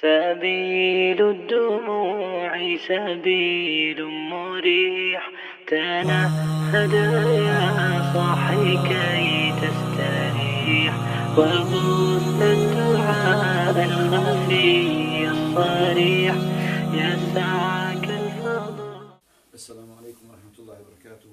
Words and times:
سبيل 0.00 1.20
الدموع 1.22 2.76
سبيل 2.88 4.04
مريح. 4.06 5.30
تنهد 5.66 6.92
يا 7.48 7.64
صاحي 8.14 8.68
كي 8.88 9.52
تستريح. 9.62 10.94
وبث 11.38 12.42
الدعاء 12.42 13.76
الخفي 13.84 15.28
الصريح. 15.28 16.36
يسعك 17.00 18.04
الفضل. 18.04 19.00
السلام 19.54 19.90
عليكم 19.98 20.24
ورحمة 20.30 20.56
الله 20.58 20.76
وبركاته. 20.80 21.32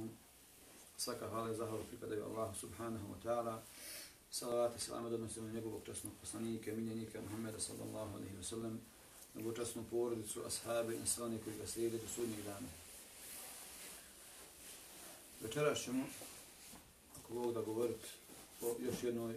سكر 0.98 1.26
هذا 1.26 1.52
زهر 1.54 1.80
في 1.92 1.96
قدر 2.06 2.20
الله 2.28 2.50
سبحانه 2.64 3.04
وتعالى. 3.12 3.56
Wa 4.32 4.40
ta'ala. 4.40 4.70
Salavat 4.70 4.76
i 4.78 4.80
salam 4.80 5.06
odnosimo 5.06 5.48
na 5.48 5.54
njegovog 5.54 5.82
časnog 5.86 6.14
poslanika, 6.22 6.72
miljenika 6.72 7.22
Muhammeda 7.22 7.60
sallallahu 7.60 8.16
alaihi 8.16 8.36
wa 8.36 8.44
sallam, 8.44 8.80
njegovu 9.36 9.56
časnu 9.56 9.84
porodicu, 9.92 10.44
ashabe 10.46 10.96
i 10.96 11.08
sve 11.08 11.26
one 11.26 11.38
koji 11.44 11.58
ga 11.58 11.68
slijede 11.68 11.98
do 11.98 12.08
sudnjeg 12.16 12.44
dana. 12.46 12.68
Večeras 15.42 15.80
ćemo, 15.80 16.04
ako 17.20 17.34
Bog 17.34 17.54
da 17.54 17.62
govoriti 17.62 18.08
o 18.62 18.76
još 18.80 19.04
jednoj 19.04 19.36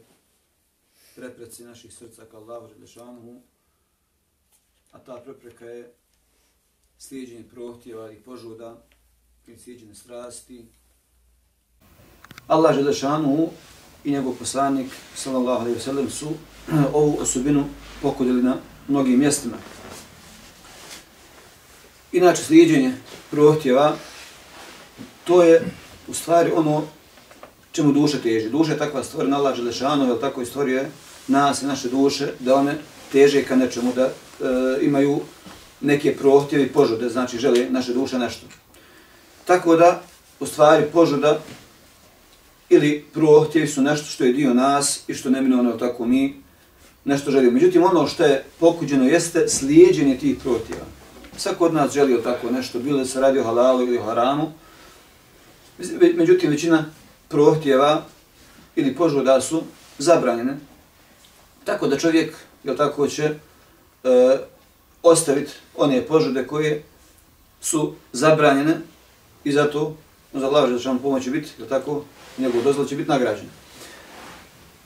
prepreci 1.14 1.64
naših 1.64 1.94
srca 1.94 2.24
ka 2.30 2.36
Allahu 2.36 2.68
Želešanuhu, 2.74 3.40
a 4.92 4.98
ta 4.98 5.20
prepreka 5.24 5.66
je 5.66 5.92
slijedjenje 6.98 7.48
prohtjeva 7.48 8.12
i 8.12 8.16
požuda, 8.16 8.82
i 9.46 9.58
slijedjenje 9.58 9.94
strasti. 9.94 10.66
Allah 12.46 12.74
Želešanuhu 12.74 13.50
i 14.04 14.10
njegov 14.10 14.32
poslanik, 14.32 14.92
sallallahu 15.14 15.60
alaihi 15.60 15.74
ve 15.74 15.80
sellem 15.80 16.10
su 16.10 16.28
ovu 16.92 17.18
osobinu 17.20 17.64
pokudili 18.02 18.42
na 18.42 18.56
mnogim 18.88 19.18
mjestima. 19.18 19.56
Inače, 22.12 22.42
sliđenje 22.42 22.94
prohtjeva, 23.30 23.96
to 25.24 25.42
je 25.42 25.64
u 26.08 26.14
stvari 26.14 26.52
ono 26.54 26.82
čemu 27.72 27.92
duša 27.92 28.18
teži. 28.18 28.50
Duša 28.50 28.72
je 28.72 28.78
takva 28.78 29.04
stvorena, 29.04 29.36
Allah 29.36 29.56
Želešanu, 29.56 30.08
jer 30.08 30.20
tako 30.20 30.42
i 30.42 30.46
stvorio 30.46 30.78
je 30.78 30.90
nas 31.28 31.62
i 31.62 31.66
naše 31.66 31.88
duše, 31.88 32.32
da 32.38 32.54
one 32.54 32.78
teže 33.12 33.44
ka 33.44 33.56
nečemu, 33.56 33.92
da 33.92 34.04
e, 34.04 34.12
imaju 34.82 35.20
neke 35.80 36.16
prohtjeve 36.16 36.64
i 36.64 36.72
požude, 36.72 37.08
znači 37.08 37.38
žele 37.38 37.66
naše 37.70 37.92
duše 37.92 38.18
nešto. 38.18 38.46
Tako 39.44 39.76
da, 39.76 40.02
u 40.40 40.46
stvari, 40.46 40.86
požuda 40.92 41.40
ili 42.70 43.04
prohtjevi 43.12 43.68
su 43.68 43.82
nešto 43.82 44.06
što 44.06 44.24
je 44.24 44.32
dio 44.32 44.54
nas 44.54 45.00
i 45.08 45.14
što 45.14 45.30
neminovno 45.30 45.72
tako 45.72 46.06
mi 46.06 46.34
nešto 47.04 47.30
želimo. 47.30 47.52
Međutim, 47.52 47.82
ono 47.82 48.06
što 48.06 48.24
je 48.24 48.44
pokuđeno 48.58 49.04
jeste 49.04 49.48
slijedjenje 49.48 50.18
tih 50.18 50.36
prohtjeva. 50.42 50.84
Svako 51.36 51.64
od 51.64 51.74
nas 51.74 51.92
želio 51.92 52.18
tako 52.18 52.50
nešto, 52.50 52.78
bilo 52.78 52.98
da 52.98 53.04
se 53.04 53.20
radi 53.20 53.38
o 53.38 53.44
halalu 53.44 53.82
ili 53.82 53.98
o 53.98 54.02
haramu. 54.02 54.52
Međutim, 56.14 56.50
većina 56.50 56.84
prohtjeva 57.28 58.04
ili 58.76 58.94
požuda 58.94 59.40
su 59.40 59.62
zabranjene. 59.98 60.56
Tako 61.64 61.86
da 61.88 61.98
čovjek, 61.98 62.34
jel 62.64 62.76
tako, 62.76 63.08
će 63.08 63.24
e, 63.24 63.36
ostaviti 65.02 65.52
one 65.76 66.02
požude 66.06 66.46
koje 66.46 66.82
su 67.60 67.92
zabranjene 68.12 68.80
i 69.44 69.52
zato 69.52 69.96
za 70.32 70.46
Allah 70.46 70.68
Želešanu 70.68 70.98
pomoći 70.98 71.30
biti, 71.30 71.50
jel 71.58 71.68
tako, 71.68 72.04
njegov 72.38 72.62
dozvol 72.62 72.86
će 72.86 72.96
biti 72.96 73.08
nagrađen. 73.08 73.46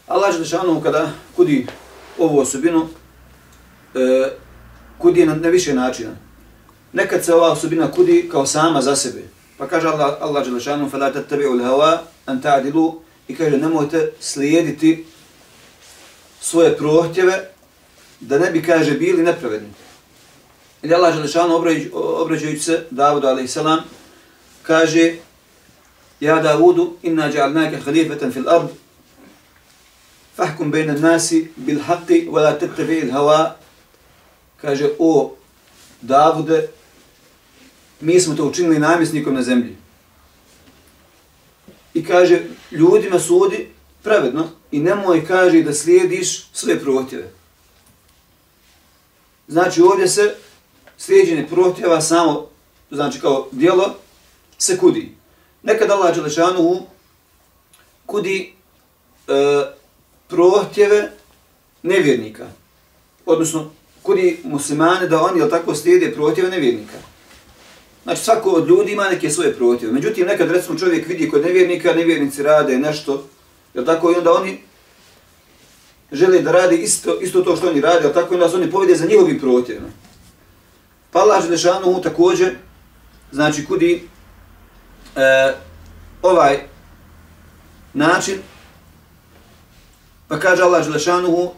Allah 0.06 0.32
Želešanu 0.32 0.80
kada 0.80 1.10
kudi 1.36 1.66
ovu 2.18 2.38
osobinu, 2.38 2.88
e, 3.94 4.30
kudi 4.98 5.20
je 5.20 5.26
na, 5.26 5.34
na 5.34 5.48
više 5.48 5.74
načina. 5.74 6.10
Nekad 6.92 7.24
se 7.24 7.34
ova 7.34 7.52
osobina 7.52 7.90
kudi 7.90 8.28
kao 8.32 8.46
sama 8.46 8.82
za 8.82 8.96
sebe. 8.96 9.22
Pa 9.58 9.68
kaže 9.68 9.88
Allah, 9.88 10.16
Allah 10.20 10.44
Želešanu, 10.44 10.90
fa 10.90 10.96
la 10.96 11.12
tatabi 11.12 11.46
ul 11.46 11.62
hawa, 11.62 11.98
an 12.26 12.42
i 13.28 13.36
kaže 13.36 13.56
nemojte 13.56 14.12
slijediti 14.20 15.04
svoje 16.40 16.76
prohtjeve 16.76 17.50
da 18.20 18.38
ne 18.38 18.50
bi, 18.50 18.62
kaže, 18.62 18.90
bili 18.90 19.22
nepravedni. 19.22 19.68
I 20.82 20.94
Allah 20.94 21.14
Želešanu 21.14 21.62
obraćajući 21.92 22.60
se 22.60 22.86
Davudu 22.90 23.26
alejhiselam 23.26 23.80
kaže, 24.62 25.14
Ja 26.20 26.40
Davudu, 26.40 26.96
inna 27.02 27.30
ja'alnake 27.32 27.80
halifatan 27.84 28.32
fil 28.32 28.48
ard, 28.48 28.68
fahkum 30.36 30.70
bejna 30.70 30.94
nasi 30.94 31.48
bil 31.56 31.80
haqi, 31.80 32.28
wa 32.28 32.42
la 32.42 32.58
tettabi 32.58 32.98
il 32.98 33.12
hawa, 33.12 33.56
kaže, 34.60 34.90
o 34.98 35.36
Davude, 36.00 36.68
mi 38.00 38.20
smo 38.20 38.34
to 38.34 38.46
učinili 38.46 38.78
namjesnikom 38.78 39.34
na 39.34 39.42
zemlji. 39.42 39.76
I 41.94 42.04
kaže, 42.04 42.42
ljudima 42.70 43.18
sudi 43.18 43.68
pravedno 44.02 44.48
i 44.70 44.80
nemoj, 44.80 45.26
kaže, 45.26 45.62
da 45.62 45.74
slijediš 45.74 46.46
sve 46.52 46.80
prohtjeve. 46.80 47.30
Znači, 49.48 49.82
ovdje 49.82 50.08
se 50.08 50.34
slijedjenje 50.98 51.46
prohtjeva 51.46 52.00
samo, 52.00 52.48
znači 52.90 53.20
kao 53.20 53.48
dijelo, 53.52 53.94
se 54.58 54.78
kudi. 54.78 55.14
Nekad 55.64 55.90
Allah 55.90 56.14
Đelešanuhu 56.14 56.82
kudi 58.06 58.52
e, 59.28 59.62
prohtjeve 60.28 61.10
nevjernika. 61.82 62.46
Odnosno, 63.26 63.70
kudi 64.02 64.40
muslimane 64.44 65.08
da 65.08 65.22
oni, 65.22 65.38
jel 65.38 65.50
tako, 65.50 65.74
slijede 65.74 66.12
prohtjeve 66.14 66.50
nevjernika. 66.50 66.98
Znači, 68.02 68.20
svako 68.20 68.50
od 68.50 68.68
ljudi 68.68 68.92
ima 68.92 69.08
neke 69.08 69.30
svoje 69.30 69.54
prohtjeve. 69.54 69.92
Međutim, 69.92 70.26
nekad, 70.26 70.50
recimo, 70.50 70.78
čovjek 70.78 71.08
vidi 71.08 71.30
kod 71.30 71.42
nevjernika, 71.42 71.94
nevjernici 71.94 72.42
rade 72.42 72.78
nešto, 72.78 73.24
jel 73.74 73.84
tako, 73.84 74.10
i 74.10 74.14
onda 74.14 74.32
oni 74.32 74.60
žele 76.12 76.40
da 76.42 76.52
radi 76.52 76.76
isto, 76.76 77.20
isto 77.20 77.42
to 77.42 77.56
što 77.56 77.68
oni 77.68 77.80
rade, 77.80 78.04
jel 78.04 78.12
tako, 78.12 78.34
i 78.34 78.36
onda 78.36 78.48
se 78.48 78.56
oni 78.56 78.70
povede 78.70 78.96
za 78.96 79.06
njihovim 79.06 79.40
prohtjevima. 79.40 79.88
Pa 81.10 81.20
Allah 81.20 81.44
Želešanuhu 81.44 82.02
također, 82.02 82.54
znači 83.32 83.64
kudi 83.64 84.08
e, 85.16 85.54
ovaj 86.22 86.58
način 87.94 88.38
pa 90.28 90.38
kaže 90.40 90.62
Allah 90.62 90.84
Želešanuhu 90.84 91.50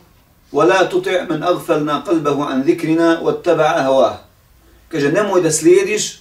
وَلَا 0.53 0.83
تُطِعْ 0.83 1.27
مَنْ 1.29 1.43
أَغْفَلْنَا 1.43 2.05
قَلْبَهُ 2.07 2.37
عَنْ 2.45 2.63
ذِكْرِنَا 2.63 3.21
وَاتَّبَعَ 3.21 3.83
هَوَاهُ 3.87 4.17
kaže 4.89 5.13
nemoj 5.13 5.43
da 5.43 5.53
slijediš 5.53 6.21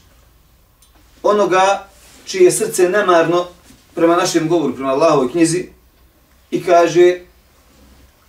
onoga 1.23 1.88
čije 2.25 2.51
srce 2.51 2.90
nemarno 2.90 3.46
prema 3.96 4.16
našem 4.16 4.47
govoru, 4.50 4.75
prema 4.75 4.91
Allahovoj 4.91 5.31
knjizi. 5.31 5.66
I 6.52 6.63
kaže 6.63 7.19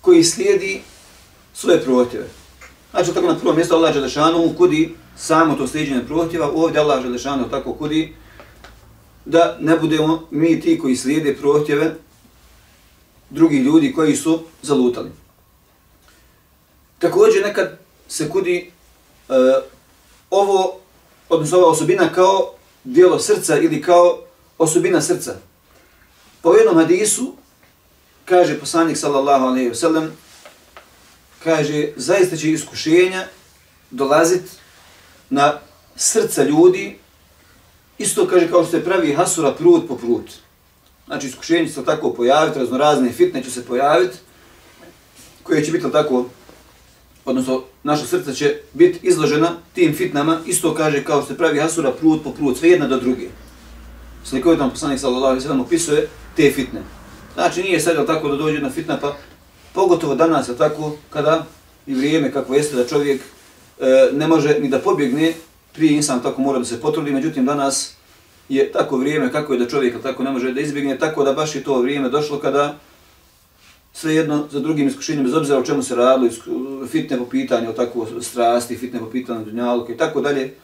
koji 0.00 0.24
slijedi 0.24 0.82
svoje 1.54 1.80
protive. 1.80 2.28
Znači, 2.90 3.14
tako 3.14 3.26
na 3.26 3.38
prvo 3.38 3.54
mjesto 3.54 3.76
Allah 3.76 3.94
Želešanu 3.94 4.54
kudi 4.58 4.94
samo 5.16 5.54
to 5.54 5.66
sliđenje 5.66 6.06
prohtjeva, 6.06 6.50
ovdje 6.54 6.80
Allah 6.80 7.02
Želešanu 7.02 7.50
tako 7.50 7.74
kudi 7.74 8.14
da 9.26 9.56
ne 9.60 9.76
budemo 9.76 10.26
mi 10.30 10.60
ti 10.60 10.78
koji 10.78 10.96
slijede 10.96 11.36
prohtjeve 11.36 11.94
drugih 13.30 13.62
ljudi 13.62 13.92
koji 13.92 14.16
su 14.16 14.42
zalutali. 14.62 15.10
Također 16.98 17.42
nekad 17.42 17.78
se 18.08 18.28
kudi 18.30 18.70
e, 19.28 19.32
ovo, 20.30 20.76
odnosno 21.28 21.58
ova 21.58 21.68
osobina 21.68 22.12
kao 22.12 22.52
dijelo 22.84 23.18
srca 23.18 23.58
ili 23.58 23.82
kao 23.82 24.18
osobina 24.58 25.00
srca. 25.00 25.34
Po 26.42 26.54
jednom 26.54 26.76
hadisu 26.76 27.34
kaže 28.24 28.58
poslanik 28.58 28.96
sallallahu 28.96 29.44
alaihi 29.44 29.68
ve 29.68 29.74
sellem 29.74 30.12
kaže, 31.44 31.88
zaista 31.96 32.36
će 32.36 32.50
iskušenja 32.50 33.26
dolazit 33.90 34.42
na 35.30 35.60
srca 35.96 36.42
ljudi, 36.42 36.98
isto 37.98 38.26
kaže 38.26 38.48
kao 38.48 38.62
što 38.62 38.70
se 38.70 38.84
pravi 38.84 39.14
hasura 39.14 39.52
prut 39.52 39.88
po 39.88 39.96
prut. 39.96 40.30
Znači, 41.06 41.26
iskušenje 41.26 41.66
će 41.66 41.72
se 41.72 41.84
tako 41.84 42.12
pojaviti, 42.12 42.58
raznorazne 42.58 43.12
fitne 43.12 43.44
će 43.44 43.50
se 43.50 43.64
pojaviti, 43.64 44.16
koje 45.42 45.64
će 45.64 45.72
biti 45.72 45.92
tako, 45.92 46.24
odnosno, 47.24 47.62
naša 47.82 48.06
srca 48.06 48.32
će 48.32 48.56
biti 48.72 48.98
izložena 49.02 49.56
tim 49.74 49.94
fitnama, 49.94 50.40
isto 50.46 50.74
kaže 50.74 51.04
kao 51.04 51.22
što 51.22 51.28
se 51.28 51.38
pravi 51.38 51.58
hasura 51.58 51.92
prut 51.92 52.24
po 52.24 52.30
prut, 52.30 52.58
sve 52.58 52.68
jedna 52.68 52.88
do 52.88 53.00
druge. 53.00 53.28
Slikovitan 54.24 54.70
poslanik 54.70 55.00
sallallahu 55.00 55.26
alaihi 55.26 55.42
sallam 55.42 55.60
opisuje 55.60 56.08
te 56.36 56.52
fitne. 56.52 56.80
Znači, 57.34 57.62
nije 57.62 57.80
sad 57.80 58.06
tako 58.06 58.28
da 58.28 58.36
dođe 58.36 58.54
jedna 58.54 58.70
fitna, 58.70 58.98
pa 59.00 59.16
Pogotovo 59.76 60.14
danas 60.14 60.48
je 60.48 60.56
tako 60.56 60.96
kada 61.10 61.46
i 61.86 61.94
vrijeme 61.94 62.32
kako 62.32 62.54
jeste 62.54 62.76
da 62.76 62.86
čovjek 62.86 63.20
e, 63.20 64.08
ne 64.12 64.26
može 64.26 64.58
ni 64.60 64.68
da 64.68 64.78
pobjegne, 64.78 65.32
prije 65.76 65.92
insan 65.92 66.22
tako 66.22 66.42
mora 66.42 66.58
da 66.58 66.64
se 66.64 66.80
potrudi, 66.80 67.12
međutim 67.12 67.46
danas 67.46 67.94
je 68.48 68.72
tako 68.72 68.96
vrijeme 68.96 69.32
kako 69.32 69.52
je 69.52 69.58
da 69.58 69.68
čovjek 69.68 70.02
tako 70.02 70.22
ne 70.22 70.30
može 70.30 70.52
da 70.52 70.60
izbjegne, 70.60 70.98
tako 70.98 71.24
da 71.24 71.32
baš 71.32 71.54
je 71.54 71.64
to 71.64 71.80
vrijeme 71.80 72.08
došlo 72.08 72.38
kada 72.38 72.78
sve 73.92 74.14
jedno 74.14 74.46
za 74.50 74.60
drugim 74.60 74.88
iskušenjem, 74.88 75.24
bez 75.24 75.34
obzira 75.34 75.58
o 75.58 75.62
čemu 75.62 75.82
se 75.82 75.94
radilo, 75.94 76.30
fitne 76.90 77.18
po 77.18 77.24
pitanju, 77.24 77.72
tako 77.72 78.06
strasti, 78.22 78.76
fitne 78.76 79.00
po 79.00 79.10
pitanju 79.10 79.44
dunjaluka 79.44 79.92
i 79.92 79.96
tako 79.96 80.20
dalje. 80.20 80.54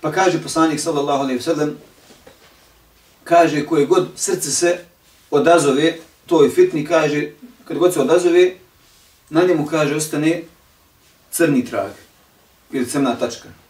Pa 0.00 0.12
kaže 0.12 0.42
poslanik 0.42 0.80
sallallahu 0.80 1.22
alaihi 1.22 1.36
ve 1.36 1.42
sallam, 1.42 1.76
kaže 3.24 3.66
koje 3.66 3.86
god 3.86 4.08
srce 4.16 4.50
se 4.50 4.78
odazove 5.30 5.96
toj 6.26 6.50
fitni, 6.50 6.86
kaže, 6.86 7.30
kad 7.64 7.78
god 7.78 7.94
se 7.94 8.00
odazove, 8.00 8.52
na 9.30 9.42
njemu 9.42 9.66
kaže, 9.66 9.96
ostane 9.96 10.42
crni 11.30 11.64
trag 11.64 11.90
ili 12.72 12.86
crna 12.86 13.14
tačka. 13.14 13.63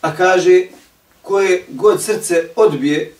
A 0.00 0.16
kaže, 0.16 0.66
koje 1.22 1.64
god 1.68 2.02
srce 2.02 2.48
odbije 2.56 3.14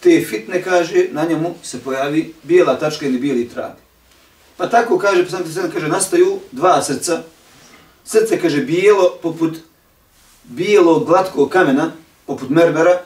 te 0.00 0.24
fitne, 0.28 0.62
kaže, 0.62 1.08
na 1.10 1.24
njemu 1.24 1.54
se 1.62 1.80
pojavi 1.80 2.34
bijela 2.42 2.78
tačka 2.78 3.06
ili 3.06 3.18
bijeli 3.18 3.48
trag. 3.48 3.72
Pa 4.56 4.68
tako 4.68 4.98
kaže, 4.98 5.24
poslanik 5.24 5.48
sallallahu 5.48 5.74
kaže, 5.74 5.88
nastaju 5.88 6.40
dva 6.52 6.82
srca. 6.82 7.22
Srce, 8.04 8.40
kaže, 8.40 8.60
bijelo 8.60 9.18
poput 9.22 9.58
bijelog 10.44 11.06
glatkog 11.06 11.50
kamena, 11.50 11.92
poput 12.26 12.50
merbera, 12.50 13.02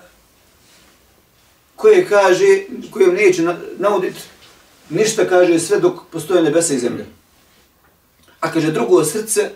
koje 1.76 2.08
kaže, 2.08 2.62
kojem 2.90 3.14
neće 3.14 3.42
nauditi 3.78 4.20
ništa, 4.90 5.28
kaže, 5.28 5.58
sve 5.58 5.80
dok 5.80 6.00
postoje 6.12 6.42
nebesa 6.42 6.74
i 6.74 6.78
zemlje. 6.78 7.06
A 8.40 8.52
kaže, 8.52 8.72
drugo 8.72 9.04
srce, 9.04 9.50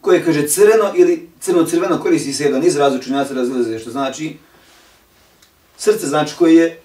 koje 0.00 0.24
kaže 0.24 0.48
crveno 0.48 0.92
ili 0.94 1.28
crno-crveno 1.40 2.00
koristi 2.00 2.32
se 2.32 2.44
jedan 2.44 2.64
izraz 2.64 2.94
učenjaca 2.94 3.34
razlaze, 3.34 3.78
što 3.78 3.90
znači 3.90 4.36
srce, 5.76 6.06
znači 6.06 6.34
koje 6.38 6.54
je 6.56 6.80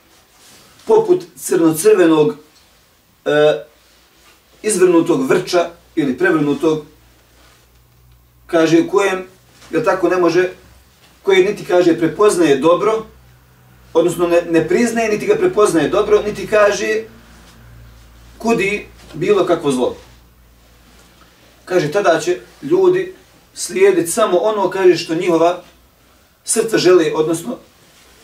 poput 0.86 1.24
crno-crvenog 1.36 2.36
e, 3.26 3.64
izvrnutog 4.62 5.30
vrča 5.30 5.70
ili 5.96 6.18
prevrnutog, 6.18 6.86
kaže, 8.48 8.88
kojem 8.88 9.24
jel 9.72 9.84
tako 9.84 10.10
ne 10.10 10.18
može, 10.18 10.50
koje 11.24 11.44
niti 11.44 11.66
kaže 11.66 11.98
prepoznaje 11.98 12.58
dobro, 12.58 13.06
odnosno 13.94 14.28
ne, 14.28 14.42
ne 14.50 14.68
priznaje, 14.68 15.10
niti 15.10 15.26
ga 15.26 15.36
prepoznaje 15.36 15.90
dobro, 15.90 16.22
niti 16.22 16.48
kaže 16.48 17.04
kudi 18.38 18.88
bilo 19.14 19.46
kakvo 19.46 19.72
zlo. 19.72 19.96
Kaže, 21.66 21.92
tada 21.92 22.20
će 22.20 22.40
ljudi 22.62 23.14
slijediti 23.54 24.12
samo 24.12 24.38
ono, 24.38 24.70
kaže, 24.70 24.98
što 24.98 25.16
njihova 25.16 25.64
srca 26.44 26.78
žele, 26.78 27.12
odnosno 27.16 27.58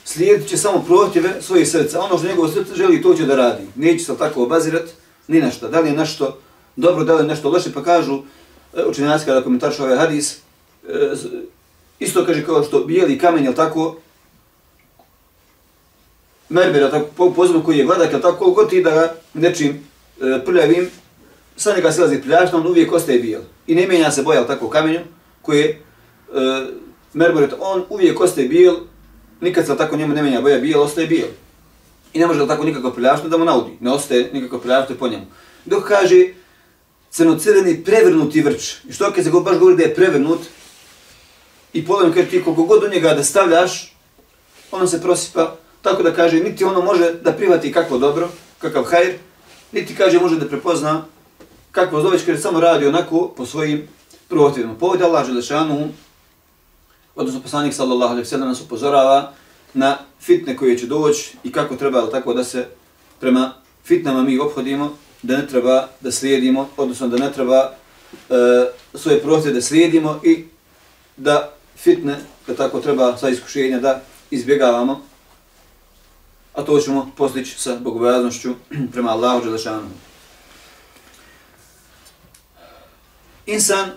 slijedit 0.05 0.49
će 0.49 0.57
samo 0.57 0.83
prohtjeve 0.87 1.41
svojih 1.41 1.69
srca. 1.69 2.01
Ono 2.01 2.17
što 2.17 2.27
njegovo 2.27 2.47
srca 2.47 2.75
želi, 2.75 3.01
to 3.01 3.13
će 3.13 3.25
da 3.25 3.35
radi. 3.35 3.63
Neće 3.75 4.03
se 4.05 4.17
tako 4.17 4.43
obazirati 4.43 4.91
ni 5.27 5.41
na 5.41 5.51
što. 5.51 5.67
Da 5.67 5.79
li 5.79 5.89
je 5.89 5.95
nešto 5.95 6.37
dobro, 6.75 7.03
da 7.03 7.15
li 7.15 7.23
je 7.23 7.27
nešto 7.27 7.49
loše, 7.49 7.73
pa 7.73 7.83
kažu 7.83 8.21
e, 8.73 8.85
učenjaci 8.85 9.25
kada 9.25 9.43
komentaršu 9.43 9.83
ovaj 9.83 9.97
hadis, 9.97 10.37
e, 10.89 11.13
isto 11.99 12.25
kaže 12.25 12.45
kao 12.45 12.63
što 12.63 12.79
bijeli 12.79 13.17
kamen, 13.17 13.43
jel 13.43 13.53
tako, 13.53 13.97
merbera, 16.49 16.91
tako, 16.91 17.05
po, 17.17 17.33
pozivno 17.33 17.63
koji 17.63 17.77
je 17.77 17.85
gladak, 17.85 18.11
jel 18.11 18.21
tako, 18.21 18.37
koliko 18.37 18.65
ti 18.65 18.83
da 18.83 18.91
ga 18.91 19.15
nečim 19.33 19.69
e, 20.21 20.45
prljavim, 20.45 20.89
sa 21.61 21.75
njega 21.75 21.91
silazi 21.91 22.21
prljašno, 22.21 22.57
on 22.57 22.67
uvijek 22.67 22.93
ostaje 22.93 23.19
bijel. 23.19 23.41
I 23.67 23.75
ne 23.75 23.87
mijenja 23.87 24.11
se 24.11 24.23
boja, 24.23 24.39
jel 24.39 24.47
tako, 24.47 24.69
kamenju, 24.69 24.99
koji 25.41 25.59
je 25.59 25.69
e, 25.69 25.77
merber, 27.13 27.49
on 27.59 27.83
uvijek 27.89 28.21
ostaje 28.21 28.47
bijel, 28.47 28.75
nikad 29.41 29.65
se 29.65 29.77
tako 29.77 29.97
njemu 29.97 30.13
ne 30.13 30.21
mijenja 30.21 30.41
boja 30.41 30.59
bijel, 30.59 30.81
ostaje 30.81 31.07
bijel. 31.07 31.27
I 32.13 32.19
ne 32.19 32.27
može 32.27 32.47
tako 32.47 32.63
nikako 32.63 32.91
prljašno 32.91 33.29
da 33.29 33.37
mu 33.37 33.45
naudi, 33.45 33.71
ne 33.79 33.91
ostaje 33.91 34.29
nikako 34.33 34.59
prljašno 34.59 34.95
po 34.95 35.07
njemu. 35.07 35.25
Dok 35.65 35.87
kaže, 35.87 36.27
crnocrveni 37.09 37.83
prevrnuti 37.83 38.41
vrč. 38.41 38.73
I 38.89 38.93
što 38.93 39.11
kad 39.13 39.23
se 39.23 39.31
baš 39.31 39.57
govori 39.57 39.77
da 39.77 39.83
je 39.83 39.95
prevrnut, 39.95 40.39
i 41.73 41.85
polovim 41.85 42.13
kada 42.13 42.27
ti 42.27 42.43
koliko 42.43 42.63
god 42.63 42.83
u 42.83 42.87
njega 42.87 43.13
da 43.13 43.23
stavljaš, 43.23 43.95
ono 44.71 44.87
se 44.87 45.01
prosipa, 45.01 45.55
tako 45.81 46.03
da 46.03 46.13
kaže, 46.13 46.39
niti 46.39 46.63
ono 46.63 46.81
može 46.81 47.13
da 47.13 47.31
privati 47.31 47.71
kakvo 47.71 47.97
dobro, 47.97 48.29
kakav 48.59 48.83
hajr, 48.83 49.13
niti 49.71 49.95
kaže 49.95 50.19
može 50.19 50.39
da 50.39 50.47
prepozna 50.47 51.05
Kako 51.71 52.01
zoveš, 52.01 52.19
već 52.19 52.25
kada 52.25 52.37
samo 52.37 52.59
radi 52.59 52.87
onako 52.87 53.27
po 53.37 53.45
svojim 53.45 53.87
protivima. 54.27 54.75
Povode 54.75 55.03
Allah 55.03 55.25
Želešanu, 55.25 55.89
odnosno 57.15 57.41
poslanik 57.41 57.73
sallallahu 57.73 58.11
alaihi 58.11 58.29
sallam 58.29 58.47
nas 58.47 58.61
upozorava 58.61 59.33
na 59.73 59.97
fitne 60.21 60.57
koje 60.57 60.77
će 60.77 60.87
doći 60.87 61.37
i 61.43 61.51
kako 61.51 61.75
treba 61.75 62.09
tako 62.11 62.33
da 62.33 62.43
se 62.43 62.67
prema 63.19 63.53
fitnama 63.85 64.23
mi 64.23 64.39
obhodimo, 64.39 64.97
da 65.21 65.37
ne 65.37 65.47
treba 65.47 65.87
da 66.01 66.11
slijedimo, 66.11 66.69
odnosno 66.77 67.07
da 67.07 67.17
ne 67.17 67.31
treba 67.31 67.71
e, 68.29 68.35
svoje 68.93 69.21
protive 69.21 69.53
da 69.53 69.61
slijedimo 69.61 70.19
i 70.23 70.45
da 71.17 71.53
fitne, 71.77 72.19
da 72.47 72.55
tako 72.55 72.79
treba 72.79 73.17
sa 73.17 73.29
iskušenja 73.29 73.79
da 73.79 74.01
izbjegavamo, 74.31 75.01
a 76.53 76.63
to 76.63 76.79
ćemo 76.79 77.11
postići 77.17 77.59
sa 77.59 77.75
bogobojaznošću 77.75 78.53
prema 78.93 79.11
Allahu 79.11 79.45
Đelešanu. 79.45 80.10
Insan, 83.45 83.89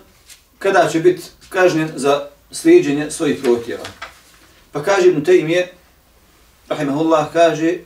kada 0.59 0.89
će 0.91 0.99
biti 0.99 1.21
kažnjen 1.49 1.91
za 1.95 2.27
slijedženje 2.51 3.11
svojih 3.11 3.39
protjeva? 3.43 3.83
Pa 4.71 4.83
kaže 4.83 5.07
Ibn 5.07 5.25
Taymije, 5.25 5.67
rahimahullah, 6.69 7.33
kaže, 7.33 7.77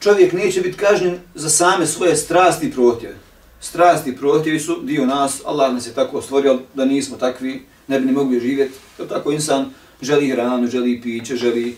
čovjek 0.00 0.32
neće 0.32 0.60
biti 0.60 0.78
kažnjen 0.78 1.18
za 1.34 1.50
same 1.50 1.86
svoje 1.86 2.16
strasti 2.16 2.66
i 2.66 2.72
protjeve. 2.72 3.14
Strasti 3.60 4.10
i 4.10 4.16
protjevi 4.16 4.60
su 4.60 4.80
dio 4.82 5.06
nas, 5.06 5.40
Allah 5.44 5.74
nas 5.74 5.86
je 5.86 5.94
tako 5.94 6.22
stvorio 6.22 6.58
da 6.74 6.84
nismo 6.84 7.16
takvi, 7.16 7.66
ne 7.88 8.00
bi 8.00 8.06
ni 8.06 8.12
mogli 8.12 8.40
živjeti. 8.40 8.74
Jel 8.98 9.08
tako 9.08 9.32
insan 9.32 9.70
želi 10.02 10.30
hranu, 10.30 10.66
želi 10.66 11.00
piće, 11.02 11.36
želi 11.36 11.68
e, 11.70 11.74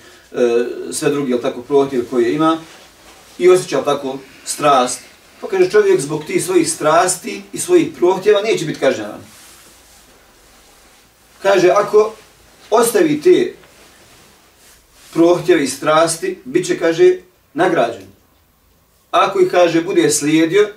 sve 0.93 1.11
drugi, 1.11 1.31
jel 1.31 1.41
tako, 1.41 1.63
protjeve 1.63 2.05
koje 2.11 2.35
ima 2.35 2.59
i 3.39 3.49
osjeća 3.49 3.83
tako 3.83 4.19
strast. 4.45 5.01
Pa 5.45 5.51
kaže 5.51 5.71
čovjek 5.71 6.01
zbog 6.01 6.25
tih 6.25 6.45
svojih 6.45 6.71
strasti 6.71 7.43
i 7.53 7.59
svojih 7.59 7.89
prohtjeva 7.97 8.43
neće 8.43 8.65
biti 8.65 8.81
kažnjavan. 8.81 9.21
Kaže, 11.43 11.69
ako 11.69 12.15
ostavi 12.71 13.21
te 13.23 13.55
prohtjeve 15.13 15.65
i 15.65 15.69
strasti, 15.69 16.39
bit 16.45 16.67
će, 16.67 16.79
kaže, 16.79 17.19
nagrađen. 17.55 18.07
Ako 19.11 19.41
ih, 19.41 19.51
kaže, 19.51 19.83
bude 19.83 20.11
slijedio, 20.11 20.69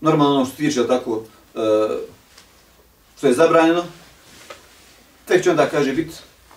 normalno 0.00 0.36
ono 0.36 0.46
što 0.46 0.56
tiče, 0.56 0.86
tako, 0.86 1.24
e, 1.54 1.60
što 3.18 3.26
je 3.26 3.34
zabranjeno, 3.34 3.84
tek 5.26 5.42
će 5.42 5.50
onda, 5.50 5.68
kaže, 5.70 5.92
biti 5.92 6.14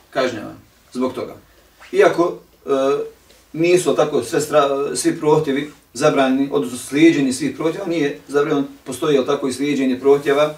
kažnjavan 0.09 0.57
zbog 0.93 1.13
toga. 1.13 1.35
Iako 1.91 2.39
e, 2.65 2.69
nisu 3.53 3.95
tako 3.95 4.23
sve 4.23 4.41
stra, 4.41 4.95
svi 4.95 5.19
prohtjevi 5.19 5.71
zabranjeni, 5.93 6.49
odnosno 6.51 6.77
slijedjeni 6.77 7.33
svih 7.33 7.55
prohtjeva, 7.55 7.87
nije 7.87 8.19
zabranjeno, 8.27 8.67
postoji 8.83 9.25
tako 9.25 9.47
i 9.47 9.53
slijedjenje 9.53 9.99
prohtjeva 9.99 10.55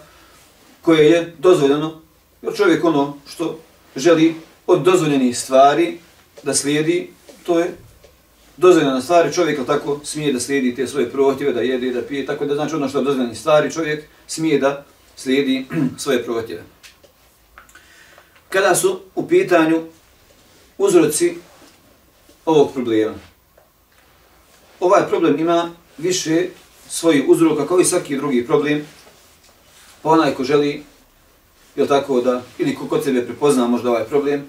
koje 0.82 1.12
je 1.12 1.34
dozvoljeno, 1.38 2.01
jer 2.42 2.56
čovjek 2.56 2.84
ono 2.86 3.18
što 3.27 3.60
želi 3.96 4.36
od 4.68 4.82
dozvoljenih 4.82 5.38
stvari 5.38 5.98
da 6.44 6.54
slijedi, 6.54 7.10
to 7.44 7.60
je 7.60 7.72
dozvoljena 8.58 9.01
stvari, 9.01 9.34
čovjek 9.34 9.65
tako 9.65 10.00
smije 10.04 10.34
da 10.34 10.39
slijedi 10.39 10.75
te 10.75 10.88
svoje 10.88 11.12
prohtjeve, 11.12 11.54
da 11.54 11.62
jede, 11.62 11.92
da 11.92 12.01
pije, 12.01 12.25
tako 12.25 12.46
da 12.46 12.56
znači 12.56 12.75
ono 12.75 12.89
što 12.89 12.98
je 12.98 13.04
dozvoljeni 13.04 13.36
stvari, 13.36 13.72
čovjek 13.72 14.04
smije 14.27 14.60
da 14.60 14.86
slijedi 15.15 15.65
svoje 16.04 16.24
prohtjeve. 16.24 16.63
Kada 18.50 18.75
su 18.75 19.00
u 19.15 19.27
pitanju 19.27 19.84
uzroci 20.77 21.36
ovog 22.46 22.74
problema? 22.74 23.13
Ovaj 24.79 25.08
problem 25.08 25.39
ima 25.39 25.72
više 25.98 26.48
svojih 26.89 27.24
uzroka 27.27 27.67
kao 27.67 27.79
i 27.79 27.86
svaki 27.86 28.17
drugi 28.17 28.46
problem. 28.46 28.86
Pa 30.01 30.10
onaj 30.10 30.34
ko 30.34 30.44
želi, 30.44 30.84
je 31.75 31.88
tako 31.88 32.22
da, 32.22 32.41
ili 32.58 32.75
ko 32.75 32.88
kod 32.88 33.03
sebe 33.03 33.25
prepozna 33.25 33.67
možda 33.67 33.89
ovaj 33.89 34.03
problem, 34.03 34.46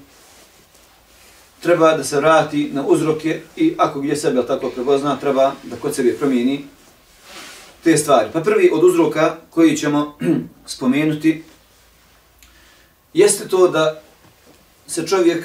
treba 1.62 1.97
da 1.97 2.04
se 2.04 2.16
vrati 2.16 2.71
na 2.73 2.87
uzroke 2.87 3.40
i 3.56 3.75
ako 3.78 4.00
gdje 4.00 4.16
sebe 4.16 4.47
tako 4.47 4.71
prepozna, 4.71 5.16
treba 5.16 5.52
da 5.62 5.76
kod 5.76 5.95
sebe 5.95 6.12
promijeni 6.12 6.64
te 7.85 7.97
stvari. 7.97 8.28
Pa 8.33 8.40
prvi 8.40 8.71
od 8.73 8.85
uzroka 8.85 9.37
koji 9.50 9.76
ćemo 9.76 10.18
spomenuti 10.66 11.42
jeste 13.14 13.49
to 13.49 13.68
da 13.68 14.02
se 14.87 15.06
čovjek 15.06 15.45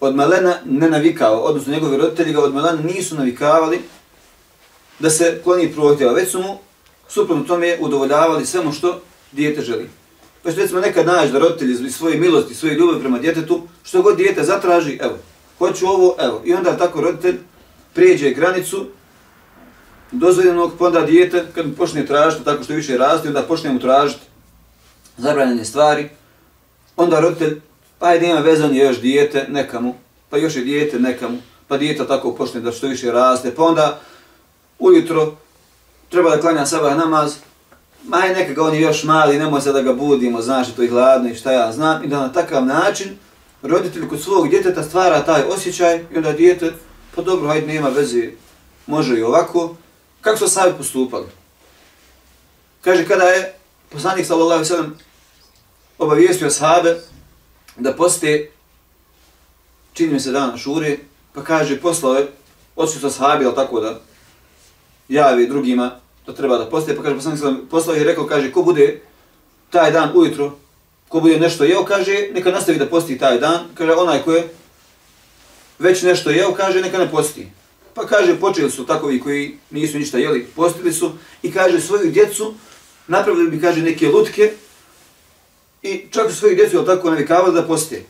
od 0.00 0.16
malena 0.16 0.56
ne 0.64 0.90
navikao, 0.90 1.40
odnosno 1.40 1.72
njegovi 1.72 1.96
roditelji 1.96 2.32
ga 2.32 2.40
od 2.40 2.54
malena 2.54 2.82
nisu 2.82 3.14
navikavali 3.14 3.80
da 4.98 5.10
se 5.10 5.40
kloni 5.44 5.72
prohtjeva, 5.72 6.12
već 6.12 6.30
su 6.30 6.42
mu 6.42 6.58
suprotno 7.08 7.44
tome 7.44 7.76
udovoljavali 7.80 8.46
svemu 8.46 8.72
što 8.72 9.00
dijete 9.32 9.62
želi. 9.62 9.88
Pa 10.42 10.50
što 10.50 10.60
recimo 10.60 10.80
nekad 10.80 11.06
naći 11.06 11.32
da 11.32 11.38
roditelji 11.38 11.72
iz 11.72 11.94
svoje 11.96 12.18
milosti, 12.18 12.54
svoje 12.54 12.74
ljubavi 12.74 13.00
prema 13.00 13.18
djetetu, 13.18 13.62
što 13.82 14.02
god 14.02 14.16
dijete 14.16 14.44
zatraži, 14.44 14.98
evo, 15.02 15.18
hoću 15.58 15.86
ovo, 15.86 16.16
evo. 16.18 16.42
I 16.44 16.54
onda 16.54 16.76
tako 16.76 17.00
roditelj 17.00 17.38
prijeđe 17.94 18.30
granicu 18.30 18.86
dozvoljenog, 20.12 20.72
pa 20.78 20.86
onda 20.86 21.00
dijete, 21.00 21.44
kad 21.54 21.76
počne 21.76 22.06
tražiti, 22.06 22.44
tako 22.44 22.64
što 22.64 22.74
više 22.74 22.98
raste, 22.98 23.28
onda 23.28 23.42
počne 23.42 23.72
mu 23.72 23.80
tražiti 23.80 24.22
zabranjene 25.16 25.64
stvari, 25.64 26.08
onda 26.96 27.20
roditelj, 27.20 27.60
pa 27.98 28.06
ajde 28.06 28.26
ima 28.26 28.40
vezan 28.40 28.74
je 28.74 28.84
još 28.84 29.00
dijete 29.00 29.46
nekamu, 29.48 29.94
pa 30.30 30.36
još 30.36 30.56
je 30.56 30.64
dijete 30.64 30.98
nekamu, 30.98 31.38
pa 31.68 31.76
dijete 31.76 32.06
tako 32.06 32.34
počne 32.34 32.60
da 32.60 32.72
što 32.72 32.86
više 32.86 33.12
raste, 33.12 33.54
pa 33.54 33.62
onda 33.62 34.00
ujutro 34.78 35.36
treba 36.08 36.30
da 36.30 36.40
klanja 36.40 36.66
sabah 36.66 36.96
namaz, 36.96 37.34
ma 38.04 38.18
je 38.18 38.34
neka 38.34 38.52
ga 38.52 38.62
on 38.62 38.74
je 38.74 38.80
još 38.80 39.04
mali, 39.04 39.38
nemoj 39.38 39.60
se 39.60 39.72
da 39.72 39.82
ga 39.82 39.92
budimo, 39.92 40.42
znaš, 40.42 40.74
to 40.74 40.82
je 40.82 40.90
hladno 40.90 41.30
i 41.30 41.34
šta 41.34 41.52
ja 41.52 41.72
znam, 41.72 42.04
i 42.04 42.08
da 42.08 42.20
na 42.20 42.32
takav 42.32 42.66
način 42.66 43.16
roditelj 43.62 44.08
kod 44.08 44.20
svog 44.22 44.48
djeteta 44.48 44.82
stvara 44.82 45.24
taj 45.24 45.42
osjećaj 45.42 46.04
i 46.12 46.16
onda 46.16 46.32
dijete, 46.32 46.72
pa 47.14 47.22
dobro, 47.22 47.48
hajde, 47.48 47.66
nema 47.66 47.88
veze, 47.88 48.30
može 48.86 49.18
i 49.18 49.22
ovako. 49.22 49.76
Kako 50.20 50.38
su 50.38 50.48
sahabi 50.48 50.74
postupali? 50.78 51.26
Kaže, 52.80 53.06
kada 53.06 53.24
je 53.24 53.54
poslanik 53.90 54.26
sallallahu 54.26 54.64
sallam 54.64 54.98
obavijestio 55.98 56.50
sahabe 56.50 57.00
da 57.76 57.92
poste, 57.92 58.50
čini 59.92 60.12
mi 60.12 60.20
se 60.20 60.32
dan 60.32 60.58
šure, 60.58 60.96
pa 61.32 61.42
kaže, 61.44 61.80
poslao 61.80 62.14
je, 62.14 62.26
odsutno 62.76 63.10
sahabi, 63.10 63.44
ali 63.44 63.54
tako 63.54 63.80
da 63.80 64.00
javi 65.08 65.46
drugima 65.46 65.90
da 66.26 66.34
treba 66.34 66.58
da 66.58 66.70
poste, 66.70 66.96
pa 66.96 67.02
kaže, 67.02 67.16
poslanik 67.16 67.40
sallam 67.40 67.66
poslao 67.70 67.94
je 67.94 68.00
i 68.00 68.04
rekao, 68.04 68.26
kaže, 68.26 68.52
ko 68.52 68.62
bude 68.62 69.00
taj 69.70 69.92
dan 69.92 70.10
ujutro, 70.14 70.52
ko 71.08 71.20
bude 71.20 71.38
nešto 71.40 71.64
jeo, 71.64 71.84
kaže, 71.84 72.28
neka 72.34 72.50
nastavi 72.50 72.78
da 72.78 72.86
posti 72.86 73.18
taj 73.18 73.38
dan, 73.38 73.68
kaže, 73.74 73.92
onaj 73.92 74.22
ko 74.22 74.32
je 74.32 74.48
već 75.78 76.02
nešto 76.02 76.30
jeo, 76.30 76.54
kaže, 76.54 76.80
neka 76.80 76.98
ne 76.98 77.10
posti. 77.10 77.48
Pa 77.94 78.06
kaže, 78.06 78.40
počeli 78.40 78.70
su 78.70 78.86
takovi 78.86 79.20
koji 79.20 79.58
nisu 79.70 79.98
ništa 79.98 80.18
jeli, 80.18 80.46
postili 80.56 80.92
su 80.92 81.12
i 81.42 81.52
kaže, 81.52 81.80
svoju 81.80 82.10
djecu 82.10 82.54
napravili 83.06 83.50
bi, 83.50 83.60
kaže, 83.60 83.82
neke 83.82 84.08
lutke 84.08 84.52
i 85.84 86.06
čak 86.10 86.30
su 86.30 86.36
svoju 86.36 86.56
djecu 86.56 86.84
tako 86.84 87.10
navikavali 87.10 87.54
da 87.54 87.62
poste. 87.62 88.02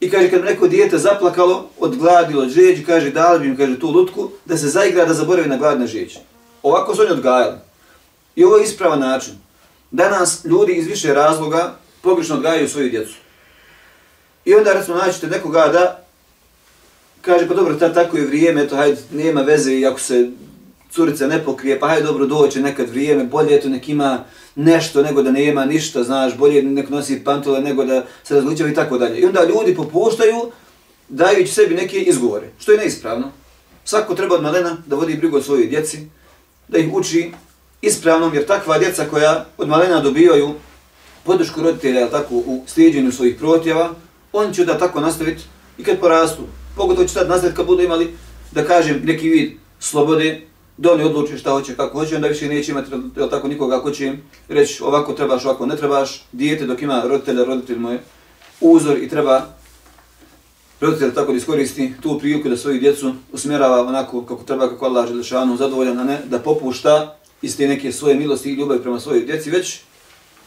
I 0.00 0.10
kaže, 0.10 0.30
kad 0.30 0.44
neko 0.44 0.68
dijete 0.68 0.98
zaplakalo 0.98 1.70
od 1.78 1.96
gladi, 1.96 2.36
od 2.36 2.48
žeđi, 2.48 2.84
kaže, 2.84 3.10
dali 3.10 3.40
bi 3.40 3.46
im, 3.46 3.56
kaže, 3.56 3.80
tu 3.80 3.90
lutku 3.90 4.30
da 4.44 4.56
se 4.56 4.68
zaigra 4.68 5.04
da 5.04 5.14
zaboravi 5.14 5.48
na 5.48 5.56
gladne 5.56 5.86
žeđe. 5.86 6.18
Ovako 6.62 6.94
su 6.94 7.02
oni 7.02 7.10
odgajali. 7.10 7.56
I 8.36 8.44
ovo 8.44 8.56
je 8.56 8.64
ispravan 8.64 9.00
način. 9.00 9.34
Danas 9.90 10.44
ljudi 10.44 10.72
iz 10.72 10.86
više 10.86 11.14
razloga 11.14 11.78
pogrešno 12.02 12.34
odgajaju 12.34 12.68
svoju 12.68 12.90
djecu. 12.90 13.14
I 14.44 14.54
onda 14.54 14.72
recimo 14.72 14.96
naćete 14.96 15.26
nekoga 15.26 15.68
da 15.68 16.06
kaže 17.20 17.48
pa 17.48 17.54
dobro, 17.54 17.74
ta, 17.74 17.92
tako 17.92 18.16
je 18.16 18.26
vrijeme, 18.26 18.62
eto 18.62 18.76
hajde, 18.76 19.00
nema 19.12 19.40
veze 19.40 19.72
i 19.72 19.86
ako 19.86 20.00
se 20.00 20.30
curica 20.96 21.26
ne 21.26 21.44
pokrije, 21.44 21.80
pa 21.80 21.88
hajde 21.88 22.06
dobro 22.06 22.26
doće 22.26 22.60
nekad 22.60 22.90
vrijeme, 22.90 23.24
bolje 23.24 23.56
eto 23.56 23.68
nek 23.68 23.88
ima 23.88 24.24
nešto 24.54 25.02
nego 25.02 25.22
da 25.22 25.30
nema 25.30 25.64
ništa, 25.64 26.02
znaš, 26.02 26.36
bolje 26.36 26.62
nek 26.62 26.90
nosi 26.90 27.24
pantole 27.24 27.60
nego 27.60 27.84
da 27.84 28.04
se 28.24 28.34
različava 28.34 28.70
i 28.70 28.74
tako 28.74 28.98
dalje. 28.98 29.18
I 29.20 29.24
onda 29.24 29.44
ljudi 29.44 29.74
popuštaju 29.74 30.50
dajući 31.08 31.52
sebi 31.52 31.74
neke 31.74 31.98
izgovore, 32.00 32.48
što 32.58 32.72
je 32.72 32.78
neispravno. 32.78 33.30
Svako 33.84 34.14
treba 34.14 34.34
od 34.34 34.42
malena 34.42 34.76
da 34.86 34.96
vodi 34.96 35.16
brigu 35.16 35.36
o 35.36 35.42
svojoj 35.42 35.66
djeci, 35.66 35.98
da 36.68 36.78
ih 36.78 36.92
uči 36.92 37.30
ispravnom, 37.82 38.34
jer 38.34 38.46
takva 38.46 38.78
djeca 38.78 39.04
koja 39.10 39.44
od 39.58 39.68
malena 39.68 40.00
dobijaju 40.00 40.54
podršku 41.24 41.62
roditelja 41.62 42.10
tako, 42.10 42.34
u 42.34 42.62
slijedjenju 42.66 43.12
svojih 43.12 43.36
protjeva, 43.38 43.94
oni 44.32 44.54
će 44.54 44.64
da 44.64 44.78
tako 44.78 45.00
nastaviti 45.00 45.42
i 45.78 45.84
kad 45.84 46.00
porastu. 46.00 46.42
Pogotovo 46.76 47.06
će 47.06 47.12
sad 47.12 47.28
nastaviti 47.28 47.56
kad 47.56 47.66
budu 47.66 47.82
imali, 47.82 48.14
da 48.52 48.64
kažem, 48.64 49.00
neki 49.04 49.28
vid 49.28 49.52
slobode, 49.80 50.40
da 50.76 50.92
oni 50.92 51.04
odluče 51.04 51.38
šta 51.38 51.50
hoće, 51.50 51.76
kako 51.76 51.98
hoće, 51.98 52.16
onda 52.16 52.28
više 52.28 52.48
neće 52.48 52.72
imati 52.72 52.90
jel, 53.16 53.28
tako 53.28 53.48
nikoga 53.48 53.82
ko 53.82 53.90
će 53.90 54.06
im 54.06 54.22
reći 54.48 54.82
ovako 54.82 55.12
trebaš, 55.12 55.44
ovako 55.44 55.66
ne 55.66 55.76
trebaš. 55.76 56.24
Dijete 56.32 56.66
dok 56.66 56.82
ima 56.82 57.02
roditelja, 57.06 57.44
roditelj 57.44 57.78
mu 57.78 57.90
je 57.90 58.02
uzor 58.60 58.98
i 58.98 59.08
treba 59.08 59.46
roditelj 60.80 61.14
tako 61.14 61.32
da 61.32 61.38
iskoristi 61.38 61.92
tu 62.02 62.18
priliku 62.18 62.48
da 62.48 62.56
svoju 62.56 62.80
djecu 62.80 63.14
usmjerava 63.32 63.86
onako 63.86 64.22
kako 64.22 64.42
treba, 64.42 64.68
kako 64.68 64.84
Allah 64.84 65.08
želešanu 65.08 65.56
zadovoljan, 65.56 65.98
a 65.98 66.04
ne 66.04 66.20
da 66.24 66.38
popušta 66.38 67.16
iz 67.42 67.56
te 67.56 67.68
neke 67.68 67.92
svoje 67.92 68.14
milosti 68.14 68.50
i 68.50 68.54
ljubavi 68.54 68.82
prema 68.82 69.00
svojoj 69.00 69.24
djeci, 69.24 69.50
već 69.50 69.80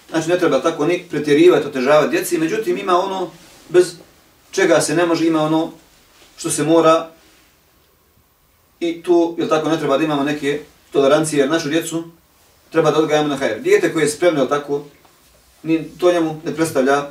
Znači 0.09 0.29
ne 0.29 0.39
treba 0.39 0.61
tako 0.61 0.85
ni 0.85 1.03
pretjerivati, 1.09 1.67
otežavati 1.67 2.09
djeci, 2.09 2.37
međutim 2.37 2.77
ima 2.77 2.97
ono 2.97 3.31
bez 3.69 3.95
čega 4.51 4.81
se 4.81 4.95
ne 4.95 5.05
može, 5.05 5.27
ima 5.27 5.41
ono 5.41 5.71
što 6.37 6.49
se 6.49 6.63
mora 6.63 7.09
i 8.79 9.03
tu, 9.03 9.35
jel 9.37 9.49
tako, 9.49 9.69
ne 9.69 9.77
treba 9.77 9.97
da 9.97 10.03
imamo 10.03 10.23
neke 10.23 10.59
tolerancije, 10.91 11.39
jer 11.39 11.49
našu 11.49 11.69
djecu 11.69 12.03
treba 12.71 12.91
da 12.91 12.99
odgajamo 12.99 13.27
na 13.27 13.37
hajer. 13.37 13.61
Dijete 13.61 13.93
koje 13.93 14.03
je 14.03 14.09
spremno, 14.09 14.45
tako, 14.45 14.83
ni, 15.63 15.89
to 15.99 16.11
njemu 16.11 16.41
ne 16.45 16.55
predstavlja 16.55 17.07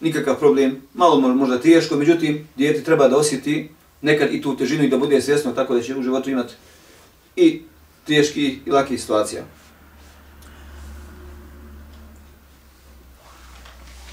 nikakav 0.00 0.38
problem, 0.38 0.82
malo 0.94 1.20
možda 1.20 1.60
teško, 1.60 1.96
međutim, 1.96 2.48
dijete 2.56 2.84
treba 2.84 3.08
da 3.08 3.16
osjeti 3.16 3.70
nekad 4.02 4.34
i 4.34 4.42
tu 4.42 4.56
težinu 4.56 4.84
i 4.84 4.88
da 4.88 4.98
bude 4.98 5.22
svjesno 5.22 5.52
tako 5.52 5.74
da 5.74 5.82
će 5.82 5.96
u 5.96 6.02
životu 6.02 6.30
imati 6.30 6.54
i 7.36 7.62
teški 8.06 8.58
i 8.66 8.70
laki 8.70 8.98
situacija. 8.98 9.42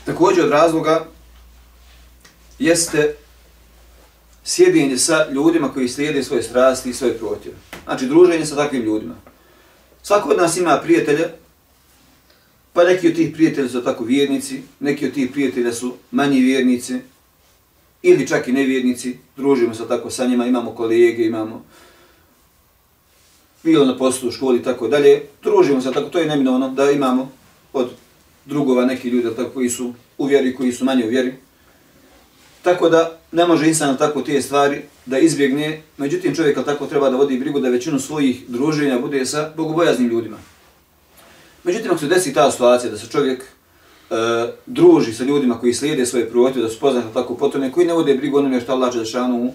Također 0.05 0.45
od 0.45 0.51
razloga 0.51 1.05
jeste 2.59 3.15
sjedinje 4.49 4.97
sa 4.97 5.31
ljudima 5.31 5.73
koji 5.73 5.87
slijede 5.87 6.23
svoje 6.23 6.43
strasti 6.43 6.89
i 6.89 6.93
svoje 6.93 7.17
protiv. 7.17 7.51
Znači, 7.83 8.05
druženje 8.05 8.45
sa 8.45 8.55
takvim 8.55 8.83
ljudima. 8.83 9.15
Svako 10.03 10.29
od 10.29 10.37
nas 10.37 10.57
ima 10.57 10.79
prijatelja, 10.83 11.29
pa 12.73 12.83
neki 12.83 13.07
od 13.07 13.15
tih 13.15 13.33
prijatelja 13.33 13.69
su 13.69 13.83
tako 13.83 14.03
vjernici, 14.03 14.61
neki 14.79 15.07
od 15.07 15.13
tih 15.13 15.31
prijatelja 15.31 15.73
su 15.73 15.93
manji 16.11 16.39
vjernici, 16.39 16.99
ili 18.01 18.27
čak 18.27 18.47
i 18.47 18.51
nevjernici, 18.51 19.17
družimo 19.37 19.73
se 19.73 19.87
tako 19.87 20.09
sa 20.09 20.25
njima, 20.25 20.45
imamo 20.45 20.71
kolege, 20.71 21.25
imamo 21.25 21.65
bilo 23.63 23.85
na 23.85 23.97
poslu, 23.97 24.29
u 24.29 24.31
školi 24.31 24.59
i 24.59 24.63
tako 24.63 24.87
dalje, 24.87 25.21
družimo 25.43 25.81
se 25.81 25.91
tako, 25.91 26.09
to 26.09 26.19
je 26.19 26.25
neminovno 26.25 26.69
da 26.69 26.91
imamo 26.91 27.31
od 27.73 27.89
drugova, 28.45 28.85
neki 28.85 29.09
ljudi 29.09 29.35
tako, 29.35 29.49
koji 29.49 29.69
su 29.69 29.93
u 30.17 30.25
vjeri, 30.25 30.55
koji 30.55 30.71
su 30.71 30.85
manje 30.85 31.05
u 31.05 31.09
vjeri. 31.09 31.33
Tako 32.61 32.89
da 32.89 33.17
ne 33.31 33.45
može 33.45 33.67
insan 33.67 33.97
tako 33.97 34.21
te 34.21 34.41
stvari 34.41 34.81
da 35.05 35.19
izbjegne, 35.19 35.81
međutim 35.97 36.35
čovjek 36.35 36.65
tako 36.65 36.85
treba 36.85 37.09
da 37.09 37.17
vodi 37.17 37.39
brigu 37.39 37.59
da 37.59 37.69
većinu 37.69 37.99
svojih 37.99 38.43
druženja 38.47 38.99
bude 38.99 39.25
sa 39.25 39.51
bogobojaznim 39.57 40.09
ljudima. 40.09 40.37
Međutim, 41.63 41.91
ako 41.91 41.99
se 41.99 42.07
desi 42.07 42.33
ta 42.33 42.51
situacija 42.51 42.91
da 42.91 42.97
se 42.97 43.07
čovjek 43.07 43.41
e, 43.41 44.15
druži 44.65 45.13
sa 45.13 45.23
ljudima 45.23 45.59
koji 45.59 45.73
slijede 45.73 46.05
svoje 46.05 46.29
protive, 46.29 46.63
da 46.63 46.69
su 46.69 46.79
poznati 46.79 47.13
tako 47.13 47.35
potrebne, 47.35 47.71
koji 47.71 47.87
ne 47.87 47.93
vode 47.93 48.13
brigu 48.13 48.37
onome 48.37 48.61
što 48.61 48.71
Allah 48.71 48.93
Đelešanu 48.93 49.53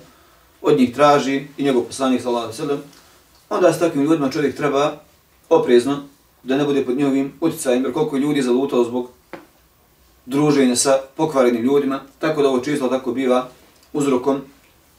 od 0.62 0.78
njih 0.78 0.94
traži 0.94 1.46
i 1.56 1.64
njegov 1.64 1.82
poslanik 1.82 2.23
sallallahu 2.23 2.46
alejhi 2.46 2.62
ve 2.62 2.66
sellem, 2.66 2.82
onda 3.49 3.73
s 3.73 3.78
takvim 3.78 4.04
ljudima 4.04 4.30
čovjek 4.30 4.56
treba 4.56 4.96
oprezno 5.49 6.04
da 6.42 6.56
ne 6.56 6.64
bude 6.64 6.84
pod 6.84 6.96
njihovim 6.96 7.32
utjecajem, 7.40 7.84
jer 7.84 7.92
koliko 7.92 8.16
ljudi 8.16 8.42
zalutalo 8.42 8.84
zbog 8.84 9.11
druženja 10.26 10.76
sa 10.76 10.99
pokvarenim 11.16 11.62
ljudima, 11.62 12.00
tako 12.19 12.43
da 12.43 12.49
ovo 12.49 12.59
čisto 12.59 12.88
tako 12.88 13.12
biva 13.12 13.49
uzrokom, 13.93 14.40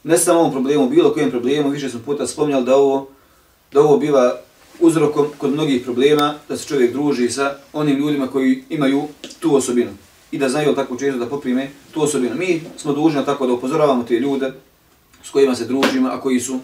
ne 0.04 0.18
samo 0.18 0.40
ovom 0.40 0.52
problemu, 0.52 0.88
bilo 0.88 1.12
kojem 1.12 1.30
problemu, 1.30 1.68
više 1.68 1.88
smo 1.88 2.00
puta 2.04 2.26
spomnjali 2.26 2.64
da 2.64 2.76
ovo, 2.76 3.08
da 3.72 3.80
ovo 3.80 3.96
biva 3.96 4.36
uzrokom 4.80 5.26
kod 5.38 5.52
mnogih 5.52 5.82
problema, 5.82 6.34
da 6.48 6.56
se 6.56 6.68
čovjek 6.68 6.92
druži 6.92 7.30
sa 7.30 7.56
onim 7.72 7.96
ljudima 7.96 8.26
koji 8.26 8.64
imaju 8.68 9.08
tu 9.40 9.56
osobinu 9.56 9.90
i 10.30 10.38
da 10.38 10.48
znaju 10.48 10.74
tako 10.74 10.96
često 10.96 11.18
da 11.18 11.26
poprime 11.26 11.70
tu 11.92 12.02
osobinu. 12.02 12.34
Mi 12.34 12.62
smo 12.76 12.92
dužni 12.92 13.24
tako 13.24 13.46
da 13.46 13.52
upozoravamo 13.52 14.04
te 14.04 14.14
ljude 14.14 14.52
s 15.24 15.30
kojima 15.30 15.54
se 15.54 15.64
družimo, 15.64 16.08
a 16.08 16.20
koji 16.20 16.40
su 16.40 16.54
e, 16.54 16.58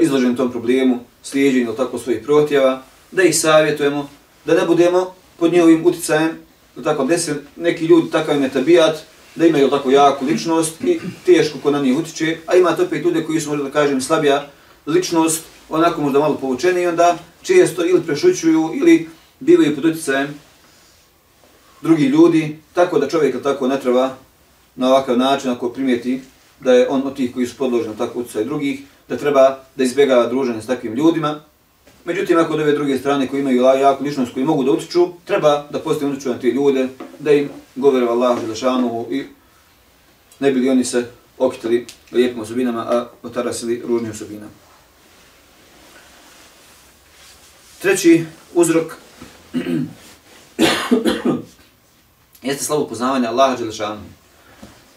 izloženi 0.00 0.36
tom 0.36 0.50
problemu, 0.50 0.98
slijeđeni 1.22 1.76
tako 1.76 1.98
svojih 1.98 2.22
protjeva, 2.24 2.82
da 3.12 3.22
ih 3.22 3.38
savjetujemo, 3.38 4.08
da 4.44 4.54
ne 4.54 4.66
budemo 4.66 5.14
pod 5.38 5.52
njihovim 5.52 5.86
uticajem, 5.86 6.30
tako 6.82 7.04
desi 7.04 7.32
neki 7.56 7.86
ljudi 7.86 8.10
takav 8.10 8.36
im 8.36 8.50
tabijat, 8.50 8.96
da 9.34 9.46
imaju 9.46 9.70
tako 9.70 9.90
jaku 9.90 10.24
ličnost 10.24 10.80
i 10.80 11.00
teško 11.26 11.58
ko 11.62 11.70
na 11.70 11.80
njih 11.80 11.98
utiče, 11.98 12.36
a 12.46 12.56
ima 12.56 12.76
to 12.76 12.84
opet 12.84 13.04
ljude 13.04 13.24
koji 13.24 13.40
su, 13.40 13.50
možda 13.50 13.64
da 13.64 13.70
kažem, 13.70 14.00
slabija 14.00 14.50
ličnost, 14.86 15.42
onako 15.68 16.00
možda 16.00 16.18
malo 16.18 16.34
povučeni 16.34 16.82
i 16.82 16.86
onda 16.86 17.18
često 17.42 17.86
ili 17.86 18.02
prešućuju 18.02 18.70
ili 18.74 19.08
bivaju 19.40 19.74
pod 19.74 19.84
uticajem 19.84 20.34
drugi 21.82 22.04
ljudi, 22.04 22.58
tako 22.72 22.98
da 22.98 23.08
čovjek 23.08 23.42
tako 23.42 23.68
ne 23.68 23.80
treba 23.80 24.16
na 24.76 24.88
ovakav 24.88 25.18
način, 25.18 25.50
ako 25.50 25.68
primijeti 25.68 26.20
da 26.60 26.72
je 26.72 26.88
on 26.88 27.02
od 27.04 27.16
tih 27.16 27.34
koji 27.34 27.46
su 27.46 27.56
podloženi 27.56 27.96
tako 27.98 28.18
utjecaj 28.18 28.44
drugih, 28.44 28.80
da 29.08 29.16
treba 29.16 29.58
da 29.76 29.84
izbjegava 29.84 30.26
druženje 30.26 30.62
s 30.62 30.66
takvim 30.66 30.94
ljudima, 30.94 31.40
Međutim, 32.04 32.38
ako 32.38 32.54
od 32.54 32.60
ove 32.60 32.72
druge 32.72 32.98
strane 32.98 33.28
koji 33.28 33.40
imaju 33.40 33.62
jako 33.62 34.04
ličnost 34.04 34.34
koji 34.34 34.46
mogu 34.46 34.64
da 34.64 34.70
utiču, 34.70 35.08
treba 35.24 35.66
da 35.70 35.78
postavim 35.78 36.14
utiču 36.14 36.28
na 36.28 36.38
te 36.38 36.46
ljude, 36.46 36.88
da 37.18 37.32
im 37.32 37.50
govore 37.76 38.06
Allah 38.06 38.40
Želešanu 38.40 39.06
i 39.10 39.24
ne 40.40 40.52
bili 40.52 40.70
oni 40.70 40.84
se 40.84 41.06
okitali 41.38 41.86
lijepim 42.12 42.40
osobinama, 42.40 42.80
a 42.80 43.08
otarasili 43.22 43.82
ružnim 43.86 44.10
osobinama. 44.10 44.50
Treći 47.82 48.24
uzrok 48.54 48.92
jeste 52.42 52.64
slabo 52.64 52.86
poznavanje 52.86 53.26
Allaha 53.26 53.56
Đelešanuhu. 53.56 54.06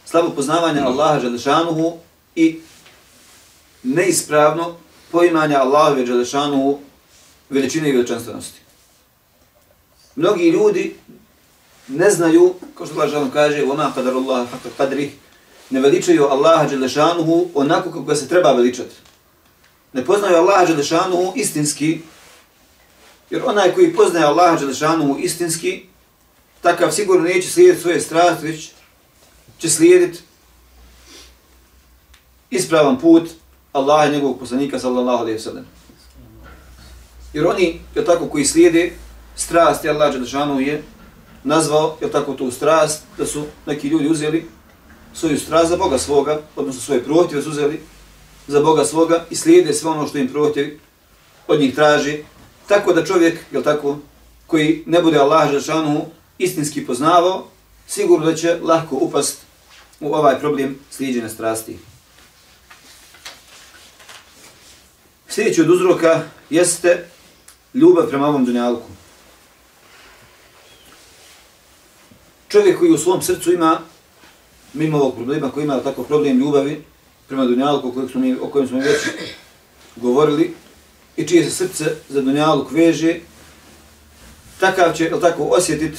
Slabo 0.06 0.30
poznavanje 0.30 0.82
Allaha 0.82 1.20
Đelešanuhu 1.20 1.98
i 2.36 2.60
neispravno 3.84 4.76
poimanje 5.12 5.56
Allaha 5.56 5.96
Đelešanuhu 5.96 6.80
veličine 7.50 7.90
i 7.90 7.92
veličanstvenosti. 7.92 8.60
Mnogi 10.16 10.50
ljudi 10.50 10.96
ne 11.88 12.10
znaju, 12.10 12.54
kao 12.76 12.86
što 12.86 12.96
Allah 12.96 13.12
žalom 13.12 13.32
kaže, 13.32 13.64
ona 13.64 13.92
kadar 13.96 14.14
Allah 14.14 14.48
hakta 14.52 14.70
kadrih, 14.78 15.12
ne 15.70 15.80
veličaju 15.80 16.24
Allaha 16.24 16.68
Đelešanuhu 16.68 17.48
onako 17.54 17.92
kako 17.92 18.16
se 18.16 18.28
treba 18.28 18.52
veličati. 18.52 18.96
Ne 19.94 20.06
poznaju 20.06 20.36
Allaha 20.36 20.66
Đelešanuhu 20.66 21.34
istinski, 21.36 22.00
jer 23.30 23.42
onaj 23.46 23.74
koji 23.74 23.96
poznaje 23.96 24.26
Allaha 24.26 24.58
Đelešanuhu 24.58 25.18
istinski, 25.20 25.86
takav 26.62 26.92
sigurno 26.92 27.24
neće 27.24 27.50
slijediti 27.50 27.82
svoje 27.82 28.02
strast, 28.02 28.42
već 28.42 28.72
će 29.60 29.70
slijediti 29.70 30.20
ispravan 32.50 33.00
put 33.00 33.30
Allaha 33.74 34.06
i 34.06 34.12
njegovog 34.12 34.40
poslanika, 34.40 34.80
sallallahu 34.80 35.18
alaihi 35.18 35.40
wa 35.40 35.44
sallam. 35.44 35.66
Jer 37.34 37.48
oni, 37.48 37.80
je 37.96 38.06
tako, 38.06 38.28
koji 38.28 38.46
slijede 38.46 38.94
strast, 39.36 39.86
je 39.86 39.92
Allah 39.92 40.14
Đelešanu 40.14 40.60
je 40.60 40.84
nazvao, 41.44 41.98
je 42.02 42.12
tako, 42.12 42.34
tu 42.34 42.52
strast, 42.52 43.04
da 43.18 43.26
su 43.26 43.44
neki 43.66 43.88
ljudi 43.88 44.10
uzeli 44.10 44.46
svoju 45.14 45.40
strast 45.40 45.70
za 45.70 45.78
Boga 45.78 45.98
svoga, 45.98 46.42
odnosno 46.56 46.82
svoje 46.82 47.04
prohtjeve 47.04 47.44
su 47.44 47.50
uzeli 47.50 47.82
za 48.48 48.60
Boga 48.60 48.86
svoga 48.86 49.26
i 49.30 49.36
slijede 49.36 49.74
sve 49.74 49.90
ono 49.90 50.08
što 50.08 50.18
im 50.18 50.28
prohtjevi 50.28 50.80
od 51.48 51.60
njih 51.60 51.76
traži, 51.76 52.18
tako 52.68 52.94
da 52.94 53.06
čovjek, 53.06 53.40
je 53.52 53.64
tako, 53.64 53.98
koji 54.48 54.84
ne 54.86 55.02
bude 55.02 55.18
Allah 55.18 55.50
Đelešanu 55.50 56.06
istinski 56.38 56.86
poznavao, 56.86 57.48
sigurno 57.88 58.26
da 58.26 58.36
će 58.36 58.58
lahko 58.62 58.96
upast 58.96 59.38
u 60.00 60.14
ovaj 60.14 60.40
problem 60.40 60.80
sliđene 60.92 61.30
strasti. 61.30 61.78
Sljedeći 65.30 65.62
od 65.62 65.70
uzroka 65.70 66.24
jeste 66.50 67.06
ljubav 67.74 68.08
prema 68.10 68.28
ovom 68.28 68.46
dunjalku. 68.46 68.90
Čovjek 72.48 72.80
koji 72.80 72.92
u 72.92 72.98
svom 72.98 73.22
srcu 73.22 73.54
ima 73.54 73.80
mimo 74.74 74.98
ovog 74.98 75.16
problema 75.16 75.52
koji 75.52 75.64
ima 75.64 75.80
tako 75.80 76.04
problem 76.04 76.40
ljubavi 76.40 76.84
prema 77.28 77.46
Dunjalku 77.46 77.92
kojeg 77.92 78.12
smo 78.12 78.22
mi, 78.22 78.36
o 78.42 78.48
kojem 78.48 78.68
smo 78.68 78.80
već 78.80 78.98
govorili 79.96 80.54
i 81.18 81.28
čije 81.28 81.44
se 81.44 81.52
srce 81.52 81.86
za 82.10 82.22
Dunjaluk 82.22 82.72
veže, 82.72 83.20
takav 84.60 84.94
će 84.94 85.04
jel 85.04 85.20
tako 85.20 85.44
osjetit 85.44 85.98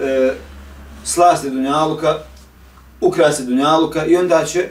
e, 0.00 0.34
slasti 1.04 1.50
Dunjaluka, 1.50 2.18
ukrasi 3.00 3.44
Dunjaluka 3.44 4.06
i 4.06 4.16
onda 4.16 4.44
će, 4.44 4.68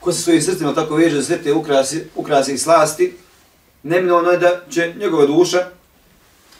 ko 0.00 0.12
se 0.12 0.22
svojim 0.22 0.42
srcima 0.42 0.74
tako 0.74 0.94
veže 0.94 1.16
za 1.16 1.22
sve 1.22 1.42
te 1.42 1.52
ukrasi, 1.52 2.04
ukrasi 2.14 2.52
i 2.52 2.58
slasti, 2.58 3.14
neminovno 3.82 4.30
je 4.30 4.38
da 4.38 4.60
će 4.70 4.94
njegova 4.98 5.26
duša 5.26 5.70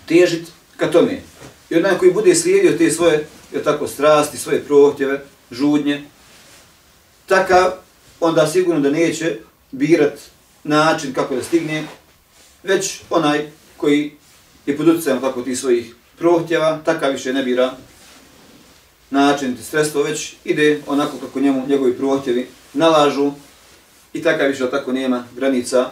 težit 0.06 0.48
ka 0.76 0.90
tome. 0.90 1.20
I 1.70 1.76
onaj 1.76 1.98
koji 1.98 2.12
bude 2.12 2.34
slijedio 2.34 2.78
te 2.78 2.90
svoje, 2.90 3.26
je 3.52 3.62
tako, 3.64 3.86
strasti, 3.86 4.38
svoje 4.38 4.64
prohtjeve, 4.64 5.24
žudnje, 5.50 6.02
takav 7.26 7.72
onda 8.20 8.46
sigurno 8.46 8.80
da 8.80 8.90
neće 8.90 9.36
birat 9.70 10.18
način 10.64 11.12
kako 11.12 11.34
da 11.36 11.42
stigne, 11.42 11.84
već 12.62 13.00
onaj 13.10 13.50
koji 13.76 14.12
je 14.66 14.76
pod 14.76 14.88
utjecajem 14.88 15.20
tako 15.20 15.42
ti 15.42 15.56
svojih 15.56 15.94
prohtjeva, 16.18 16.80
takav 16.84 17.12
više 17.12 17.32
ne 17.32 17.42
bira 17.42 17.76
način 19.10 19.56
i 19.60 19.62
sredstvo, 19.62 20.02
već 20.02 20.34
ide 20.44 20.82
onako 20.86 21.16
kako 21.16 21.40
njemu 21.40 21.66
njegovi 21.68 21.96
prohtjevi 21.96 22.46
nalažu 22.72 23.32
i 24.12 24.22
takav 24.22 24.48
više 24.48 24.70
tako 24.70 24.92
nema 24.92 25.24
granica 25.36 25.90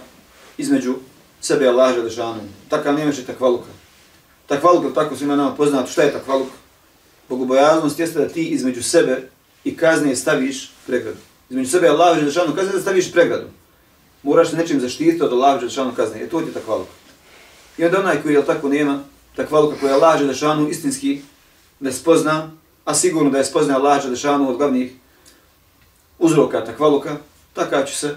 između 0.58 0.94
sebe 1.46 1.68
Allah 1.68 1.94
Želešanu. 1.94 2.42
Takav 2.68 2.94
nema 2.94 3.12
še 3.12 3.22
takvaluka. 3.22 3.70
Takvaluk, 4.46 4.94
tako 4.94 5.16
svima 5.16 5.36
nama 5.36 5.54
poznato, 5.54 5.90
šta 5.90 6.02
je 6.02 6.12
takvaluk? 6.12 6.50
Bogobojaznost 7.28 7.98
jeste 7.98 8.18
da 8.18 8.28
ti 8.28 8.48
između 8.54 8.82
sebe 8.82 9.28
i 9.64 9.76
kazne 9.76 10.16
staviš 10.16 10.70
pregradu. 10.86 11.18
Između 11.50 11.70
sebe 11.70 11.88
Allah 11.88 12.18
Želešanu 12.18 12.54
kazne 12.54 12.72
da 12.72 12.80
staviš 12.80 13.12
pregradu. 13.12 13.46
Moraš 14.22 14.50
se 14.50 14.56
nečim 14.56 14.80
zaštititi 14.80 15.22
od 15.22 15.32
Allah 15.32 15.60
Želešanu 15.60 15.94
kazne. 15.94 16.22
E 16.22 16.28
to 16.28 16.40
ti 16.40 16.50
je 16.50 16.54
takvaluk. 16.54 16.88
I 17.78 17.84
onda 17.84 18.00
onaj 18.00 18.22
koji 18.22 18.34
je 18.34 18.46
tako 18.46 18.68
nema, 18.68 19.00
takvaluka 19.36 19.76
koji 19.80 19.90
je 19.90 19.94
Allah 19.94 20.18
Želešanu 20.18 20.68
istinski 20.68 21.20
ne 21.80 21.92
spozna, 21.92 22.50
a 22.84 22.94
sigurno 22.94 23.30
da 23.30 23.38
je 23.38 23.44
spozna 23.44 23.76
Allah 23.76 24.02
Želešanu 24.02 24.50
od 24.50 24.56
glavnih 24.56 24.92
uzroka 26.18 26.64
takvaluka, 26.64 27.16
takav 27.54 27.84
će 27.86 27.96
se 27.96 28.16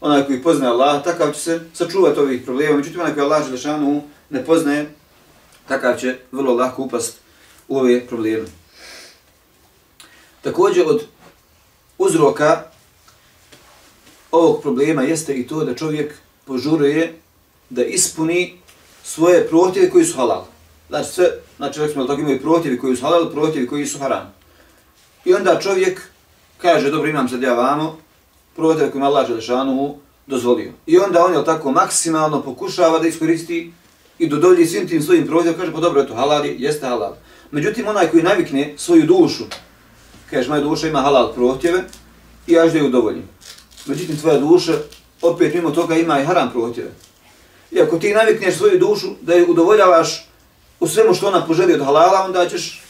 onaj 0.00 0.26
koji 0.26 0.42
poznaje 0.42 0.72
Allah, 0.72 1.04
takav 1.04 1.32
će 1.32 1.40
se 1.40 1.60
sačuvati 1.74 2.20
ovih 2.20 2.42
problema. 2.44 2.76
Međutim, 2.76 3.00
onaj 3.00 3.14
koji 3.14 3.24
Allah 3.24 3.44
Želešanu 3.44 4.02
ne 4.30 4.44
poznaje, 4.44 4.90
takav 5.68 5.96
će 5.96 6.16
vrlo 6.32 6.54
lako 6.54 6.82
upast 6.82 7.18
u 7.68 7.78
ove 7.78 8.06
probleme. 8.06 8.46
Također 10.42 10.84
od 10.86 11.04
uzroka 11.98 12.62
ovog 14.32 14.62
problema 14.62 15.02
jeste 15.02 15.34
i 15.34 15.46
to 15.46 15.64
da 15.64 15.74
čovjek 15.74 16.14
požuruje 16.44 17.20
da 17.70 17.84
ispuni 17.84 18.58
svoje 19.04 19.48
prohtjeve 19.48 19.90
koji 19.90 20.04
su 20.04 20.16
halal. 20.16 20.44
Znači, 20.88 21.10
sve, 21.10 21.30
znači, 21.56 21.80
rekli 21.80 21.92
smo 21.92 22.04
da 22.04 22.14
imaju 22.14 22.40
prohtjevi 22.40 22.78
koji 22.78 22.96
su 22.96 23.02
halal, 23.02 23.30
prohtjevi 23.30 23.66
koji 23.66 23.86
su 23.86 23.98
haram. 23.98 24.34
I 25.24 25.34
onda 25.34 25.60
čovjek 25.60 26.00
kaže, 26.58 26.90
dobro, 26.90 27.10
imam 27.10 27.28
sad 27.28 27.42
ja 27.42 27.54
vamo, 27.54 27.98
prohtjeve 28.56 28.90
koji 28.90 29.04
Allah 29.04 29.26
Želešanu 29.26 29.94
dozvolio. 30.26 30.72
I 30.86 30.98
onda 30.98 31.24
on 31.24 31.34
je 31.34 31.44
tako 31.44 31.72
maksimalno 31.72 32.42
pokušava 32.42 32.98
da 32.98 33.08
iskoristi 33.08 33.72
i 34.18 34.28
dodolji 34.28 34.66
svim 34.66 34.88
tim 34.88 35.02
svojim 35.02 35.26
prohtjevima, 35.26 35.60
kaže, 35.60 35.72
pa 35.72 35.80
dobro, 35.80 36.02
eto, 36.02 36.14
halal 36.14 36.46
je, 36.46 36.56
jeste 36.58 36.86
halal. 36.86 37.14
Međutim, 37.50 37.88
onaj 37.88 38.10
koji 38.10 38.22
navikne 38.22 38.74
svoju 38.76 39.06
dušu 39.06 39.44
kaže 40.30 40.48
moja 40.48 40.60
duša 40.60 40.88
ima 40.88 41.00
halal 41.00 41.32
prohtjeve 41.34 41.84
i 42.46 42.52
ja 42.52 42.66
da 42.66 42.78
ju 42.78 42.86
udovoljim. 42.86 43.28
Međutim, 43.86 44.16
tvoja 44.16 44.38
duša 44.38 44.72
opet 45.22 45.54
mimo 45.54 45.70
toga 45.70 45.96
ima 45.96 46.20
i 46.20 46.24
haram 46.24 46.50
prohtjeve. 46.50 46.90
I 47.70 47.80
ako 47.80 47.98
ti 47.98 48.14
navikneš 48.14 48.56
svoju 48.56 48.78
dušu 48.78 49.06
da 49.20 49.34
je 49.34 49.46
udovoljavaš 49.46 50.28
u 50.80 50.88
svemu 50.88 51.14
što 51.14 51.28
ona 51.28 51.46
poželi 51.46 51.74
od 51.74 51.84
halala, 51.84 52.24
onda 52.24 52.48
ćeš 52.48 52.82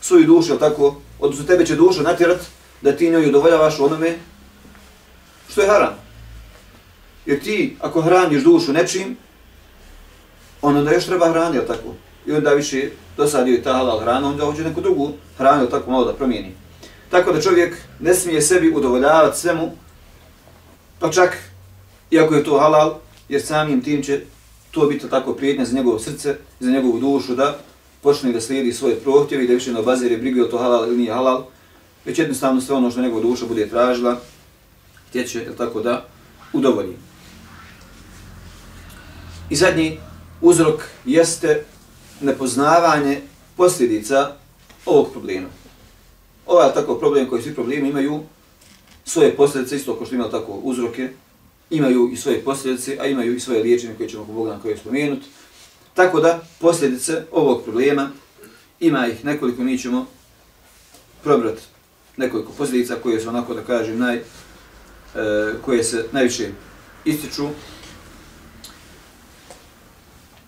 svoju 0.00 0.26
dušu, 0.26 0.58
tako, 0.58 0.96
odnosno 1.20 1.44
tebe 1.44 1.66
će 1.66 1.76
duša 1.76 2.02
natjerat 2.02 2.40
da 2.82 2.96
ti 2.96 3.10
njoj 3.10 3.28
udovoljavaš 3.28 3.80
onome 3.80 4.18
što 5.50 5.60
je 5.60 5.68
haram. 5.68 5.94
Jer 7.26 7.40
ti, 7.40 7.76
ako 7.80 8.00
hraniš 8.02 8.42
dušu 8.42 8.72
nečim, 8.72 9.16
ono 10.62 10.82
da 10.82 10.92
još 10.92 11.06
treba 11.06 11.30
hraniti, 11.30 11.66
tako. 11.66 11.94
I 12.26 12.32
onda 12.32 12.50
više 12.50 12.90
dosadio 13.16 13.54
i 13.54 13.62
ta 13.62 13.72
halal 13.72 14.00
hrana, 14.00 14.28
onda 14.28 14.44
hoće 14.44 14.62
neku 14.62 14.80
drugu 14.80 15.12
hranu, 15.38 15.66
tako 15.66 15.90
malo 15.90 16.04
da 16.04 16.12
promijeni. 16.12 16.52
Tako 17.10 17.32
da 17.32 17.40
čovjek 17.40 17.76
ne 18.00 18.14
smije 18.14 18.42
sebi 18.42 18.72
udovoljavati 18.76 19.38
svemu, 19.38 19.70
pa 20.98 21.10
čak, 21.10 21.38
iako 22.10 22.34
je 22.34 22.44
to 22.44 22.58
halal, 22.58 22.94
jer 23.28 23.42
samim 23.42 23.82
tim 23.82 24.02
će 24.02 24.20
to 24.70 24.86
biti 24.86 25.10
tako 25.10 25.34
prijetnje 25.34 25.64
za 25.64 25.76
njegovo 25.76 25.98
srce, 25.98 26.36
za 26.60 26.70
njegovu 26.70 27.00
dušu, 27.00 27.34
da 27.34 27.58
počne 28.02 28.32
da 28.32 28.40
slijedi 28.40 28.72
svoje 28.72 28.96
prohtjeve 28.96 29.44
i 29.44 29.46
da 29.46 29.54
više 29.54 29.72
ne 29.72 29.80
obazire 29.80 30.16
brige 30.16 30.42
o 30.42 30.46
to 30.46 30.58
halal 30.58 30.86
ili 30.86 30.96
nije 30.96 31.12
halal, 31.12 31.44
već 32.04 32.18
jednostavno 32.18 32.60
sve 32.60 32.76
ono 32.76 32.90
što 32.90 33.00
njegova 33.00 33.22
duša 33.22 33.46
bude 33.46 33.68
tražila, 33.68 34.20
htjeće, 35.08 35.38
je 35.38 35.56
tako 35.56 35.80
da, 35.80 36.06
udovolji. 36.52 36.96
I 39.50 39.56
zadnji 39.56 40.00
uzrok 40.40 40.80
jeste 41.04 41.64
nepoznavanje 42.20 43.20
posljedica 43.56 44.32
ovog 44.86 45.12
problema 45.12 45.48
ovaj 46.48 46.74
tako 46.74 46.94
problem 46.94 47.28
koji 47.28 47.42
svi 47.42 47.54
problemi 47.54 47.88
imaju 47.88 48.20
svoje 49.04 49.36
posljedice, 49.36 49.76
isto 49.76 49.96
kao 49.96 50.06
što 50.06 50.14
ima 50.14 50.30
tako 50.30 50.52
uzroke, 50.52 51.08
imaju 51.70 52.10
i 52.12 52.16
svoje 52.16 52.44
posljedice, 52.44 52.98
a 53.00 53.06
imaju 53.06 53.36
i 53.36 53.40
svoje 53.40 53.62
liječenje 53.62 53.94
koje 53.96 54.08
ćemo 54.08 54.24
po 54.24 54.32
Bogu 54.32 54.48
na 54.48 54.60
koje 54.60 54.76
spomenuti. 54.76 55.26
Tako 55.94 56.20
da 56.20 56.42
posljedice 56.60 57.22
ovog 57.32 57.62
problema 57.62 58.10
ima 58.80 59.06
ih 59.06 59.24
nekoliko, 59.24 59.62
mi 59.62 59.78
ćemo 59.78 60.06
probrati 61.22 61.62
nekoliko 62.16 62.52
posljedica 62.52 62.96
koje 63.02 63.20
su 63.20 63.28
onako 63.28 63.54
da 63.54 63.62
kažem 63.62 63.98
naj, 63.98 64.22
E, 65.14 65.54
koje 65.64 65.84
se 65.84 66.04
najviše 66.12 66.48
ističu. 67.04 67.48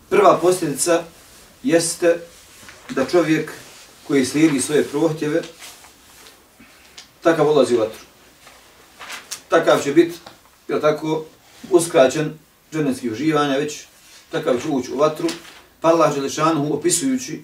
Prva 0.08 0.38
posljedica 0.42 1.04
jeste 1.62 2.20
da 2.90 3.06
čovjek 3.06 3.52
koji 4.06 4.26
slijedi 4.26 4.60
svoje 4.60 4.84
prohtjeve 4.84 5.42
takav 7.22 7.48
ulazi 7.48 7.74
u 7.76 7.78
vatru. 7.78 8.00
Takav 9.48 9.82
će 9.82 9.92
biti, 9.92 10.18
je 10.68 10.80
tako, 10.80 11.24
uskraćen 11.70 12.38
dženevskih 12.72 13.12
uživanja, 13.12 13.56
već 13.56 13.84
takav 14.30 14.60
će 14.60 14.68
ući 14.68 14.92
u 14.92 14.98
vatru, 14.98 15.28
pa 15.80 15.88
Allah 15.88 16.14
Želešanu 16.14 16.74
opisujući 16.74 17.42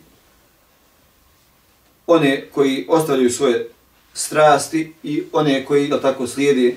one 2.07 2.49
koji 2.55 2.87
ostavljaju 2.89 3.31
svoje 3.31 3.71
strasti 4.15 4.93
i 5.03 5.25
one 5.33 5.65
koji 5.65 5.89
je 5.89 6.01
tako 6.01 6.27
slijedi 6.27 6.77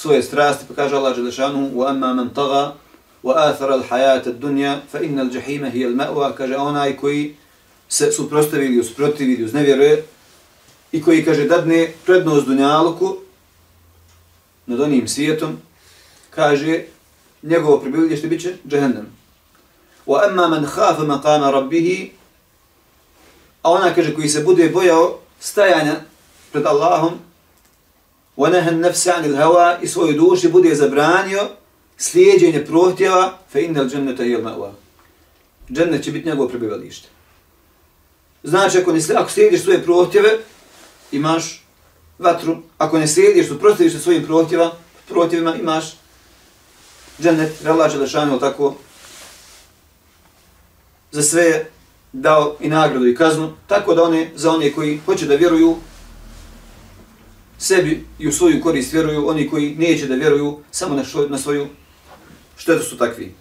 svoje 0.00 0.22
strasti, 0.22 0.64
pa 0.68 0.74
kaže 0.74 0.96
Allah 0.96 1.12
Đelešanu, 1.16 1.70
u 1.74 1.84
amma 1.84 2.14
man 2.14 2.32
taga, 2.32 2.74
u 3.22 3.30
athara 3.30 3.74
al 3.74 3.82
hajata 3.84 4.32
dunja, 4.32 4.80
fa 4.92 5.00
innal 5.04 5.28
džahime 5.28 5.70
hi 5.70 5.84
al 5.84 6.32
kaže 6.32 6.56
onaj 6.56 6.96
koji 6.96 7.36
se 7.88 8.12
suprostavi 8.12 8.66
ili 8.66 8.80
usprotivi 8.80 9.34
ili 9.34 9.44
uznevjeruje, 9.44 10.04
i 10.92 11.02
koji 11.02 11.24
kaže 11.24 11.44
dadne 11.44 11.92
prednost 12.06 12.46
dunjaluku 12.46 13.16
nad 14.66 14.80
onim 14.80 15.08
svijetom, 15.08 15.58
kaže 16.30 16.84
njegovo 17.42 17.80
prebivljište 17.80 18.28
bit 18.28 18.42
će 18.42 18.54
džahennem. 18.68 19.06
Wa 20.06 20.28
amma 20.30 20.48
man 20.48 20.64
hafa 20.64 21.02
maqama 21.02 21.52
a 23.62 23.70
ona 23.70 23.94
kaže 23.94 24.14
koji 24.14 24.28
se 24.28 24.44
bude 24.44 24.68
bojao 24.68 25.18
stajanja 25.40 25.96
pred 26.52 26.66
Allahom, 26.66 27.12
wa 28.40 28.48
nahan 28.50 28.80
nafsa 28.80 29.14
anil 29.16 29.36
i 29.82 29.88
svoju 29.88 30.12
duši 30.12 30.48
bude 30.48 30.74
zabranio 30.74 31.48
slijedjenje 31.96 32.64
prohtjeva 32.66 33.38
fa 33.52 33.58
innal 33.58 33.88
jannata 33.92 34.24
hiya 34.24 34.38
al-ma'wa. 34.38 34.70
Džennet 35.70 36.04
će 36.04 36.12
biti 36.12 36.28
njegovo 36.28 36.48
prebivalište. 36.48 37.08
Znači, 38.42 38.78
ako, 38.78 38.92
ne, 38.92 39.00
ako 39.16 39.30
slijediš 39.30 39.62
svoje 39.62 39.82
prohtjeve, 39.82 40.38
imaš 41.12 41.64
vatru. 42.18 42.56
Ako 42.78 42.98
ne 42.98 43.08
slijediš, 43.08 43.48
suprostaviš 43.48 43.92
se 43.92 43.98
svojim 43.98 44.24
prohtjeva, 44.24 44.72
prohtjevima, 45.08 45.56
imaš 45.56 45.84
džennet, 47.22 47.66
Allah 47.66 47.92
Đelešanu, 47.92 48.38
tako, 48.38 48.74
za 51.12 51.22
sve 51.22 51.66
dao 52.12 52.56
i 52.60 52.68
nagradu 52.68 53.06
i 53.06 53.14
kaznu, 53.14 53.52
tako 53.66 53.94
da 53.94 54.02
one, 54.02 54.30
za 54.34 54.50
one 54.50 54.72
koji 54.72 55.00
hoće 55.06 55.26
da 55.26 55.34
vjeruju 55.34 55.76
sebi 57.60 58.04
i 58.18 58.28
u 58.28 58.32
svoju 58.32 58.62
korist 58.62 58.92
vjeruju, 58.92 59.28
oni 59.28 59.48
koji 59.50 59.74
neće 59.74 60.06
da 60.06 60.14
vjeruju 60.14 60.58
samo 60.70 60.94
na, 60.94 61.04
šo, 61.04 61.28
na 61.28 61.38
svoju 61.38 61.68
štetu 62.56 62.84
su 62.84 62.98
takvi. 62.98 63.34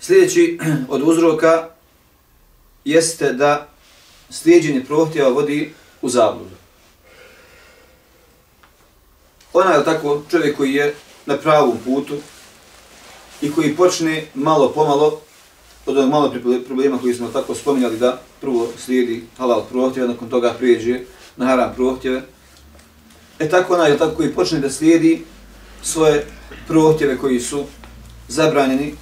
Sljedeći 0.00 0.58
od 0.88 1.02
uzroka 1.02 1.68
jeste 2.84 3.32
da 3.32 3.68
slijedjenje 4.30 4.84
prohtjeva 4.84 5.28
vodi 5.28 5.72
u 6.02 6.08
zabludu. 6.08 6.56
Ona 9.52 9.70
je 9.70 9.84
tako 9.84 10.22
čovjek 10.30 10.56
koji 10.56 10.74
je 10.74 10.94
na 11.26 11.36
pravom 11.36 11.78
putu 11.84 12.16
i 13.40 13.52
koji 13.52 13.76
počne 13.76 14.26
malo 14.34 14.72
pomalo 14.72 15.20
od 15.86 15.96
onog 15.96 16.10
malo 16.10 16.34
problema 16.66 16.98
koji 16.98 17.14
smo 17.14 17.28
tako 17.28 17.54
spominjali 17.54 17.98
da 17.98 18.20
prvo 18.40 18.68
slijedi 18.78 19.24
halal 19.36 19.64
prohtjeve, 19.70 20.08
nakon 20.08 20.28
toga 20.28 20.54
prijeđe 20.58 21.00
na 21.36 21.46
haram 21.46 21.72
prohtjeve. 21.74 22.22
E 23.38 23.48
tako 23.48 23.74
onaj 23.74 23.90
je 23.90 23.98
tako 23.98 24.16
koji 24.16 24.34
počne 24.34 24.60
da 24.60 24.70
slijedi 24.70 25.24
svoje 25.82 26.26
prohtjeve 26.68 27.18
koji 27.18 27.40
su 27.40 27.64
zabranjeni 28.28 28.94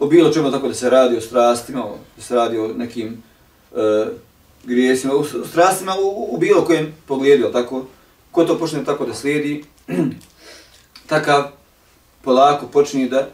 o 0.00 0.06
bilo 0.06 0.32
čemu 0.32 0.50
tako 0.50 0.68
da 0.68 0.74
se 0.74 0.90
radi 0.90 1.16
o 1.16 1.20
strastima, 1.20 1.84
da 2.16 2.22
se 2.22 2.34
radi 2.34 2.58
o 2.58 2.68
nekim 2.68 3.22
e, 3.76 4.06
grijesima, 4.64 5.14
o 5.14 5.24
strastima 5.24 5.96
u, 6.02 6.34
u 6.34 6.38
bilo 6.38 6.64
kojem 6.64 6.94
pogledu, 7.06 7.52
tako, 7.52 7.84
ko 8.30 8.44
to 8.44 8.58
počne 8.58 8.84
tako 8.84 9.06
da 9.06 9.14
slijedi, 9.14 9.64
takav 11.06 11.44
polako 12.22 12.66
počne 12.66 13.08
da 13.08 13.28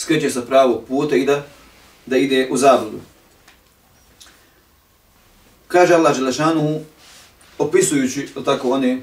skreće 0.00 0.30
sa 0.30 0.42
pravog 0.42 0.84
puta 0.88 1.16
i 1.16 1.24
da, 1.24 1.46
da 2.06 2.16
ide 2.16 2.48
u 2.50 2.56
zabludu. 2.56 3.00
Kaže 5.68 5.94
Allah 5.94 6.16
Želešanu, 6.16 6.80
opisujući 7.58 8.28
tako 8.44 8.70
one, 8.70 9.02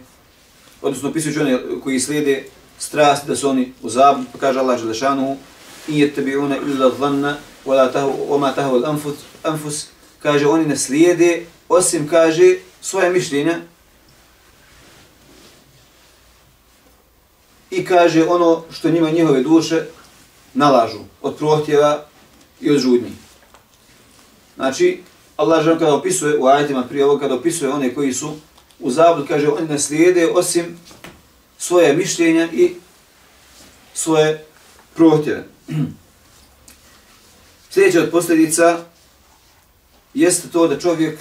odnosno 0.81 1.09
opisujući 1.09 1.39
one 1.39 1.59
koji 1.83 1.99
slijede 1.99 2.45
strast 2.79 3.27
da 3.27 3.35
su 3.35 3.49
oni 3.49 3.73
u 3.81 3.89
zabludu, 3.89 4.29
pa 4.33 4.39
kaže 4.39 4.59
Allah 4.59 4.79
Želešanuhu, 4.79 5.37
in 5.87 5.95
yattabi'una 5.95 6.57
illa 6.57 6.89
dhanna 6.89 7.37
wala 7.65 7.91
tahu 7.93 8.11
wama 8.29 8.55
tahu 8.55 8.75
al-anfus 8.75 9.15
anfus 9.43 9.87
kaže 10.19 10.47
oni 10.47 10.65
ne 10.65 10.77
slijede 10.77 11.45
osim 11.69 12.07
kaže 12.07 12.55
svoje 12.81 13.09
mišljenja 13.09 13.59
i 17.71 17.85
kaže 17.85 18.25
ono 18.27 18.63
što 18.71 18.89
njima 18.89 19.09
njihove 19.09 19.43
duše 19.43 19.85
nalažu 20.57 20.99
od 21.21 21.35
prohtjeva 21.35 22.05
i 22.61 22.71
od 22.71 22.77
žudnji. 22.79 23.11
Znači, 24.55 25.01
Allah 25.37 25.63
žena 25.63 25.79
kada 25.79 25.93
opisuje 25.93 26.37
u 26.37 26.47
ajetima 26.47 26.83
prije 26.83 27.05
ovo, 27.05 27.19
kada 27.19 27.35
opisuje 27.35 27.71
one 27.71 27.93
koji 27.93 28.13
su 28.13 28.35
u 28.79 28.91
zablud, 28.91 29.27
kaže 29.27 29.49
oni 29.49 29.67
ne 29.67 29.79
slijede 29.79 30.27
osim 30.27 30.79
svoje 31.57 31.95
mišljenja 31.95 32.47
i 32.53 32.73
svoje 33.93 34.45
prohtjeve. 34.95 35.47
Sljedeća 37.71 38.01
od 38.01 38.11
posljedica 38.11 38.79
jeste 40.13 40.47
to 40.47 40.67
da 40.67 40.79
čovjek 40.79 41.19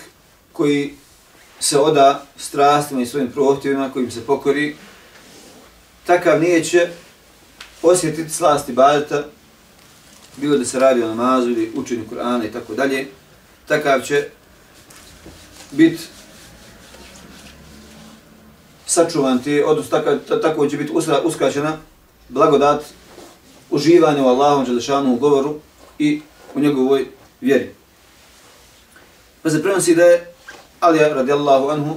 koji 0.53 0.95
se 1.61 1.79
oda 1.79 2.27
strastima 2.37 3.03
i 3.03 3.07
svojim 3.07 3.33
prohtjevima, 3.33 3.91
kojim 3.93 4.11
se 4.11 4.27
pokori, 4.27 4.77
takav 6.07 6.41
neće 6.41 6.91
osjetiti 7.83 8.31
slasti 8.31 8.73
badeta, 8.73 9.25
bilo 10.37 10.59
da 10.59 10.65
se 10.65 10.79
radi 10.79 11.03
o 11.03 11.09
namazu 11.09 11.51
ili 11.51 11.73
učenju 11.77 12.05
Kur'ana 12.11 12.49
i 12.49 12.53
tako 12.53 12.75
dalje, 12.75 13.07
takav 13.69 14.01
će 14.01 14.29
biti 15.71 16.03
sačuvan 18.87 19.43
ti, 19.43 19.63
odnosno 19.67 19.99
tako, 19.99 20.17
tako 20.43 20.69
će 20.69 20.77
biti 20.77 20.93
uskraćena 21.25 21.77
blagodat 22.29 22.85
uživanja 23.71 24.23
u 24.23 24.29
Allahom 24.29 24.65
Đelešanu 24.65 25.15
u 25.15 25.17
govoru 25.17 25.55
i 25.99 26.21
u 26.55 26.61
njegovoj 26.61 27.07
vjeri. 27.41 27.75
Pa 29.43 29.51
se 29.51 29.63
prenosi 29.63 29.95
da 29.95 30.05
je 30.05 30.33
Alija 30.81 31.09
radijallahu 31.09 31.69
anhu 31.69 31.95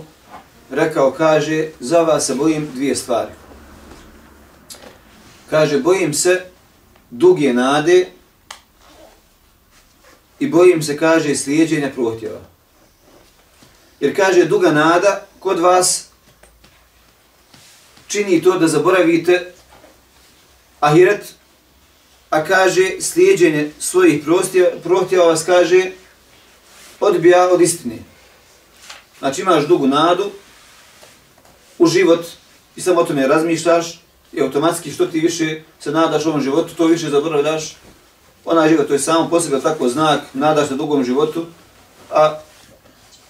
rekao, 0.72 1.12
kaže, 1.12 1.68
za 1.80 2.02
vas 2.02 2.26
se 2.26 2.36
bojim 2.36 2.68
dvije 2.76 2.96
stvari. 2.96 3.32
Kaže, 5.50 5.78
bojim 5.78 6.14
se 6.14 6.46
duge 7.10 7.54
nade 7.54 8.08
i 10.40 10.48
bojim 10.48 10.84
se, 10.84 10.98
kaže, 10.98 11.36
slijedženja 11.36 11.92
prohtjeva. 11.96 12.40
Jer 14.00 14.16
kaže, 14.16 14.46
duga 14.46 14.72
nada 14.72 15.26
kod 15.40 15.60
vas 15.60 16.08
čini 18.08 18.42
to 18.42 18.60
da 18.60 18.68
zaboravite 18.68 19.54
ahiret 20.80 21.34
a 22.30 22.44
kaže 22.44 23.02
slijedjenje 23.02 23.72
svojih 23.80 24.24
prohtjeva 24.84 25.26
vas 25.26 25.44
kaže 25.44 25.92
odbija 27.00 27.50
od 27.50 27.62
istine. 27.62 27.98
Znači 29.20 29.42
imaš 29.42 29.68
dugu 29.68 29.88
nadu 29.88 30.32
u 31.78 31.88
život 31.88 32.26
i 32.76 32.82
samo 32.82 33.02
o 33.02 33.04
tome 33.04 33.28
razmišljaš 33.28 34.02
i 34.34 34.42
automatski 34.42 34.92
što 34.92 35.06
ti 35.06 35.20
više 35.20 35.62
se 35.80 35.92
nadaš 35.92 36.26
u 36.26 36.30
ovom 36.30 36.42
životu, 36.42 36.76
to 36.76 36.86
više 36.86 37.10
zaboravljaš. 37.10 37.76
Ona 38.46 38.70
život 38.70 38.88
to 38.88 38.94
je 38.94 39.00
samo 39.00 39.30
po 39.30 39.40
tako 39.40 39.90
znak, 39.90 40.22
nadaš 40.34 40.68
se 40.68 40.76
dugom 40.76 41.04
životu, 41.04 41.46
a 42.12 42.40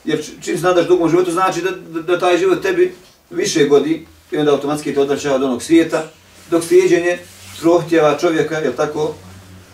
jer 0.05 0.25
čim 0.41 0.57
se 0.57 0.63
nadaš 0.63 0.87
dugom 0.87 1.09
životu 1.09 1.31
znači 1.31 1.61
da, 1.61 1.71
da, 1.71 2.01
da 2.01 2.19
taj 2.19 2.37
život 2.37 2.61
tebi 2.61 2.95
više 3.29 3.65
godi 3.65 4.05
i 4.31 4.37
onda 4.37 4.51
automatski 4.51 4.93
te 4.93 5.01
odvraća 5.01 5.35
od 5.35 5.43
onog 5.43 5.63
svijeta, 5.63 6.03
dok 6.51 6.63
slijedjenje 6.63 7.17
prohtjeva 7.61 8.17
čovjeka, 8.17 8.57
je 8.57 8.75
tako, 8.75 9.15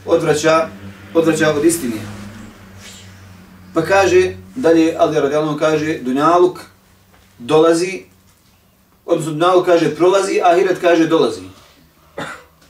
odvraća, 0.05 0.67
odvraća 1.13 1.53
od 1.53 1.65
istine. 1.65 1.95
Pa 3.73 3.81
kaže, 3.81 4.33
dalje, 4.55 4.95
ali 4.97 5.19
radijalno 5.19 5.57
kaže, 5.57 5.97
Dunjaluk 6.01 6.59
dolazi, 7.39 8.03
odnosno 9.05 9.31
dunjalu 9.31 9.63
kaže 9.63 9.95
prolazi, 9.95 10.41
a 10.41 10.51
Ahiret 10.51 10.81
kaže 10.81 11.07
dolazi. 11.07 11.41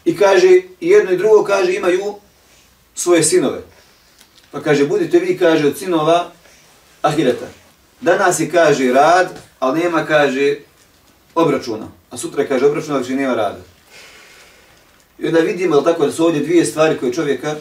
I 0.05 0.17
kaže, 0.17 0.61
jedno 0.81 1.11
i 1.11 1.17
drugo 1.17 1.43
kaže, 1.43 1.73
imaju 1.73 2.15
svoje 2.95 3.23
sinove. 3.23 3.61
Pa 4.51 4.61
kaže, 4.61 4.85
budite 4.85 5.19
vi, 5.19 5.37
kaže, 5.37 5.67
od 5.67 5.77
sinova 5.77 6.31
Ahireta. 7.01 7.47
Danas 8.01 8.39
je, 8.39 8.49
kaže, 8.49 8.93
rad, 8.93 9.39
ali 9.59 9.79
nema, 9.79 10.05
kaže, 10.05 10.55
obračuna. 11.35 11.87
A 12.11 12.17
sutra 12.17 12.47
kaže 12.47 12.65
obračuna, 12.65 12.97
ali 12.97 13.15
nema 13.15 13.33
rada. 13.33 13.59
I 15.19 15.27
onda 15.27 15.39
vidimo 15.39 15.81
tako 15.81 16.05
da 16.05 16.11
su 16.11 16.25
ovdje 16.25 16.41
dvije 16.41 16.65
stvari 16.65 16.97
koje 16.97 17.13
čovjeka 17.13 17.55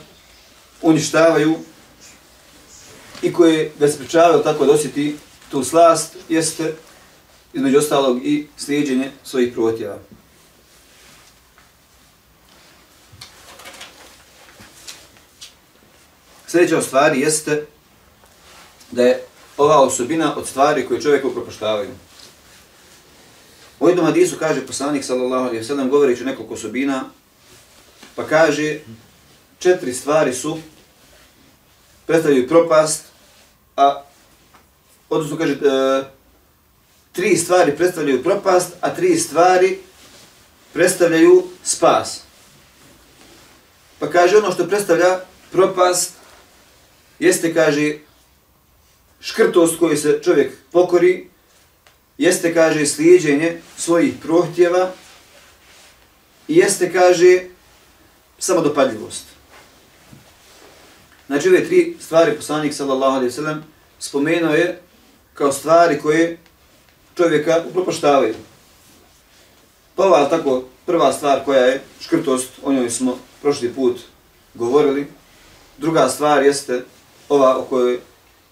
uništavaju 0.82 1.56
i 3.22 3.32
koje 3.32 3.72
ga 3.78 3.88
sprečavaju 3.88 4.42
tako 4.42 4.66
da 4.66 4.72
osjeti 4.72 5.16
tu 5.50 5.64
slast, 5.64 6.16
jeste 6.28 6.74
između 7.54 7.78
ostalog 7.78 8.26
i 8.26 8.46
slijedjenje 8.56 9.10
svojih 9.24 9.52
protjeva. 9.52 9.98
Sljedeća 16.46 16.82
stvari 16.82 17.20
jeste 17.20 17.66
da 18.90 19.02
je 19.02 19.24
ova 19.56 19.80
osobina 19.80 20.36
od 20.36 20.46
stvari 20.46 20.86
koje 20.86 21.00
čovjeku 21.00 21.32
propoštavaju. 21.32 21.90
U 23.80 23.88
jednom 23.88 24.06
hadisu 24.06 24.36
kaže 24.38 24.66
poslanik 24.66 25.04
sallallahu 25.04 25.44
alaihi 25.44 25.64
sallam 25.64 25.90
govorići 25.90 26.22
o 26.22 26.26
nekoliko 26.26 26.54
osobina, 26.54 27.04
pa 28.14 28.26
kaže 28.26 28.80
četiri 29.58 29.94
stvari 29.94 30.34
su, 30.34 30.58
predstavljaju 32.06 32.48
propast, 32.48 33.04
a 33.76 34.02
odnosno 35.10 35.36
kaže 35.36 35.52
e, 35.52 36.13
tri 37.14 37.36
stvari 37.36 37.76
predstavljaju 37.76 38.22
propast 38.22 38.68
a 38.80 38.94
tri 38.94 39.18
stvari 39.18 39.78
predstavljaju 40.72 41.46
spas. 41.62 42.20
Pa 43.98 44.10
kaže 44.10 44.36
ono 44.36 44.52
što 44.52 44.68
predstavlja 44.68 45.20
propast 45.52 46.12
jeste 47.18 47.54
kaže 47.54 47.98
škrtost 49.20 49.78
koju 49.78 49.96
se 49.96 50.20
čovjek 50.22 50.52
pokori, 50.72 51.28
jeste, 52.18 52.54
kaže, 52.54 52.86
slijedjenje 52.86 53.60
svojih 53.76 54.14
prohtjeva 54.22 54.92
i 56.48 56.56
jeste, 56.56 56.92
kaže, 56.92 57.42
samodopadljivost. 58.38 59.24
Znači, 61.26 61.48
ove 61.48 61.64
tri 61.64 61.96
stvari 62.00 62.36
poslanik, 62.36 62.74
sallallahu 62.74 63.16
alaihi 63.16 63.32
sallam, 63.32 63.64
spomenuo 63.98 64.54
je 64.54 64.80
kao 65.34 65.52
stvari 65.52 65.98
koje 65.98 66.38
čovjeka 67.16 67.62
upropaštavaju. 67.70 68.34
Pa 69.94 70.04
ova, 70.04 70.28
tako, 70.28 70.64
prva 70.86 71.12
stvar 71.12 71.44
koja 71.44 71.60
je 71.60 71.82
škrtost, 72.00 72.48
o 72.62 72.72
njoj 72.72 72.90
smo 72.90 73.18
prošli 73.42 73.72
put 73.72 74.00
govorili. 74.54 75.06
Druga 75.78 76.08
stvar 76.08 76.42
jeste 76.42 76.84
ova 77.28 77.58
o 77.58 77.62
kojoj 77.62 78.00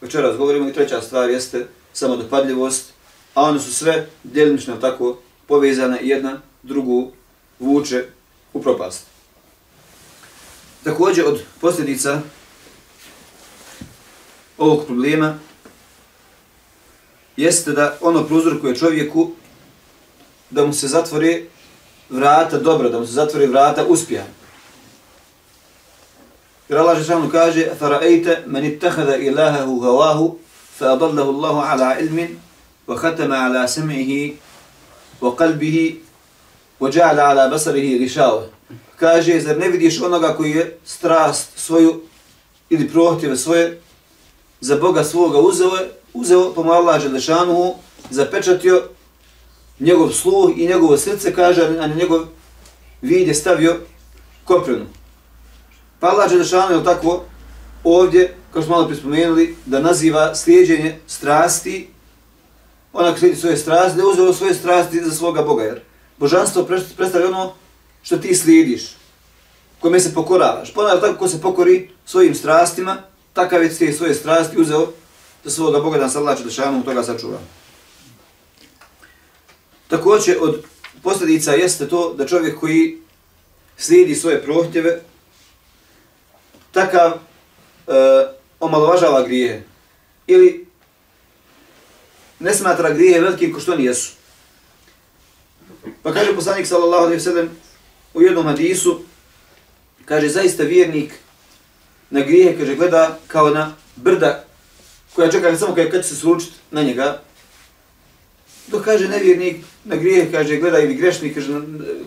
večeras 0.01 0.37
govorimo 0.37 0.68
i 0.68 0.72
treća 0.72 1.03
stvar 1.03 1.31
jeste 1.31 1.66
samodopadljivost, 1.92 2.92
a 3.35 3.42
one 3.42 3.61
su 3.61 3.75
sve 3.75 4.07
djelimično 4.22 4.77
tako 4.77 5.18
povezane 5.46 5.98
jedna 6.03 6.40
drugu 6.62 7.12
vuče 7.61 8.05
u 8.53 8.62
propast. 8.62 9.07
Također 10.85 11.25
od 11.27 11.42
posljedica 11.61 12.20
ovog 14.59 14.87
problema 14.87 15.38
jeste 17.37 17.73
da 17.73 17.97
ono 18.01 18.25
prouzrokuje 18.25 18.77
čovjeku 18.77 19.31
da 20.51 20.66
mu 20.66 20.73
se 20.73 20.88
zatvori 20.88 21.49
vrata 22.11 22.59
dobro, 22.59 22.88
da 22.88 22.99
mu 22.99 23.07
se 23.07 23.12
zatvori 23.12 23.47
vrata 23.47 23.85
uspjeha. 23.85 24.27
Jer 26.68 26.79
Allah 26.79 26.99
Žešanu 26.99 27.31
kaže 27.31 27.71
فَرَأَيْتَ 27.81 28.47
مَنِ 28.47 28.64
اتَّخَذَ 28.64 29.09
إِلَّهَهُ 29.29 29.64
هَوَاهُ 29.64 30.35
فَأَضَلَّهُ 30.79 31.27
اللَّهُ 31.35 31.57
عَلَىٰ 31.62 31.88
عِلْمٍ 32.01 32.18
وَخَتَمَ 32.88 33.33
عَلَىٰ 33.33 33.68
سَمِعِهِ 33.68 34.12
وَقَلْبِهِ 35.21 35.95
وَجَعَلَ 36.81 37.18
عَلَىٰ 37.21 37.45
بَسَرِهِ 37.53 37.88
غِشَاوَ 38.05 38.42
Kaže, 38.97 39.40
zar 39.40 39.59
ne 39.59 39.68
vidiš 39.68 40.01
onoga 40.01 40.37
koji 40.37 40.51
je 40.51 40.79
strast 40.85 41.49
svoju 41.57 42.01
ili 42.71 42.88
prohtjeve 42.88 43.37
svoje 43.37 43.81
za 44.61 44.77
Boga 44.77 45.05
svoga 45.05 45.38
uzeo 45.38 45.71
uzeo 46.14 46.55
pa 46.55 46.62
mu 46.62 46.72
Allah 46.72 47.03
Žešanu 47.03 47.75
zapečatio 48.11 48.83
njegov 49.81 50.11
sluh 50.11 50.51
i 50.57 50.66
njegovo 50.66 50.96
srce, 50.96 51.35
kaže, 51.35 51.62
a 51.64 51.87
na 51.87 51.94
njegov 51.94 52.20
vid 53.03 53.29
je 53.29 53.35
stavio 53.35 53.81
koprenu. 54.44 54.87
Pa 56.01 56.09
Allah 56.09 56.31
Đelešanu 56.31 56.77
je 56.77 56.85
tako 56.85 57.25
ovdje, 57.85 58.35
kao 58.53 58.62
smo 58.62 58.77
malo 58.77 58.88
prispomenuli, 58.88 59.57
da 59.66 59.81
naziva 59.81 60.35
slijedjenje 60.35 60.98
strasti, 61.07 61.88
onak 62.92 63.18
slijedi 63.18 63.40
svoje 63.40 63.57
strasti, 63.57 63.96
da 63.96 64.03
je 64.03 64.09
uzeo 64.09 64.33
svoje 64.33 64.55
strasti 64.55 65.05
za 65.05 65.11
svoga 65.11 65.42
Boga, 65.42 65.62
jer 65.62 65.81
božanstvo 66.18 66.64
predstavlja 66.96 67.29
ono 67.29 67.53
što 68.03 68.16
ti 68.16 68.35
slijediš, 68.35 68.96
kome 69.81 70.01
se 70.01 70.14
pokoravaš. 70.14 70.68
Pa 70.68 70.75
Ponavno 70.75 71.01
tako 71.01 71.18
ko 71.18 71.29
se 71.29 71.40
pokori 71.40 71.90
svojim 72.05 72.35
strastima, 72.35 72.96
takav 73.33 73.62
je 73.62 73.75
te 73.75 73.92
svoje 73.92 74.14
strasti 74.14 74.61
uzeo 74.61 74.92
da 75.45 75.51
svoga 75.51 75.81
Boga, 75.81 75.99
da 75.99 76.05
nas 76.05 76.17
Allah 76.17 76.39
Đelešanu 76.39 76.85
toga 76.85 77.03
sačuva. 77.03 77.39
Također 79.89 80.37
od 80.41 80.65
posljedica 81.03 81.53
jeste 81.53 81.89
to 81.89 82.15
da 82.15 82.27
čovjek 82.27 82.61
koji 82.61 82.99
slijedi 83.77 84.15
svoje 84.15 84.43
prohtjeve, 84.43 85.01
takav 86.73 87.11
e, 87.11 87.19
omalovažava 88.61 89.23
grije 89.23 89.65
ili 90.27 90.67
ne 92.39 92.55
smatra 92.55 92.91
grije 92.91 93.21
velikim 93.21 93.53
ko 93.53 93.61
što 93.61 93.77
nijesu. 93.77 94.13
Pa 96.03 96.13
kaže 96.13 96.35
poslanik 96.35 96.67
sallallahu 96.67 97.05
alejhi 97.05 97.19
ve 97.19 97.25
sellem 97.25 97.51
u 98.15 98.23
jednom 98.23 98.47
hadisu 98.47 99.01
kaže 100.05 100.29
zaista 100.29 100.63
vjernik 100.63 101.13
na 102.11 102.21
grije 102.21 102.59
kaže 102.59 102.75
gleda 102.75 103.19
kao 103.27 103.51
na 103.51 103.75
brda 103.97 104.45
koja 105.14 105.31
čeka 105.31 105.57
samo 105.57 105.75
kad 105.75 106.03
će 106.03 106.09
se 106.09 106.16
slučiti 106.16 106.53
na 106.70 106.83
njega. 106.83 107.22
To 108.70 108.83
kaže 108.83 109.09
nevjernik 109.09 109.57
na 109.85 109.96
grije 109.96 110.33
kaže 110.33 110.57
gleda 110.57 110.79
ili 110.79 110.94
grešnik 110.94 111.35
kaže 111.35 111.61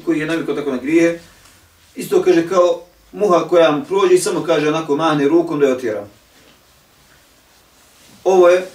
koji 0.06 0.20
je 0.20 0.26
navikao 0.26 0.56
tako 0.56 0.72
na 0.72 0.78
grije. 0.78 1.22
Isto 1.96 2.22
kaže 2.22 2.50
kao 2.50 2.82
muha 3.12 3.48
koja 3.48 3.72
mu 3.72 3.86
prođe 3.86 4.16
i 4.16 4.20
samo 4.20 4.44
kaže 4.44 4.68
onako 4.68 4.96
mahne 4.96 5.28
rukom 5.28 5.60
da 5.60 5.66
je 5.66 5.74
otjera. 5.74 6.08
Ovo 8.24 8.50
je 8.50 8.66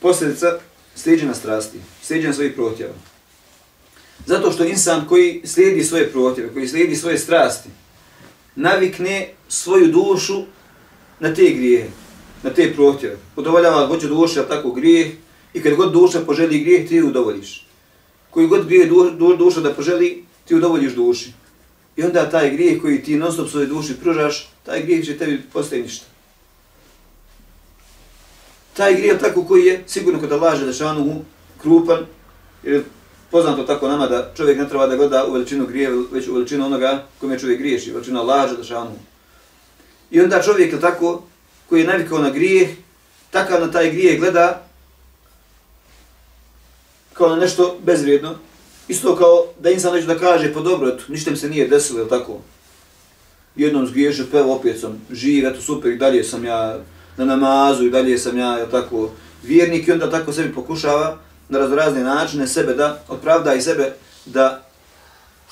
posljedica 0.00 0.58
slijedjena 0.94 1.34
strasti, 1.34 1.78
sliđena 2.02 2.34
svojih 2.34 2.52
protjeva. 2.52 2.94
Zato 4.26 4.52
što 4.52 4.64
insan 4.64 5.08
koji 5.08 5.42
slijedi 5.44 5.84
svoje 5.84 6.12
protjeve, 6.12 6.52
koji 6.52 6.68
slijedi 6.68 6.96
svoje 6.96 7.18
strasti, 7.18 7.68
navikne 8.56 9.28
svoju 9.48 9.86
dušu 9.86 10.42
na 11.20 11.34
te 11.34 11.42
grijehe 11.42 11.88
na 12.44 12.50
te 12.50 12.72
prohtjeve. 12.74 13.16
Udovoljava 13.36 13.86
hoće 13.86 14.08
duša 14.08 14.48
tako 14.48 14.70
grijeh 14.70 15.12
i 15.54 15.62
kad 15.62 15.74
god 15.74 15.92
duša 15.92 16.20
poželi 16.20 16.60
grijeh, 16.60 16.88
ti 16.88 17.02
udovoljiš. 17.02 17.66
Koji 18.30 18.46
god 18.46 18.66
grije 18.66 18.90
duša 19.38 19.60
da 19.60 19.72
poželi, 19.72 20.24
ti 20.44 20.54
udovoljiš 20.54 20.92
duši. 20.92 21.32
I 21.96 22.02
onda 22.02 22.30
taj 22.30 22.50
grijeh 22.50 22.82
koji 22.82 23.02
ti 23.02 23.16
non 23.16 23.32
stop 23.32 23.48
svojoj 23.48 23.66
duši 23.66 23.94
pružaš, 24.02 24.48
taj 24.62 24.82
grijeh 24.82 25.04
će 25.04 25.18
tebi 25.18 25.42
postaje 25.52 25.82
ništa. 25.82 26.06
Taj 28.76 28.94
grijeh 28.94 29.20
tako 29.20 29.44
koji 29.44 29.64
je 29.64 29.82
sigurno 29.86 30.20
kada 30.20 30.36
laže 30.36 30.66
dešanu 30.66 31.24
krupan, 31.62 32.06
jer 32.62 32.82
poznato 33.30 33.62
tako 33.62 33.88
nama 33.88 34.06
da 34.06 34.32
čovjek 34.36 34.58
ne 34.58 34.68
treba 34.68 34.86
da 34.86 34.96
gleda 34.96 35.26
u 35.26 35.32
veličinu 35.32 35.66
grije, 35.66 35.90
već 36.12 36.28
u 36.28 36.34
veličinu 36.34 36.66
onoga 36.66 37.06
kome 37.20 37.38
čovjek 37.38 37.58
griješi, 37.58 37.92
veličina 37.92 38.22
laže 38.22 38.56
dešanu. 38.56 38.98
I 40.10 40.20
onda 40.20 40.42
čovjek 40.42 40.72
je 40.72 40.80
tako 40.80 41.22
koji 41.68 41.80
je 41.80 41.86
navikao 41.86 42.18
na 42.18 42.30
grijeh, 42.30 42.68
takav 43.30 43.60
na 43.60 43.70
taj 43.70 43.90
grijeh 43.90 44.20
gleda 44.20 44.66
kao 47.12 47.28
na 47.28 47.36
nešto 47.36 47.78
bezvrijedno, 47.84 48.34
Isto 48.88 49.16
kao 49.16 49.46
da 49.60 49.70
insan 49.70 49.94
neće 49.94 50.06
da 50.06 50.18
kaže, 50.18 50.54
pa 50.54 50.60
dobro, 50.60 50.88
eto, 50.88 51.04
ništa 51.08 51.30
mi 51.30 51.36
se 51.36 51.48
nije 51.48 51.68
desilo, 51.68 52.00
je 52.00 52.08
tako? 52.08 52.40
Jednom 53.56 53.86
zgriješio, 53.86 54.26
pa 54.32 54.44
opet 54.44 54.80
sam 54.80 55.06
živ, 55.10 55.46
eto 55.46 55.60
super, 55.60 55.92
i 55.92 55.96
dalje 55.96 56.24
sam 56.24 56.44
ja 56.44 56.78
na 57.16 57.24
namazu, 57.24 57.84
i 57.84 57.90
dalje 57.90 58.18
sam 58.18 58.38
ja, 58.38 58.56
je 58.58 58.70
tako, 58.70 59.10
vjernik, 59.42 59.88
i 59.88 59.92
onda 59.92 60.10
tako 60.10 60.32
sebi 60.32 60.54
pokušava 60.54 61.18
na 61.48 61.58
razne 61.58 62.04
načine 62.04 62.46
sebe 62.46 62.74
da 62.74 63.04
opravda 63.08 63.54
i 63.54 63.62
sebe 63.62 63.92
da, 64.26 64.62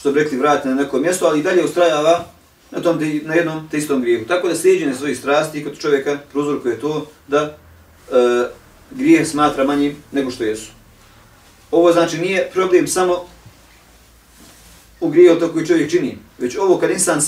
što 0.00 0.12
bi 0.12 0.20
rekli, 0.20 0.38
vrati 0.38 0.68
na 0.68 0.74
neko 0.74 0.98
mjesto, 0.98 1.26
ali 1.26 1.40
i 1.40 1.42
dalje 1.42 1.64
ustrajava 1.64 2.24
na, 2.72 2.80
tom, 2.80 2.98
na 3.22 3.34
jednom 3.34 3.68
te 3.70 3.78
istom 3.78 4.00
grijehu. 4.00 4.24
Tako 4.24 4.48
da 4.48 4.54
sliđene 4.54 4.94
svojih 4.94 5.18
strasti 5.18 5.64
kod 5.64 5.78
čovjeka 5.78 6.18
prozorkuje 6.32 6.80
to 6.80 7.06
da 7.28 7.42
e, 7.42 7.52
grijeh 8.90 9.28
smatra 9.28 9.64
manjim 9.64 9.96
nego 10.12 10.30
što 10.30 10.44
jesu. 10.44 10.70
Ovo 11.70 11.92
znači 11.92 12.18
nije 12.18 12.50
problem 12.52 12.86
samo 12.86 13.26
u 15.00 15.08
grijehu 15.08 15.40
to 15.40 15.52
koji 15.52 15.66
čovjek 15.66 15.90
čini, 15.90 16.18
već 16.38 16.56
ovo 16.56 16.78
kad 16.78 16.90
insan 16.90 17.18
e, 17.18 17.22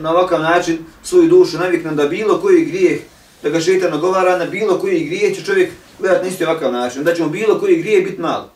na 0.00 0.10
ovakav 0.10 0.40
način 0.40 0.78
svoju 1.02 1.28
dušu 1.28 1.58
navikne 1.58 1.94
da 1.94 2.06
bilo 2.06 2.40
koji 2.40 2.64
grijeh, 2.64 3.00
da 3.42 3.50
ga 3.50 3.60
šeitan 3.60 3.90
nagovara 3.90 4.38
na 4.38 4.44
bilo 4.44 4.78
koji 4.78 5.04
grijeh 5.04 5.36
će 5.36 5.44
čovjek 5.44 5.70
gledati 5.98 6.24
na 6.24 6.30
isti 6.30 6.44
ovakav 6.44 6.72
način, 6.72 7.04
da 7.04 7.14
će 7.14 7.22
mu 7.22 7.30
bilo 7.30 7.60
koji 7.60 7.82
grijeh 7.82 8.04
biti 8.04 8.20
malo. 8.20 8.50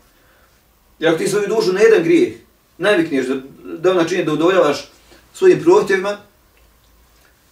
Jer 0.98 1.10
ako 1.10 1.18
ti 1.18 1.28
svoju 1.28 1.48
dušu 1.48 1.72
na 1.72 1.80
jedan 1.80 2.02
grijeh 2.02 2.32
navikneš 2.78 3.26
da, 3.26 3.34
da 3.78 3.90
ona 3.90 4.04
čini 4.04 4.24
da 4.24 4.32
udovoljavaš 4.32 4.90
svojim 5.34 5.62
prohtjevima, 5.62 6.18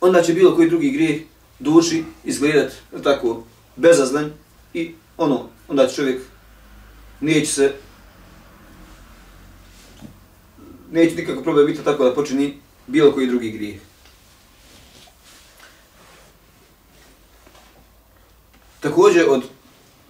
onda 0.00 0.22
će 0.22 0.32
bilo 0.32 0.56
koji 0.56 0.68
drugi 0.68 0.90
grijeh 0.90 1.20
duši 1.58 2.04
izgledat 2.24 2.72
tako 3.04 3.42
bezazlen 3.76 4.32
i 4.74 4.94
ono, 5.16 5.48
onda 5.68 5.86
će 5.86 5.94
čovjek 5.94 6.22
neće 7.20 7.46
se 7.46 7.74
neće 10.90 11.14
nikako 11.14 11.42
problem 11.42 11.66
biti 11.66 11.84
tako 11.84 12.04
da 12.04 12.14
počini 12.14 12.58
bilo 12.86 13.12
koji 13.12 13.26
drugi 13.26 13.50
grijeh. 13.50 13.80
Također 18.80 19.24
od 19.28 19.42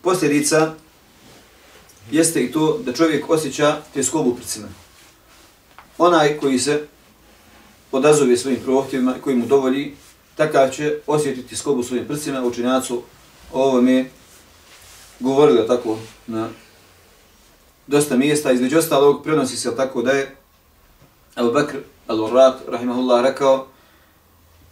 posljedica 0.03 0.75
jeste 2.11 2.45
i 2.45 2.53
to 2.53 2.79
da 2.79 2.93
čovjek 2.93 3.31
osjeća 3.31 3.81
tjeskobu 3.93 4.37
prcima. 4.37 4.69
Onaj 5.99 6.37
koji 6.39 6.59
se 6.59 6.87
odazove 7.93 8.37
svojim 8.37 8.61
prohtjevima 8.65 9.15
koji 9.25 9.37
mu 9.37 9.47
dovolji, 9.47 9.95
takav 10.37 10.71
će 10.71 10.99
osjetiti 11.07 11.57
skobu 11.57 11.83
svojim 11.83 12.07
prsima, 12.07 12.45
učenjacu 12.45 13.03
o 13.53 13.63
ovome 13.63 14.05
govorili 15.21 15.67
tako 15.67 15.99
na 16.27 16.49
dosta 17.87 18.17
mjesta. 18.17 18.53
Između 18.53 18.79
ostalog 18.79 19.25
prenosi 19.25 19.57
se 19.57 19.77
tako 19.77 20.03
da 20.03 20.13
je 20.13 20.37
Abu 21.35 21.53
Bakr 21.53 21.77
al-Urraq, 22.09 22.55
rahimahullah, 22.69 23.23
rekao, 23.23 23.67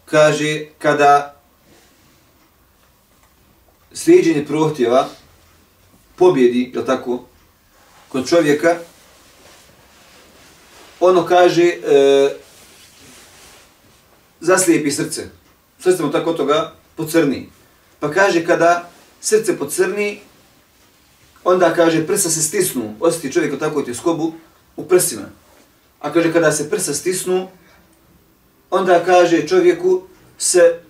kaže, 0.04 0.64
kada 0.78 1.36
slijedjenje 3.92 4.46
prohtjeva 4.46 5.08
pobjedi, 6.16 6.72
je 6.74 6.86
tako, 6.86 7.24
kod 8.08 8.28
čovjeka, 8.28 8.76
ono 11.00 11.26
kaže, 11.26 11.64
e, 11.64 12.36
zaslijepi 14.40 14.90
srce. 14.90 15.28
Srce 15.78 16.02
mu 16.02 16.12
tako 16.12 16.32
toga 16.32 16.72
pocrni. 16.96 17.48
Pa 18.00 18.10
kaže, 18.10 18.44
kada 18.44 18.90
srce 19.20 19.58
pocrni, 19.58 20.20
onda 21.44 21.74
kaže, 21.74 22.06
prsa 22.06 22.30
se 22.30 22.42
stisnu, 22.42 22.94
osjeti 23.00 23.32
čovjek 23.32 23.52
tako 23.52 23.64
takvoj 23.64 23.84
tjeskobu 23.84 24.32
u 24.76 24.84
prsima. 24.84 25.28
A 26.00 26.12
kaže, 26.12 26.32
kada 26.32 26.52
se 26.52 26.70
prsa 26.70 26.94
stisnu, 26.94 27.48
onda 28.70 29.04
kaže 29.04 29.48
čovjeku 29.48 30.02
se 30.38 30.80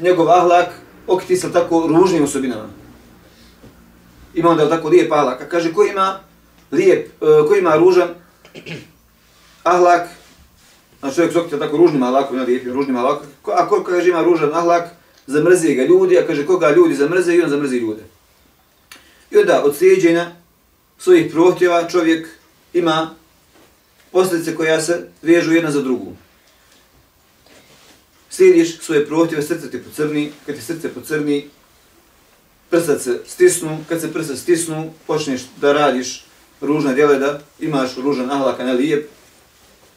njegov 0.00 0.30
ahlak 0.30 0.68
okiti 1.06 1.36
sa 1.36 1.52
tako 1.52 1.86
ružnim 1.86 2.24
osobinama. 2.24 2.68
Ima 4.34 4.50
onda 4.50 4.68
tako 4.68 4.88
lijep 4.88 5.12
ahlak. 5.12 5.40
A 5.40 5.48
kaže, 5.48 5.72
ko 5.72 5.84
ima 5.84 6.20
lijep, 6.72 7.06
e, 7.06 7.48
ko 7.48 7.54
ima 7.54 7.76
ružan 7.76 8.08
ahlak, 9.62 10.08
znači 11.04 11.32
čovjek 11.32 11.50
se 11.50 11.58
tako 11.58 11.76
ružnim 11.76 12.02
ahlakom, 12.02 12.36
ima 12.36 12.44
lijepim 12.44 12.72
ružnim 12.72 12.96
ahlakom, 12.96 13.26
a 13.44 13.68
ko 13.68 13.84
kaže 13.84 14.08
ima 14.08 14.22
ružan 14.22 14.54
ahlak, 14.54 14.88
zamrzi 15.26 15.74
ga 15.74 15.84
ljudi, 15.84 16.18
a 16.18 16.26
kaže 16.26 16.46
koga 16.46 16.70
ljudi 16.70 16.94
zamrze 16.94 17.34
i 17.34 17.42
on 17.42 17.50
zamrzi 17.50 17.76
ljude. 17.76 18.02
I 19.30 19.36
onda 19.38 19.62
od 19.64 19.76
slijedženja 19.76 20.30
svojih 20.98 21.32
prohtjeva 21.32 21.88
čovjek 21.88 22.28
ima 22.72 23.14
posljedice 24.12 24.54
koja 24.54 24.80
se 24.80 25.06
vežu 25.22 25.52
jedna 25.52 25.70
za 25.70 25.82
drugu. 25.82 26.12
Slijediš 28.30 28.78
svoje 28.80 29.06
prohtjeve, 29.06 29.42
srce 29.42 29.70
ti 29.70 29.82
pocrni, 29.82 30.32
kad 30.46 30.54
ti 30.54 30.62
srce 30.62 30.94
pocrni, 30.94 31.48
prsa 32.70 32.98
se 32.98 33.20
stisnu, 33.26 33.84
kad 33.88 34.00
se 34.00 34.12
prsa 34.12 34.36
stisnu, 34.36 34.92
počneš 35.06 35.42
da 35.60 35.72
radiš 35.72 36.24
ružna 36.60 36.92
djela, 36.92 37.14
da 37.14 37.40
imaš 37.60 37.96
ružan 37.96 38.30
ahlak, 38.30 38.60
a 38.60 38.64
ne 38.64 38.72
lijep. 38.72 39.10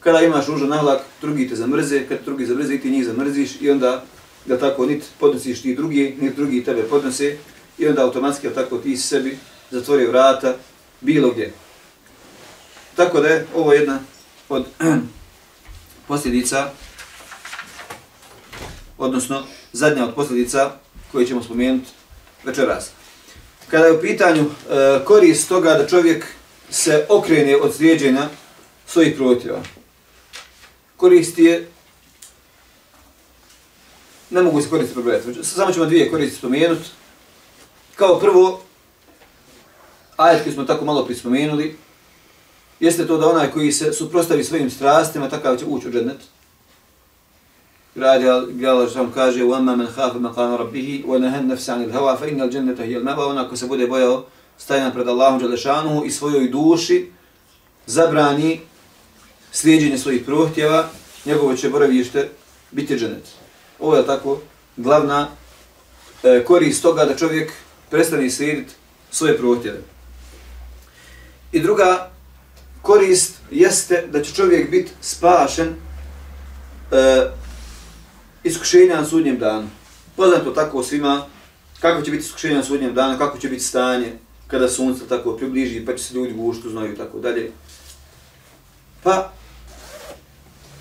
Kada 0.00 0.20
imaš 0.20 0.46
ružan 0.46 0.68
nalak, 0.68 1.00
drugi 1.20 1.48
te 1.48 1.56
zamrze, 1.56 2.06
kad 2.08 2.18
drugi 2.24 2.46
zamrze, 2.46 2.78
ti 2.78 2.90
njih 2.90 3.06
zamrziš 3.06 3.50
i 3.60 3.70
onda 3.70 4.04
da 4.46 4.58
tako 4.58 4.86
nit 4.86 5.04
podnosiš 5.18 5.62
ti 5.62 5.74
drugi, 5.74 6.16
nit 6.20 6.36
drugi 6.36 6.64
tebe 6.64 6.82
podnose 6.82 7.36
i 7.78 7.88
onda 7.88 8.02
automatski 8.02 8.48
tako 8.54 8.78
ti 8.78 8.96
sebi 8.96 9.38
zatvori 9.70 10.06
vrata 10.06 10.54
bilo 11.00 11.30
gdje. 11.30 11.52
Tako 12.96 13.20
da 13.20 13.28
je 13.28 13.46
ovo 13.54 13.72
jedna 13.72 14.00
od 14.48 14.66
posljedica, 16.08 16.70
odnosno 18.98 19.42
zadnja 19.72 20.04
od 20.04 20.14
posljedica 20.14 20.70
koje 21.12 21.26
ćemo 21.26 21.42
spomenuti 21.42 21.88
večeras. 22.44 22.90
Kada 23.70 23.86
je 23.86 23.92
u 23.92 24.00
pitanju 24.00 24.42
e, 24.42 25.04
korist 25.04 25.48
toga 25.48 25.74
da 25.74 25.86
čovjek 25.86 26.24
se 26.70 27.06
okrene 27.08 27.56
od 27.56 27.74
slijedženja 27.74 28.28
svojih 28.86 29.16
protiva, 29.16 29.62
koristi 30.98 31.44
je 31.44 31.68
ne 34.30 34.42
mogu 34.42 34.60
se 34.60 34.68
koristiti 34.68 34.94
pobrojati. 34.94 35.44
Samo 35.44 35.72
ćemo 35.72 35.86
dvije 35.86 36.10
koristi 36.10 36.36
spomenuti. 36.36 36.88
Kao 37.96 38.18
prvo, 38.18 38.60
ajet 40.16 40.42
koji 40.42 40.54
smo 40.54 40.64
tako 40.64 40.84
malo 40.84 41.04
prispomenuli, 41.04 41.76
jeste 42.80 43.06
to 43.06 43.18
da 43.18 43.28
onaj 43.28 43.50
koji 43.50 43.72
se 43.72 43.92
suprostavi 43.92 44.44
svojim 44.44 44.70
strastima, 44.70 45.28
takav 45.28 45.56
će 45.56 45.64
ući 45.64 45.88
u 45.88 45.92
džennet. 45.92 46.18
Radja 47.94 48.42
Galaš 48.48 48.92
sam 48.92 49.12
kaže 49.12 49.42
وَمَا 49.42 49.74
مَنْ 49.76 49.86
خَافَ 49.86 50.14
مَقَانَ 50.14 50.56
رَبِّهِ 50.56 51.04
وَنَهَنْ 51.06 51.46
نَفْسَ 51.46 51.68
عَنِ 51.68 51.90
الْهَوَا 51.90 52.16
فَإِنَّ 52.16 52.42
الْجَنَّةَ 52.42 52.78
هِيَ 52.84 52.96
الْمَوَا 53.00 53.26
Ona 53.26 53.48
ko 53.48 53.56
se 53.56 53.66
bude 53.66 53.86
bojao 53.86 54.24
stajan 54.58 54.92
pred 54.92 55.08
Allahom 55.08 55.38
Đalešanuhu 55.38 56.04
i 56.04 56.10
svojoj 56.10 56.48
duši 56.48 57.10
zabrani 57.86 58.60
slijedjenje 59.52 59.98
svojih 59.98 60.22
prohtjeva, 60.24 60.88
njegovo 61.24 61.56
će 61.56 61.68
boravište 61.68 62.28
biti 62.70 62.96
dženet. 62.96 63.24
Ovo 63.78 63.96
je 63.96 64.06
tako 64.06 64.40
glavna 64.76 65.28
e, 66.22 66.44
korist 66.44 66.82
toga 66.82 67.04
da 67.04 67.16
čovjek 67.16 67.52
prestane 67.90 68.30
slijediti 68.30 68.72
svoje 69.10 69.38
prohtjeve. 69.38 69.78
I 71.52 71.60
druga 71.60 72.10
korist 72.82 73.34
jeste 73.50 74.04
da 74.10 74.22
će 74.22 74.34
čovjek 74.34 74.70
biti 74.70 74.90
spašen 75.00 75.68
e, 76.92 77.26
iskušenja 78.44 78.96
na 78.96 79.06
sudnjem 79.06 79.38
danu. 79.38 79.68
Poznato 80.16 80.50
tako 80.50 80.82
svima 80.82 81.26
kako 81.80 82.02
će 82.02 82.10
biti 82.10 82.24
iskušenja 82.24 82.56
na 82.56 82.64
sudnjem 82.64 82.94
danu, 82.94 83.18
kako 83.18 83.38
će 83.38 83.48
biti 83.48 83.64
stanje 83.64 84.12
kada 84.46 84.68
sunce 84.68 85.08
tako 85.08 85.36
približi, 85.36 85.84
pa 85.86 85.96
će 85.96 86.04
se 86.04 86.14
ljudi 86.14 86.32
guštu 86.32 86.70
znaju 86.70 86.92
i 86.92 86.96
tako 86.96 87.18
dalje. 87.18 87.52
Pa, 89.02 89.32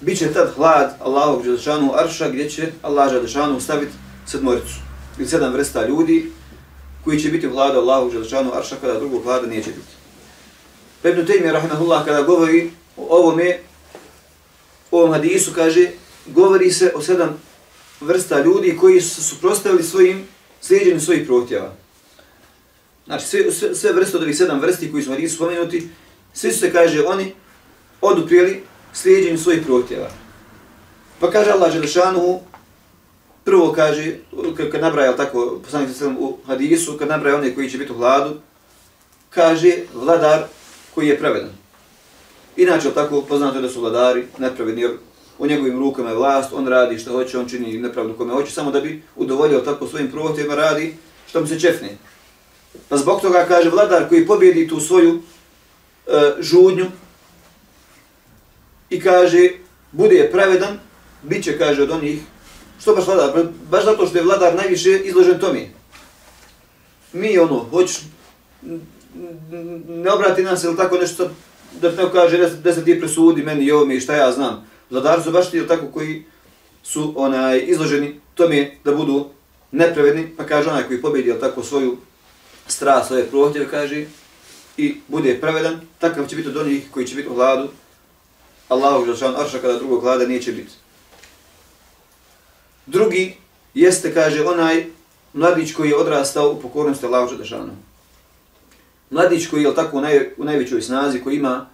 bit 0.01 0.17
će 0.19 0.33
tad 0.33 0.53
hlad 0.55 0.97
Allahovog 0.99 1.43
Đelešanu 1.43 1.93
Arša 1.95 2.29
gdje 2.29 2.49
će 2.49 2.71
Allah 2.81 3.11
Đelešanu 3.11 3.59
staviti 3.59 3.91
sedmoricu 4.25 4.75
ili 5.17 5.27
sedam 5.27 5.53
vrsta 5.53 5.87
ljudi 5.87 6.31
koji 7.03 7.19
će 7.19 7.29
biti 7.29 7.47
vlada 7.47 7.79
Allahu 7.79 8.11
Đelešanu 8.11 8.53
Arša 8.53 8.75
kada 8.81 8.99
drugog 8.99 9.23
hlada 9.23 9.47
neće 9.47 9.69
biti. 9.69 9.97
Pa 11.01 11.09
Ibn 11.09 11.25
Taymi, 11.25 11.51
rahimahullah, 11.51 12.05
kada 12.05 12.21
govori 12.21 12.71
o 12.97 13.17
ovome, 13.17 13.59
o 14.91 14.99
ovom 14.99 15.11
hadisu, 15.11 15.51
kaže, 15.55 15.89
govori 16.25 16.71
se 16.71 16.91
o 16.95 17.01
sedam 17.01 17.41
vrsta 18.01 18.43
ljudi 18.43 18.77
koji 18.79 19.01
su 19.01 19.23
suprostavili 19.23 19.83
svojim 19.83 20.27
slijedjenju 20.61 20.99
svojih 20.99 21.27
protjeva. 21.27 21.73
Znači, 23.05 23.27
sve, 23.27 23.51
sve, 23.51 23.75
sve 23.75 23.93
vrste 23.93 24.17
od 24.17 24.23
ovih 24.23 24.37
sedam 24.37 24.59
vrsti 24.59 24.91
koji 24.91 25.03
su 25.03 25.11
hadisu 25.11 25.35
spomenuti, 25.35 25.89
svi 26.33 26.51
su 26.51 26.59
se, 26.59 26.71
kaže, 26.71 27.03
oni 27.05 27.33
oduprijeli 28.01 28.63
slijedjenju 28.93 29.37
svojih 29.37 29.61
prohtjeva. 29.65 30.09
Pa 31.19 31.31
kaže 31.31 31.51
Allah 31.51 31.73
Želešanu, 31.73 32.39
prvo 33.43 33.73
kaže, 33.73 34.15
kad 34.71 34.81
nabraja 34.81 35.15
tako, 35.15 35.59
poslanik 35.63 35.95
sa 35.95 36.07
u 36.19 36.37
hadisu, 36.47 36.97
kad 36.97 37.07
nabraja 37.07 37.37
one 37.37 37.55
koji 37.55 37.69
će 37.69 37.77
biti 37.77 37.91
u 37.91 37.95
hladu, 37.95 38.35
kaže 39.29 39.73
vladar 39.93 40.43
koji 40.95 41.07
je 41.07 41.19
pravedan. 41.19 41.51
Inače, 42.57 42.91
tako 42.91 43.21
poznato 43.21 43.57
je 43.57 43.61
da 43.61 43.69
su 43.69 43.81
vladari 43.81 44.25
nepravedni, 44.37 44.81
jer 44.81 44.91
u 45.39 45.47
njegovim 45.47 45.79
rukama 45.79 46.09
je 46.09 46.15
vlast, 46.15 46.53
on 46.53 46.67
radi 46.67 46.99
što 46.99 47.11
hoće, 47.11 47.37
on 47.37 47.49
čini 47.49 47.77
nepravdu 47.77 48.13
kome 48.17 48.33
hoće, 48.33 48.51
samo 48.51 48.71
da 48.71 48.81
bi 48.81 49.03
udovoljio 49.15 49.59
tako 49.59 49.87
svojim 49.87 50.11
prohtjevima 50.11 50.55
radi 50.55 50.95
što 51.29 51.41
mu 51.41 51.47
se 51.47 51.59
čefne. 51.59 51.97
Pa 52.89 52.97
zbog 52.97 53.21
toga 53.21 53.45
kaže 53.47 53.69
vladar 53.69 54.09
koji 54.09 54.27
pobjedi 54.27 54.67
tu 54.67 54.79
svoju 54.79 55.21
e, 56.07 56.33
žudnju, 56.39 56.85
i 58.89 58.99
kaže, 58.99 59.49
bude 59.91 60.29
pravedan, 60.31 60.79
bit 61.23 61.43
će, 61.43 61.57
kaže, 61.57 61.83
od 61.83 61.91
onih, 61.91 62.19
što 62.81 62.95
baš 62.95 63.07
vladar, 63.07 63.33
pa 63.33 63.43
baš 63.69 63.85
zato 63.85 64.07
što 64.07 64.17
je 64.17 64.23
vladar 64.23 64.55
najviše 64.55 64.99
izložen 65.03 65.39
tome. 65.39 65.67
Mi, 67.13 67.37
ono, 67.37 67.65
hoćeš, 67.69 67.97
ne 69.87 70.11
obrati 70.11 70.43
nam 70.43 70.57
se 70.57 70.67
ili 70.67 70.77
tako 70.77 70.97
nešto, 70.97 71.29
da 71.81 71.91
neko 71.91 72.09
kaže, 72.09 72.49
da 72.49 72.73
se 72.73 72.85
ti 72.85 72.99
presudi 72.99 73.43
meni 73.43 73.65
i 73.65 73.71
ovome 73.71 73.95
i 73.95 73.99
šta 73.99 74.15
ja 74.15 74.31
znam. 74.31 74.67
Vladar 74.89 75.23
su 75.23 75.31
baš 75.31 75.51
ti 75.51 75.67
tako 75.67 75.87
koji 75.87 76.23
su 76.83 77.13
onaj 77.15 77.63
izloženi 77.67 78.19
tome 78.35 78.71
da 78.83 78.95
budu 78.95 79.29
nepravedni, 79.71 80.29
pa 80.37 80.45
kaže 80.45 80.69
onaj 80.69 80.83
koji 80.83 81.01
pobjedi 81.01 81.39
tako 81.39 81.63
svoju 81.63 81.97
strast, 82.67 83.07
svoje 83.07 83.23
prohtjeve, 83.23 83.67
kaže, 83.69 84.05
i 84.77 84.95
bude 85.07 85.37
pravedan, 85.41 85.81
takav 85.99 86.27
će 86.27 86.35
biti 86.35 86.49
od 86.49 86.57
onih 86.57 86.83
koji 86.91 87.07
će 87.07 87.15
biti 87.15 87.29
u 87.29 87.33
vladu, 87.33 87.69
Allahu 88.69 89.05
Želšan 89.05 89.35
Arša 89.35 89.59
kada 89.59 89.77
drugog 89.77 90.01
hlada 90.01 90.25
neće 90.25 90.51
biti. 90.51 90.71
Drugi 92.85 93.37
jeste, 93.73 94.13
kaže, 94.13 94.45
onaj 94.45 94.85
mladić 95.33 95.73
koji 95.73 95.89
je 95.89 95.97
odrastao 95.97 96.51
u 96.51 96.61
pokornosti 96.61 97.05
Allahu 97.05 97.35
Želšanu. 97.35 97.71
Mladić 99.09 99.47
koji 99.47 99.63
je 99.63 99.75
tako 99.75 99.97
u, 99.97 100.01
naj, 100.01 100.29
u 100.37 100.43
najvećoj 100.43 100.81
snazi, 100.81 101.19
koji 101.23 101.35
ima 101.35 101.65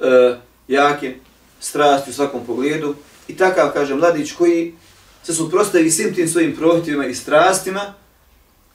e, 0.00 0.36
jake 0.68 1.14
strasti 1.60 2.10
u 2.10 2.12
svakom 2.12 2.46
pogledu. 2.46 2.94
I 3.28 3.36
takav, 3.36 3.70
kaže, 3.72 3.94
mladić 3.94 4.32
koji 4.32 4.74
se 5.22 5.34
suprostavi 5.34 5.90
svim 5.90 6.14
tim 6.14 6.28
svojim 6.28 6.56
prohtjevima 6.56 7.06
i 7.06 7.14
strastima, 7.14 7.94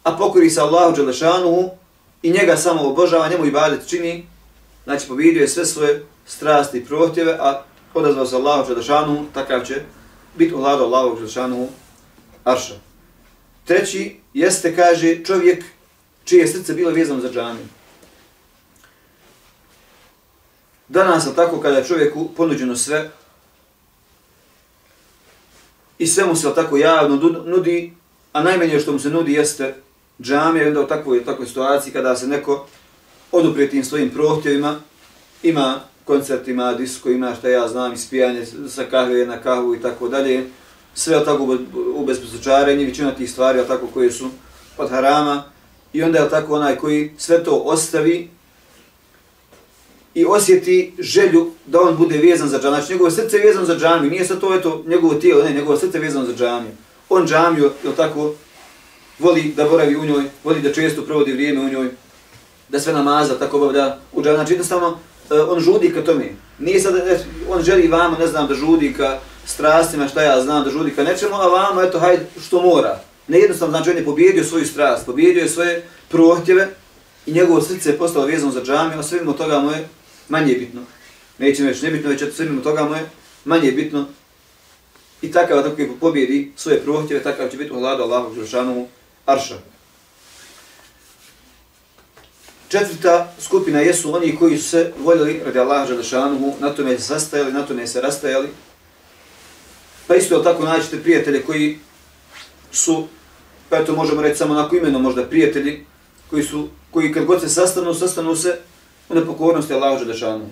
a 0.03 0.17
pokori 0.17 0.49
se 0.49 0.61
Allahu 0.61 0.95
Đelešanu 0.95 1.69
i 2.21 2.31
njega 2.31 2.57
samo 2.57 2.81
obožava, 2.81 3.29
njemu 3.29 3.45
i 3.45 3.51
badet 3.51 3.87
čini, 3.87 4.27
znači 4.83 5.07
pobjedio 5.07 5.41
je 5.41 5.47
sve 5.47 5.65
svoje 5.65 6.05
strasti 6.29 6.77
i 6.77 6.85
prohtjeve, 6.85 7.37
a 7.39 7.63
odazvao 7.93 8.25
se 8.25 8.35
Allahu 8.35 8.69
Đelešanuhu, 8.69 9.25
takav 9.33 9.65
će 9.65 9.81
biti 10.35 10.53
uhlado 10.53 10.83
Allahu 10.83 11.15
Đelešanuhu 11.15 11.67
arša. 12.43 12.73
Treći 13.65 14.15
jeste, 14.33 14.75
kaže, 14.75 15.23
čovjek 15.25 15.63
čije 16.23 16.47
srce 16.47 16.73
bilo 16.73 16.91
vezano 16.91 17.21
za 17.21 17.29
džamiju. 17.31 17.65
Danas 20.87 21.25
je 21.25 21.35
tako 21.35 21.61
kada 21.61 21.77
je 21.77 21.85
čovjeku 21.85 22.29
ponuđeno 22.37 22.75
sve 22.75 23.09
i 25.97 26.07
sve 26.07 26.25
mu 26.25 26.35
se 26.35 26.55
tako 26.55 26.77
javno 26.77 27.15
nudi, 27.45 27.93
a 28.33 28.43
najmanje 28.43 28.79
što 28.79 28.91
mu 28.91 28.99
se 28.99 29.09
nudi 29.09 29.33
jeste 29.33 29.75
džamija 30.21 30.65
i 30.65 30.67
onda 30.67 30.81
u 30.81 30.87
takvoj, 30.87 31.25
takvoj 31.25 31.47
situaciji 31.47 31.93
kada 31.93 32.15
se 32.15 32.27
neko 32.27 32.67
oduprije 33.31 33.69
tim 33.69 33.83
svojim 33.83 34.09
prohtjevima, 34.09 34.79
ima 35.43 35.79
koncertima, 36.09 36.77
ima 37.05 37.35
šta 37.35 37.49
ja 37.49 37.67
znam, 37.67 37.93
ispijanje 37.93 38.45
sa 38.69 38.83
kahve 38.83 39.25
na 39.25 39.37
kahvu 39.41 39.75
i 39.75 39.81
tako 39.81 40.07
dalje, 40.07 40.45
sve 40.93 41.15
je 41.15 41.25
tako 41.25 41.57
u 41.95 42.05
bezposučarenju, 42.05 42.85
većina 42.85 43.11
tih 43.11 43.31
stvari 43.31 43.59
je 43.59 43.67
tako 43.67 43.87
koje 43.93 44.11
su 44.11 44.29
od 44.77 44.89
harama 44.89 45.43
i 45.93 46.03
onda 46.03 46.19
je 46.19 46.29
tako 46.29 46.55
onaj 46.55 46.75
koji 46.75 47.11
sve 47.17 47.43
to 47.43 47.51
ostavi 47.51 48.29
i 50.13 50.25
osjeti 50.25 50.93
želju 50.99 51.51
da 51.65 51.81
on 51.81 51.97
bude 51.97 52.17
vezan 52.17 52.49
za 52.49 52.57
džamiju. 52.57 52.77
Znači, 52.77 52.93
njegovo 52.93 53.11
srce 53.11 53.37
je 53.37 53.45
vezano 53.45 53.65
za 53.65 53.75
džamiju, 53.77 54.11
nije 54.11 54.25
sad 54.25 54.39
to 54.39 54.55
eto, 54.55 54.83
njegovo 54.87 55.13
tijelo, 55.13 55.43
ne, 55.43 55.53
njegovo 55.53 55.77
srce 55.77 55.97
je 55.97 56.01
vezano 56.01 56.25
za 56.25 56.33
džamiju. 56.33 56.71
On 57.09 57.27
džamiju, 57.27 57.71
je 57.83 57.95
tako, 57.95 58.33
voli 59.19 59.53
da 59.55 59.69
boravi 59.69 59.95
u 59.95 60.05
njoj, 60.05 60.23
voli 60.43 60.61
da 60.61 60.73
često 60.73 61.01
provodi 61.01 61.33
vrijeme 61.33 61.61
u 61.61 61.69
njoj, 61.69 61.89
da 62.69 62.79
sve 62.79 62.93
namaza 62.93 63.39
tako 63.39 63.57
obavlja 63.57 63.97
u 64.13 64.21
džamiju. 64.21 64.37
Znači, 64.37 64.53
jednostavno, 64.53 64.97
E, 65.31 65.41
on 65.41 65.59
žudi 65.59 65.93
ka 65.93 66.03
tome. 66.03 66.29
Nije 66.59 66.79
sad, 66.79 66.95
e, 66.95 67.19
on 67.49 67.63
želi 67.63 67.87
vama, 67.87 68.17
ne 68.17 68.27
znam, 68.27 68.47
da 68.47 68.55
žudi 68.55 68.93
ka 68.93 69.19
strastima, 69.45 70.07
šta 70.07 70.21
ja 70.21 70.41
znam, 70.41 70.63
da 70.63 70.69
žudi 70.69 70.91
ka 70.91 71.03
nečemu, 71.03 71.35
a 71.35 71.47
vama, 71.47 71.83
eto, 71.83 71.99
hajde, 71.99 72.25
što 72.47 72.61
mora. 72.61 72.99
Nejednostavno, 73.27 73.77
znači, 73.77 73.89
on 73.89 73.97
je 73.97 74.05
pobjedio 74.05 74.43
svoju 74.43 74.65
strast, 74.65 75.05
pobjedio 75.05 75.43
je 75.43 75.49
svoje 75.49 75.83
prohtjeve 76.09 76.69
i 77.25 77.31
njegovo 77.31 77.61
srce 77.61 77.89
je 77.89 77.97
postalo 77.97 78.25
vezano 78.25 78.51
za 78.51 78.63
džamiju, 78.63 78.99
a 78.99 79.03
sve 79.03 79.19
toga 79.37 79.59
mu 79.59 79.71
je 79.71 79.87
manje 80.29 80.53
bitno. 80.53 80.81
Neće 81.37 81.63
već 81.63 81.81
nebitno, 81.81 82.09
već 82.09 82.23
sve 82.35 82.45
mimo 82.45 82.61
toga 82.61 82.83
mu 82.83 82.95
je 82.95 83.09
manje 83.45 83.71
bitno. 83.71 84.05
I 85.21 85.31
takav 85.31 85.63
tako 85.63 85.81
je 85.81 85.89
pobjedi 85.99 86.51
svoje 86.55 86.79
prohtjeve, 86.79 87.23
takav 87.23 87.49
će 87.49 87.57
biti 87.57 87.71
u 87.71 87.79
hladu 87.79 88.03
Allahog 88.03 88.35
Želšanovu 88.35 88.87
Arša. 89.25 89.57
Četvrta 92.69 93.33
skupina 93.39 93.79
jesu 93.79 94.15
oni 94.15 94.35
koji 94.35 94.57
su 94.57 94.69
se 94.69 94.93
voljeli 94.99 95.41
radi 95.45 95.59
Allaha 95.59 95.85
Želešanovu, 95.85 96.55
na 96.59 96.69
tome 96.69 96.97
se 96.99 97.03
sastajali, 97.03 97.53
na 97.53 97.65
tome 97.65 97.87
se 97.87 98.01
rastajali. 98.01 98.47
Pa 100.07 100.15
isto 100.15 100.37
je 100.37 100.43
tako 100.43 100.63
naćete 100.63 101.01
prijatelje 101.01 101.41
koji 101.41 101.79
su, 102.71 103.07
pa 103.69 103.77
eto 103.77 103.95
možemo 103.95 104.21
reći 104.21 104.37
samo 104.37 104.53
onako 104.53 104.75
imeno 104.75 104.99
možda 104.99 105.25
prijatelji, 105.25 105.85
koji 106.29 106.43
su, 106.43 106.67
koji 106.91 107.13
kad 107.13 107.25
god 107.25 107.41
se 107.41 107.49
sastanu, 107.49 107.93
sastanu 107.93 108.35
se 108.35 108.59
u 109.09 109.15
nepokornosti 109.15 109.73
Allahu 109.73 109.99
Želešanu. 109.99 110.45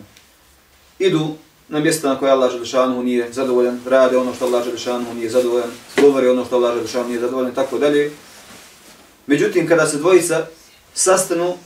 Idu 1.00 1.36
na 1.70 1.80
mjesta 1.80 2.10
na 2.10 2.20
koje 2.20 2.32
Allah 2.32 2.52
Želešanuhu 2.52 3.04
nije 3.04 3.34
zadovoljan, 3.34 3.80
rade 3.86 4.18
ono 4.18 4.34
što 4.34 4.46
Allah 4.46 4.64
Želešanuhu 4.64 5.14
nije 5.14 5.30
zadovoljan, 5.30 5.70
govori 6.02 6.28
ono 6.28 6.46
što 6.46 6.56
Allah 6.56 6.76
Želešanuhu 6.76 7.10
nije 7.10 7.20
zadovoljan, 7.20 7.56
tako 7.56 7.78
dalje. 7.78 8.12
Međutim, 9.28 9.68
kada 9.68 9.88
se 9.88 9.98
dvojica 9.98 10.46
sastanu, 10.94 11.58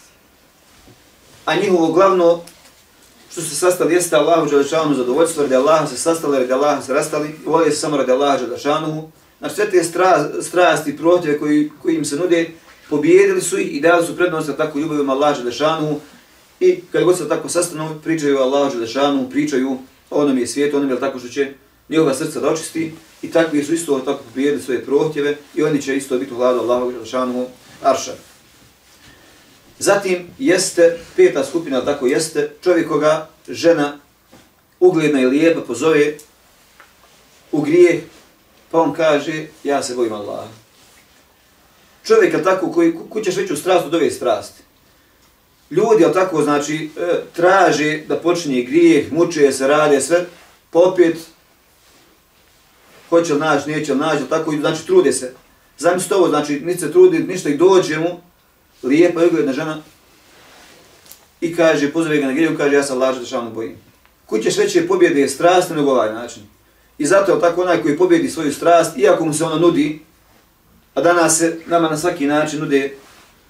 a 1.46 1.56
njihovo 1.56 1.92
glavno 1.92 2.42
što 3.32 3.42
se 3.42 3.56
sastali 3.56 3.94
jeste 3.94 4.16
Allahu 4.16 4.50
Đelešanu 4.50 4.96
zadovoljstvo, 4.96 5.44
radi 5.44 5.56
Allaha 5.56 5.88
se 5.88 5.98
sastali, 5.98 6.40
radi 6.40 6.54
Allaha 6.54 6.82
se 6.82 6.94
rastali, 6.94 7.36
vole 7.46 7.72
se 7.72 7.78
samo 7.78 7.98
radi 7.98 8.12
Allaha 8.12 8.38
Đelešanu. 8.38 9.12
Znači 9.40 9.56
sve 9.56 9.70
te 9.70 9.84
strasti 10.42 10.90
i 10.90 10.98
protive 10.98 11.40
koji, 11.40 11.72
koji 11.82 11.96
im 11.96 12.06
se 12.06 12.16
nude, 12.16 12.50
pobijedili 12.90 13.42
su 13.42 13.60
ih 13.60 13.76
i 13.76 13.82
dali 13.82 14.06
su 14.06 14.16
prednost 14.16 14.48
na 14.48 14.54
tako 14.54 14.80
ljubavim 14.80 15.10
Allaha 15.10 15.40
Đelešanu. 15.40 16.00
I 16.60 16.82
kad 16.92 17.04
god 17.04 17.18
se 17.18 17.30
tako 17.30 17.50
sastanu, 17.50 18.00
pričaju 18.04 18.38
Allahu 18.38 18.74
Đelešanu, 18.74 19.30
pričaju 19.30 19.78
o 20.10 20.22
onom 20.22 20.38
je 20.38 20.48
svijetu, 20.48 20.78
onom 20.78 20.90
je 20.90 21.00
tako 21.00 21.20
što 21.20 21.28
će 21.28 21.54
njihova 21.90 22.14
srca 22.14 22.40
da 22.40 22.50
očisti 22.50 22.94
i 23.22 23.32
takvi 23.32 23.64
su 23.64 23.74
isto 23.74 24.00
tako 24.00 24.24
pobijedili 24.24 24.62
svoje 24.62 24.86
prohtjeve 24.86 25.38
i 25.56 25.64
oni 25.64 25.82
će 25.82 25.98
isto 25.98 26.18
biti 26.18 26.34
u 26.34 26.38
hladu 26.38 26.60
Allahu 26.60 26.92
Đelešanu 26.92 27.46
Arša. 27.84 28.31
Zatim 29.82 30.28
jeste, 30.40 30.98
peta 31.16 31.46
skupina 31.46 31.86
tako 31.86 32.08
jeste, 32.08 32.52
čovjek 32.64 32.88
koga 32.88 33.30
žena 33.48 33.98
ugledna 34.80 35.22
i 35.22 35.26
lijepa 35.26 35.62
pozove 35.62 36.14
u 37.52 37.62
grijeh, 37.62 38.02
pa 38.72 38.82
on 38.82 38.94
kaže, 38.94 39.46
ja 39.64 39.84
se 39.84 39.96
bojim 39.96 40.14
Allaha. 40.14 40.48
Čovjeka 42.06 42.44
tako 42.44 42.72
koji 42.72 42.94
kućeš 43.10 43.38
veću 43.38 43.56
strast 43.56 43.86
od 43.86 43.96
ove 43.96 44.12
strasti 44.12 44.62
ljudi, 45.72 46.06
ali 46.06 46.14
tako, 46.14 46.44
znači, 46.44 46.90
e, 46.98 47.22
traže 47.34 48.02
da 48.08 48.20
počinje 48.20 48.62
grijeh, 48.62 49.12
muče 49.12 49.52
se, 49.52 49.68
rade 49.68 50.02
sve, 50.02 50.26
pa 50.72 50.80
popet, 50.80 51.18
hoće 53.10 53.34
li 53.34 53.40
naći, 53.40 53.70
neće 53.70 53.94
li 53.94 54.00
naći, 54.00 54.24
tako, 54.30 54.52
znači, 54.52 54.86
trude 54.86 55.14
se. 55.14 55.34
Zamislite 55.78 56.16
ovo, 56.16 56.30
znači, 56.30 56.60
niti 56.60 56.80
se 56.80 56.92
trudi, 56.92 57.20
ništa 57.20 57.50
i 57.50 57.58
dođe 57.58 58.00
mu, 58.00 58.22
lijepa 58.84 59.24
i 59.24 59.28
ugledna 59.28 59.54
žena, 59.54 59.82
i 61.42 61.56
kaže, 61.56 61.92
pozove 61.92 62.18
ga 62.18 62.26
na 62.26 62.34
griju, 62.34 62.58
kaže, 62.58 62.76
ja 62.76 62.84
sam 62.84 62.98
lađa 62.98 63.20
da 63.20 63.26
šalno 63.26 63.52
bojim. 63.52 63.76
Kućeš 64.26 64.58
veće 64.58 64.88
pobjede 64.88 65.28
strast 65.28 65.70
nego 65.70 65.92
ovaj 65.92 66.14
način. 66.14 66.44
I 66.98 67.06
zato 67.06 67.34
je 67.34 67.42
tako 67.42 67.62
onaj 67.62 67.82
koji 67.82 67.98
pobjedi 67.98 68.30
svoju 68.30 68.54
strast, 68.54 68.98
iako 68.98 69.26
mu 69.26 69.34
se 69.34 69.44
ona 69.44 69.58
nudi, 69.58 70.00
a 70.94 71.02
danas 71.02 71.38
se 71.38 71.60
nama 71.66 71.90
na 71.90 71.98
svaki 71.98 72.28
način 72.28 72.60
nude 72.60 72.94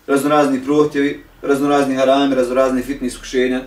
raznorazni 0.08 0.64
prohtjevi, 0.64 1.24
raznorazni 1.42 1.96
harami, 1.96 2.36
raznorazni 2.36 2.82
fitni 2.82 3.08
iskušenja, 3.08 3.62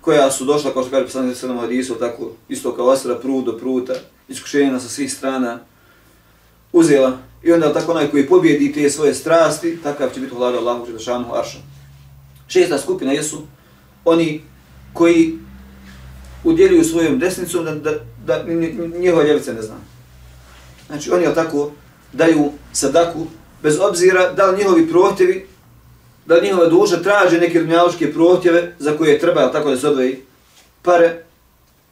koja 0.00 0.30
su 0.30 0.44
došla, 0.44 0.72
kao 0.72 0.82
što 0.82 0.90
kaže 0.90 1.04
poslanik 1.04 1.36
sa 1.36 1.54
hadisu, 1.54 1.94
tako 1.94 2.30
isto 2.48 2.76
kao 2.76 2.90
asra, 2.90 3.18
prud 3.18 3.44
do 3.44 3.58
pruta, 3.58 3.94
iskušenja 4.28 4.80
sa 4.80 4.88
svih 4.88 5.12
strana, 5.12 5.58
uzela. 6.72 7.18
I 7.42 7.52
onda 7.52 7.72
tako 7.72 7.92
onaj 7.92 8.10
koji 8.10 8.26
pobjedi 8.26 8.72
te 8.72 8.90
svoje 8.90 9.14
strasti, 9.14 9.78
takav 9.82 10.10
će 10.14 10.20
biti 10.20 10.34
vladar 10.34 10.58
Allahu 10.58 10.86
Đelešanu 10.86 11.34
Arša. 11.34 11.58
Šesta 12.48 12.78
skupina 12.78 13.12
jesu 13.12 13.42
oni 14.04 14.42
koji 14.92 15.38
udjeljuju 16.44 16.84
svojom 16.84 17.18
desnicom 17.18 17.64
da, 17.64 17.74
da, 17.74 17.92
da 18.26 18.44
njihova 18.98 19.24
ljevica 19.24 19.52
ne 19.52 19.62
zna. 19.62 19.74
Znači 20.86 21.10
oni 21.10 21.26
tako 21.34 21.70
daju 22.12 22.50
sadaku 22.72 23.26
bez 23.62 23.78
obzira 23.80 24.32
da 24.32 24.46
li 24.46 24.58
njihovi 24.58 24.88
prohtjevi 24.88 25.46
da 26.26 26.40
njihova 26.40 26.66
duša 26.66 27.02
traže 27.02 27.38
neke 27.38 27.60
dunjaloške 27.60 28.12
prohtjeve 28.12 28.74
za 28.78 28.96
koje 28.96 29.18
treba 29.18 29.52
tako 29.52 29.70
da 29.70 29.76
se 29.76 29.88
odvoji 29.88 30.18
pare, 30.82 31.24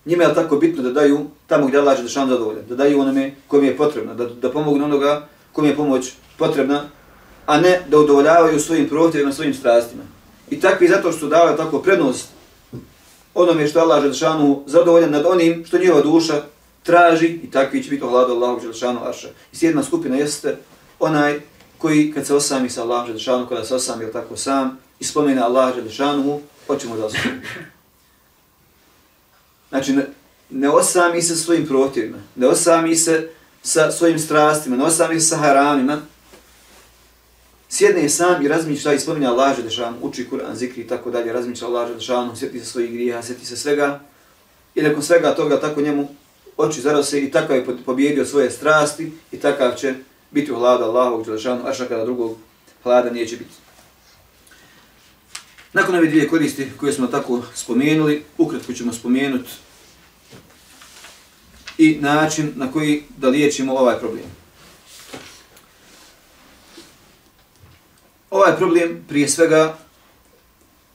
njima 0.04 0.24
je 0.24 0.34
tako 0.34 0.56
bitno 0.56 0.82
da 0.82 0.90
daju 0.90 1.26
tamo 1.46 1.66
gdje 1.66 1.78
Allah 1.78 1.96
Želešan 1.96 2.28
zadovoljan, 2.28 2.64
da 2.68 2.76
daju 2.76 3.00
onome 3.00 3.34
kojim 3.48 3.64
je 3.64 3.76
potrebno, 3.76 4.14
da, 4.14 4.24
da 4.24 4.50
pomogu 4.50 4.76
onoga 4.84 5.28
kom 5.52 5.64
je 5.64 5.76
pomoć 5.76 6.12
potrebna, 6.38 6.84
a 7.46 7.60
ne 7.60 7.80
da 7.88 7.98
udovoljavaju 7.98 8.60
svojim 8.60 8.88
prohtjevima, 8.88 9.32
svojim 9.32 9.54
strastima. 9.54 10.02
I 10.50 10.60
takvi 10.60 10.88
zato 10.88 11.12
što 11.12 11.28
davaju 11.28 11.56
tako 11.56 11.82
prednost 11.82 12.28
onome 13.34 13.66
što 13.66 13.80
Allah 13.80 14.02
Želšanu 14.02 14.62
zadovoljan 14.66 15.10
nad 15.10 15.26
onim 15.26 15.64
što 15.66 15.78
njihova 15.78 16.00
duša 16.00 16.42
traži 16.82 17.26
i 17.26 17.50
takvi 17.50 17.82
će 17.82 17.90
biti 17.90 18.04
ohladu 18.04 18.32
Allahu 18.32 18.60
Želšanu 18.60 19.00
Arša. 19.04 19.28
I 19.52 19.56
sjedna 19.56 19.82
skupina 19.82 20.16
jeste 20.16 20.56
onaj 20.98 21.40
koji 21.78 22.12
kad 22.12 22.26
se 22.26 22.34
osami 22.34 22.70
sa 22.70 22.82
Allahom 22.82 23.06
Želešanu, 23.06 23.46
kada 23.46 23.64
se 23.64 23.74
osami 23.74 24.04
ili 24.04 24.12
tako 24.12 24.36
sam, 24.36 24.78
i 25.00 25.04
spomene 25.04 25.40
Allah 25.40 25.74
Želešanu, 25.74 26.40
hoćemo 26.66 26.96
da 26.96 27.06
osami. 27.06 27.40
Znači, 29.68 29.92
ne, 29.92 30.06
ne 30.50 30.68
osami 30.68 31.22
se 31.22 31.36
svojim 31.36 31.66
protivima, 31.66 32.18
ne 32.36 32.46
osami 32.46 32.96
se 32.96 33.30
sa 33.62 33.90
svojim 33.90 34.18
strastima, 34.18 34.76
ne 34.76 34.84
osami 34.84 35.20
se 35.20 35.26
sa 35.26 35.36
haramima, 35.36 36.00
sjedne 37.68 38.08
sam 38.08 38.44
i 38.44 38.48
razmišlja 38.48 38.92
i 38.92 39.00
spominja 39.00 39.30
Allah 39.30 39.56
Želešanu, 39.56 39.96
uči 40.02 40.28
Kur'an, 40.30 40.54
zikri 40.54 40.82
i 40.82 40.86
tako 40.86 41.10
dalje, 41.10 41.32
razmišlja 41.32 41.68
Allah 41.68 41.88
Želešanu, 41.88 42.36
sjeti 42.36 42.60
se 42.60 42.66
svojih 42.66 42.92
grija, 42.92 43.22
sjeti 43.22 43.46
se 43.46 43.56
svega, 43.56 44.00
i 44.74 44.82
nakon 44.82 45.02
svega 45.02 45.34
toga 45.34 45.60
tako 45.60 45.80
njemu 45.80 46.08
oči 46.56 46.80
zarose 46.80 47.20
i 47.20 47.30
takav 47.30 47.56
je 47.56 47.66
pobjedio 47.84 48.26
svoje 48.26 48.50
strasti 48.50 49.12
i 49.32 49.36
takav 49.36 49.74
će 49.74 49.94
biti 50.30 50.52
u 50.52 50.56
hlada 50.56 50.84
Allahovog 50.84 51.24
Đelešanu, 51.24 51.62
a 51.66 51.72
kada 51.88 52.04
drugog 52.04 52.36
hlada 52.82 53.10
neće 53.10 53.36
biti. 53.36 53.54
Nakon 55.72 55.94
ove 55.94 56.06
dvije 56.06 56.28
koristi 56.28 56.68
koje 56.76 56.92
smo 56.92 57.06
tako 57.06 57.42
spomenuli, 57.54 58.24
ukratko 58.38 58.72
ćemo 58.72 58.92
spomenuti 58.92 59.50
i 61.80 61.98
način 62.00 62.52
na 62.56 62.72
koji 62.72 63.02
da 63.16 63.28
liječimo 63.28 63.74
ovaj 63.74 63.98
problem. 63.98 64.40
ovaj 68.30 68.56
problem 68.56 69.04
prije 69.08 69.28
svega 69.28 69.76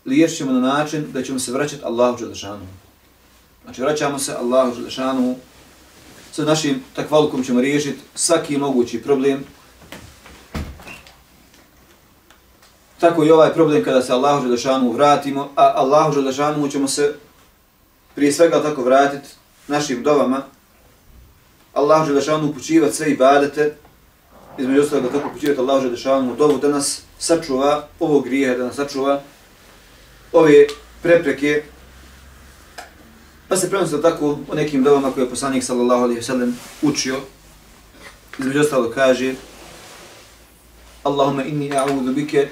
liječit 0.06 0.38
ćemo 0.38 0.52
na 0.52 0.60
način 0.60 1.06
da 1.14 1.24
ćemo 1.24 1.40
se 1.40 1.52
vraćati 1.52 1.84
Allahu 1.84 2.18
Đelešanu. 2.18 2.68
Znači 3.64 3.82
vraćamo 3.82 4.20
se 4.20 4.34
Allahu 4.34 4.76
Đelešanu, 4.76 5.36
sa 6.32 6.44
našim 6.44 6.84
takvalukom 6.96 7.44
ćemo 7.44 7.62
riješiti 7.62 8.00
svaki 8.16 8.58
mogući 8.58 9.02
problem. 9.02 9.44
Tako 13.00 13.24
i 13.24 13.32
ovaj 13.32 13.54
problem 13.54 13.84
kada 13.84 14.02
se 14.02 14.14
Allahu 14.14 14.44
Đelešanu 14.44 14.92
vratimo, 14.92 15.50
a 15.56 15.74
Allahu 15.76 16.16
Đelešanu 16.16 16.68
ćemo 16.68 16.88
se 16.88 17.16
prije 18.16 18.32
svega 18.32 18.64
tako 18.64 18.84
vratiti 18.84 19.30
našim 19.68 20.04
dovama, 20.04 20.42
Allah 21.76 22.08
Đelešanu 22.08 22.50
upućivati 22.50 22.96
sve 22.96 23.12
ibadete, 23.12 23.76
između 24.58 24.82
ostalog 24.82 25.04
da 25.04 25.12
tako 25.12 25.28
upućivati 25.28 25.60
Allah 25.60 25.84
Đelešanu 25.84 26.36
dovu 26.36 26.58
da 26.58 26.68
nas 26.68 27.02
sačuva 27.20 27.88
ovog 28.00 28.24
grije, 28.24 28.58
da 28.58 28.64
nas 28.64 28.76
sačuva 28.76 29.22
ove 30.32 30.68
prepreke. 31.04 31.64
Pa 33.48 33.58
se 33.58 33.70
prenosi 33.70 34.02
tako 34.02 34.40
o 34.50 34.56
nekim 34.56 34.84
dovama 34.84 35.12
koje 35.12 35.24
je 35.24 35.30
poslanik 35.30 35.64
sallallahu 35.64 36.04
alaihi 36.04 36.22
sallam 36.22 36.60
učio. 36.82 37.20
Između 38.40 38.60
ostalog 38.60 38.94
kaže 38.94 39.34
Allahumma 41.04 41.44
inni 41.44 41.70
a'udhu 41.70 42.14
bike 42.14 42.48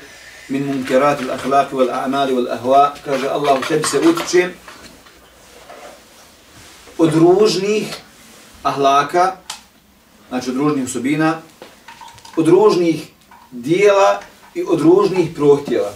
min 0.49 0.65
munkerati 0.65 1.24
al-akhlaqi 1.24 1.71
wal-a'mali 1.71 2.36
wal-ahwa. 2.36 2.89
Kaže 3.05 3.28
Allahu 3.28 3.63
tebi 3.67 3.84
se 3.84 3.99
utičem 3.99 4.53
od 6.97 7.13
ružnih 7.13 7.88
ahlaka, 8.64 9.36
znači 10.30 10.49
od 10.49 10.57
ružnih 10.57 10.86
osobina, 10.86 11.41
od 12.38 12.47
ružnih 12.47 13.07
dijela 13.51 14.20
i 14.55 14.64
od 14.68 14.82
ružnih 14.82 15.30
prohtjeva. 15.36 15.91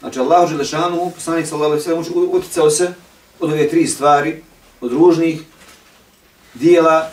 Znači, 0.00 0.20
Allah 0.20 0.50
Želešanu, 0.50 1.10
poslanik 1.14 1.46
sallallahu 1.46 1.72
alaihi 1.72 1.84
sallam, 1.84 2.30
uticao 2.30 2.70
se 2.70 2.92
od 3.40 3.52
ove 3.52 3.68
tri 3.68 3.86
stvari, 3.86 4.42
od 4.80 4.92
ružnih 4.92 5.40
dijela, 6.54 7.10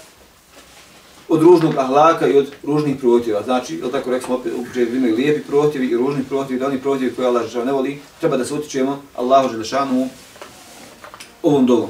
od 1.30 1.42
ružnog 1.42 1.78
ahlaka 1.78 2.28
i 2.28 2.38
od 2.38 2.52
ružnih 2.64 2.96
prohtjeva. 3.00 3.44
Znači, 3.44 3.76
ili 3.76 3.92
tako 3.92 4.12
rekli 4.12 4.26
smo 4.26 4.36
opet, 4.36 4.54
upočet 4.56 4.94
imaju 4.94 5.16
lijepi 5.16 5.48
prohtjevi 5.48 5.88
i 5.88 5.98
ružni 5.98 6.24
prohtjevi, 6.24 6.60
da 6.60 6.68
oni 6.68 6.82
prohtjevi 6.82 7.16
koje 7.16 7.28
Allah 7.28 7.42
Želešanu 7.42 7.66
ne 7.66 7.72
voli, 7.72 8.00
treba 8.20 8.38
da 8.38 8.46
se 8.46 8.54
utičemo 8.54 9.02
Allahu 9.16 9.50
Želešanu 9.50 10.10
ovom 11.44 11.66
dovom. 11.66 11.90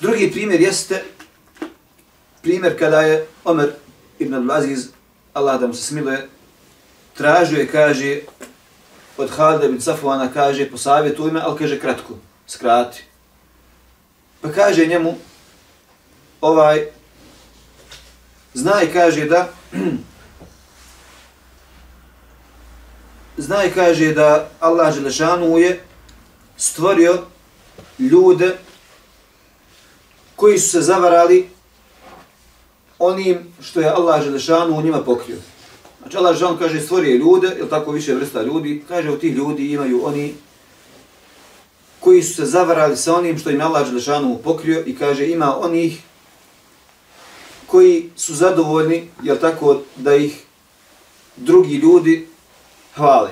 Drugi 0.00 0.32
primjer 0.32 0.60
jeste 0.60 1.04
primjer 2.42 2.78
kada 2.78 3.00
je 3.00 3.26
Omer 3.44 3.72
ibn 4.18 4.34
Abdulaziz, 4.34 4.88
Allah 5.34 5.60
da 5.60 5.66
mu 5.66 5.74
se 5.74 5.82
smiluje, 5.82 6.28
tražio 7.14 7.62
i 7.62 7.66
kaže 7.66 8.20
od 9.16 9.30
Halida 9.30 9.66
ibn 9.66 9.80
Safuana, 9.80 10.32
kaže 10.32 10.70
po 10.70 10.78
savjetu 10.78 11.28
ime, 11.28 11.40
ali 11.44 11.58
kaže 11.58 11.80
kratko, 11.80 12.14
skrati. 12.46 13.04
Pa 14.40 14.52
kaže 14.52 14.86
njemu, 14.86 15.14
ovaj, 16.40 16.86
znaj 18.54 18.92
kaže 18.92 19.24
da, 19.24 19.48
znaj 23.46 23.70
kaže 23.74 24.12
da 24.12 24.50
Allah 24.60 24.94
Želešanu 24.94 25.58
je 25.58 25.80
stvorio 26.56 27.22
ljude 27.98 28.56
koji 30.40 30.58
su 30.58 30.70
se 30.70 30.80
zavarali 30.80 31.48
onim 32.98 33.38
što 33.60 33.80
je 33.80 33.90
Allah 33.90 34.22
Želešanu 34.22 34.78
u 34.78 34.82
njima 34.82 35.02
pokrio. 35.02 35.36
Znači 36.00 36.16
Allah 36.16 36.36
Želešanu 36.36 36.58
kaže 36.58 36.80
stvorio 36.80 37.16
ljude, 37.16 37.56
ili 37.58 37.68
tako 37.68 37.92
više 37.92 38.14
vrsta 38.14 38.42
ljudi, 38.42 38.84
kaže 38.88 39.10
u 39.10 39.18
tih 39.18 39.34
ljudi 39.34 39.72
imaju 39.72 40.06
oni 40.06 40.34
koji 42.00 42.22
su 42.22 42.34
se 42.34 42.44
zavarali 42.44 42.96
sa 42.96 43.16
onim 43.16 43.38
što 43.38 43.50
im 43.50 43.60
Allah 43.60 43.86
Želešanu 43.86 44.38
pokrio 44.44 44.82
i 44.86 44.96
kaže 44.96 45.28
ima 45.28 45.56
onih 45.60 46.00
koji 47.66 48.10
su 48.16 48.34
zadovoljni, 48.34 49.08
jel 49.22 49.36
tako, 49.36 49.80
da 49.96 50.14
ih 50.14 50.42
drugi 51.36 51.74
ljudi 51.74 52.28
hvale. 52.94 53.30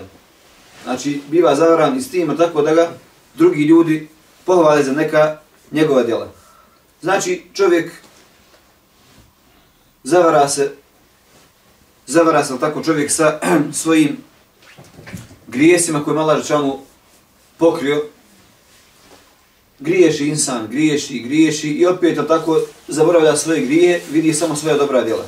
Znači, 0.84 1.20
biva 1.28 1.54
zavaran 1.54 1.96
i 1.96 2.02
s 2.02 2.10
tim, 2.10 2.36
tako 2.36 2.62
da 2.62 2.74
ga 2.74 2.90
drugi 3.34 3.62
ljudi 3.62 4.08
pohvale 4.44 4.82
za 4.82 4.92
neka 4.92 5.38
njegova 5.72 6.02
djela. 6.02 6.37
Znači, 7.02 7.42
čovjek 7.54 7.92
zavara 10.02 10.48
se, 10.48 10.72
zavara 12.06 12.44
se 12.44 12.60
tako 12.60 12.82
čovjek 12.84 13.10
sa 13.10 13.40
svojim 13.82 14.16
grijesima 15.46 16.04
koje 16.04 16.14
mala 16.14 16.34
rečanu 16.34 16.78
pokrio, 17.58 18.04
griješi 19.78 20.28
insan, 20.28 20.66
griješi, 20.70 21.18
griješi 21.18 21.68
i 21.68 21.86
opet 21.86 22.18
tako 22.28 22.60
zaboravlja 22.88 23.36
svoje 23.36 23.60
grije, 23.60 24.02
vidi 24.10 24.34
samo 24.34 24.56
svoje 24.56 24.76
dobra 24.76 25.04
djela. 25.04 25.24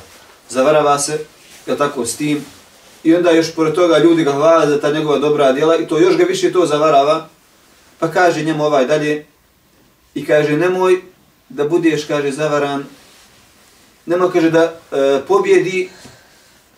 Zavarava 0.49 0.99
se, 0.99 1.19
je 1.65 1.77
tako, 1.77 2.05
s 2.05 2.15
tim. 2.15 2.45
I 3.03 3.15
onda 3.15 3.31
još 3.31 3.55
pored 3.55 3.73
toga 3.73 3.97
ljudi 3.97 4.23
ga 4.23 4.31
hvala 4.31 4.69
za 4.69 4.81
ta 4.81 4.91
njegova 4.91 5.17
dobra 5.17 5.51
djela 5.51 5.77
i 5.77 5.87
to 5.87 5.99
još 5.99 6.17
ga 6.17 6.23
više 6.23 6.51
to 6.51 6.65
zavarava. 6.65 7.29
Pa 7.99 8.11
kaže 8.11 8.43
njemu 8.43 8.63
ovaj 8.63 8.85
dalje 8.85 9.25
i 10.15 10.25
kaže 10.25 10.57
nemoj 10.57 11.01
da 11.53 11.67
budeš, 11.67 12.05
kaže, 12.05 12.31
zavaran, 12.31 12.85
nema, 14.05 14.31
kaže, 14.31 14.49
da 14.49 14.63
e, 14.63 15.21
pobjedi 15.27 15.89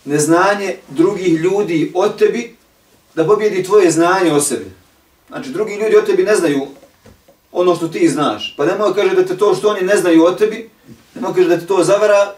neznanje 0.06 0.76
drugih 0.90 1.40
ljudi 1.40 1.92
o 1.96 2.10
tebi, 2.10 2.56
da 3.16 3.26
pobjedi 3.26 3.64
tvoje 3.64 3.92
znanje 3.92 4.32
o 4.32 4.42
sebi. 4.42 4.72
Znači, 5.28 5.50
drugi 5.50 5.74
ljudi 5.74 5.98
o 5.98 6.02
tebi 6.02 6.24
ne 6.24 6.36
znaju 6.36 6.68
ono 7.52 7.76
što 7.76 7.88
ti 7.88 8.10
znaš. 8.10 8.54
Pa 8.58 8.66
nemoj, 8.66 8.94
kaže, 8.96 9.16
da 9.16 9.26
te 9.26 9.38
to 9.38 9.56
što 9.56 9.70
oni 9.70 9.82
ne 9.82 9.98
znaju 9.98 10.24
o 10.24 10.32
tebi, 10.32 10.70
nemoj, 11.16 11.34
kaže, 11.36 11.48
da 11.48 11.60
te 11.60 11.66
to 11.66 11.84
zavara 11.84 12.34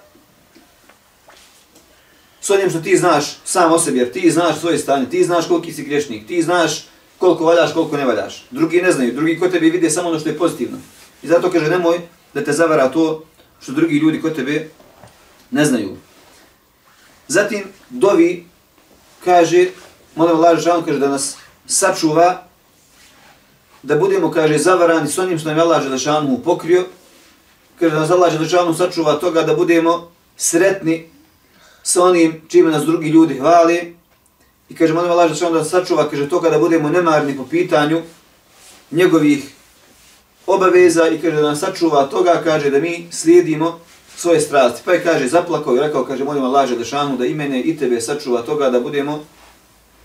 s 2.42 2.50
onim 2.50 2.70
što 2.70 2.80
ti 2.80 2.98
znaš 2.98 3.38
sam 3.46 3.74
o 3.74 3.80
sebi, 3.80 3.98
jer 3.98 4.12
ti 4.12 4.32
znaš 4.32 4.60
svoje 4.60 4.78
stanje, 4.78 5.10
ti 5.10 5.24
znaš 5.24 5.48
koliki 5.48 5.74
si 5.74 5.84
grešnik, 5.84 6.28
ti 6.28 6.42
znaš 6.42 6.86
koliko 7.18 7.46
valjaš, 7.46 7.74
koliko 7.74 7.98
ne 7.98 8.06
valjaš. 8.06 8.46
Drugi 8.52 8.82
ne 8.82 8.92
znaju, 8.92 9.14
drugi 9.14 9.40
ko 9.40 9.48
tebi 9.48 9.70
vide 9.70 9.90
samo 9.90 10.10
ono 10.10 10.20
što 10.20 10.30
je 10.30 10.38
pozitivno. 10.38 10.78
I 11.24 11.28
zato 11.28 11.52
kaže, 11.52 11.70
nemoj 11.70 12.00
da 12.36 12.44
te 12.44 12.54
zavara 12.54 12.92
to 12.92 13.24
što 13.62 13.72
drugi 13.72 13.96
ljudi 13.96 14.22
kod 14.22 14.36
tebe 14.36 14.70
ne 15.52 15.66
znaju. 15.66 15.98
Zatim, 17.28 17.64
dovi 17.90 18.46
kaže, 19.26 19.68
molim 20.16 20.36
Allah 20.36 20.58
Žešanu 20.58 20.86
kaže 20.86 21.00
da 21.00 21.10
nas 21.10 21.38
sačuva, 21.66 22.44
da 23.84 23.96
budemo, 23.96 24.32
kaže, 24.32 24.58
zavarani 24.58 25.08
s 25.08 25.18
onim 25.18 25.40
što 25.40 25.50
nam 25.50 25.58
je 25.58 25.64
Allah 25.64 25.84
Želešanu 25.84 26.42
pokrio, 26.44 26.86
kaže 27.80 27.96
da 27.96 28.00
nas 28.00 28.12
Allah 28.12 28.32
Želešanu 28.32 28.74
sačuva 28.74 29.14
toga 29.20 29.44
da 29.44 29.56
budemo 29.56 30.12
sretni 30.38 31.10
sa 31.84 32.04
onim 32.04 32.42
čime 32.48 32.72
nas 32.72 32.86
drugi 32.86 33.10
ljudi 33.10 33.40
hvali, 33.40 33.96
i 34.70 34.76
kaže, 34.76 34.94
molim 34.94 35.12
Allah 35.12 35.28
Želešanu 35.28 35.54
da 35.54 35.60
nas 35.60 35.70
sačuva, 35.70 36.10
kaže, 36.10 36.30
toga 36.30 36.50
da 36.50 36.60
budemo 36.60 36.90
nemarni 36.90 37.38
po 37.38 37.46
pitanju 37.48 38.02
njegovih 38.92 39.56
obaveza 40.48 41.08
i 41.08 41.22
kaže 41.22 41.36
da 41.36 41.42
nas 41.42 41.60
sačuva 41.60 42.04
toga, 42.04 42.42
kaže 42.44 42.70
da 42.70 42.80
mi 42.80 43.08
slijedimo 43.12 43.80
svoje 44.16 44.42
strasti. 44.42 44.82
Pa 44.86 44.94
je 44.94 45.04
kaže 45.04 45.28
zaplakao 45.28 45.76
i 45.76 45.80
rekao, 45.80 46.06
kaže 46.06 46.24
molim 46.24 46.44
Allah 46.44 46.70
Želešanu 46.70 47.18
da 47.18 47.26
imene 47.26 47.62
i 47.62 47.78
tebe 47.78 48.02
sačuva 48.02 48.42
toga 48.42 48.70
da 48.70 48.80
budemo 48.80 49.24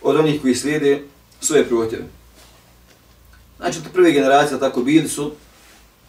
od 0.02 0.16
onih 0.16 0.40
koji 0.42 0.54
slijede 0.54 1.02
svoje 1.40 1.68
protjeve. 1.68 2.04
Znači, 3.58 3.82
to 3.82 3.90
prve 3.92 4.12
generacije 4.12 4.60
tako 4.60 4.82
bili 4.82 5.08
su, 5.08 5.32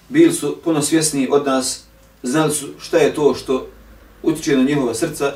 bili 0.10 0.34
su 0.34 0.58
puno 0.64 0.82
svjesni 0.82 1.28
od 1.32 1.46
nas, 1.46 1.84
znali 2.24 2.52
su 2.52 2.68
šta 2.80 2.98
je 2.98 3.14
to 3.14 3.36
što 3.36 3.68
utiče 4.24 4.58
na 4.58 4.64
njihova 4.64 4.94
srca, 4.94 5.34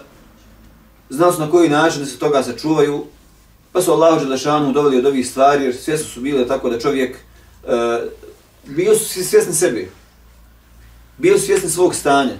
znali 1.09 1.33
su 1.33 1.39
na 1.39 1.51
koji 1.51 1.69
način 1.69 1.99
da 1.99 2.05
se 2.05 2.19
toga 2.19 2.43
sačuvaju, 2.43 3.05
pa 3.71 3.81
su 3.81 3.91
Allah 3.91 4.21
Želešanu 4.21 4.71
doveli 4.71 4.97
od 4.97 5.05
ovih 5.05 5.29
stvari, 5.29 5.63
jer 5.63 5.75
svjesni 5.75 6.07
su 6.07 6.21
bile 6.21 6.47
tako 6.47 6.69
da 6.69 6.79
čovjek 6.79 7.15
e, 7.15 7.19
bio 8.66 8.95
su 8.95 9.24
svjesni 9.24 9.53
sebi. 9.53 9.91
Bio 11.18 11.38
su 11.38 11.45
svjesni 11.45 11.70
svog 11.70 11.95
stanja. 11.95 12.36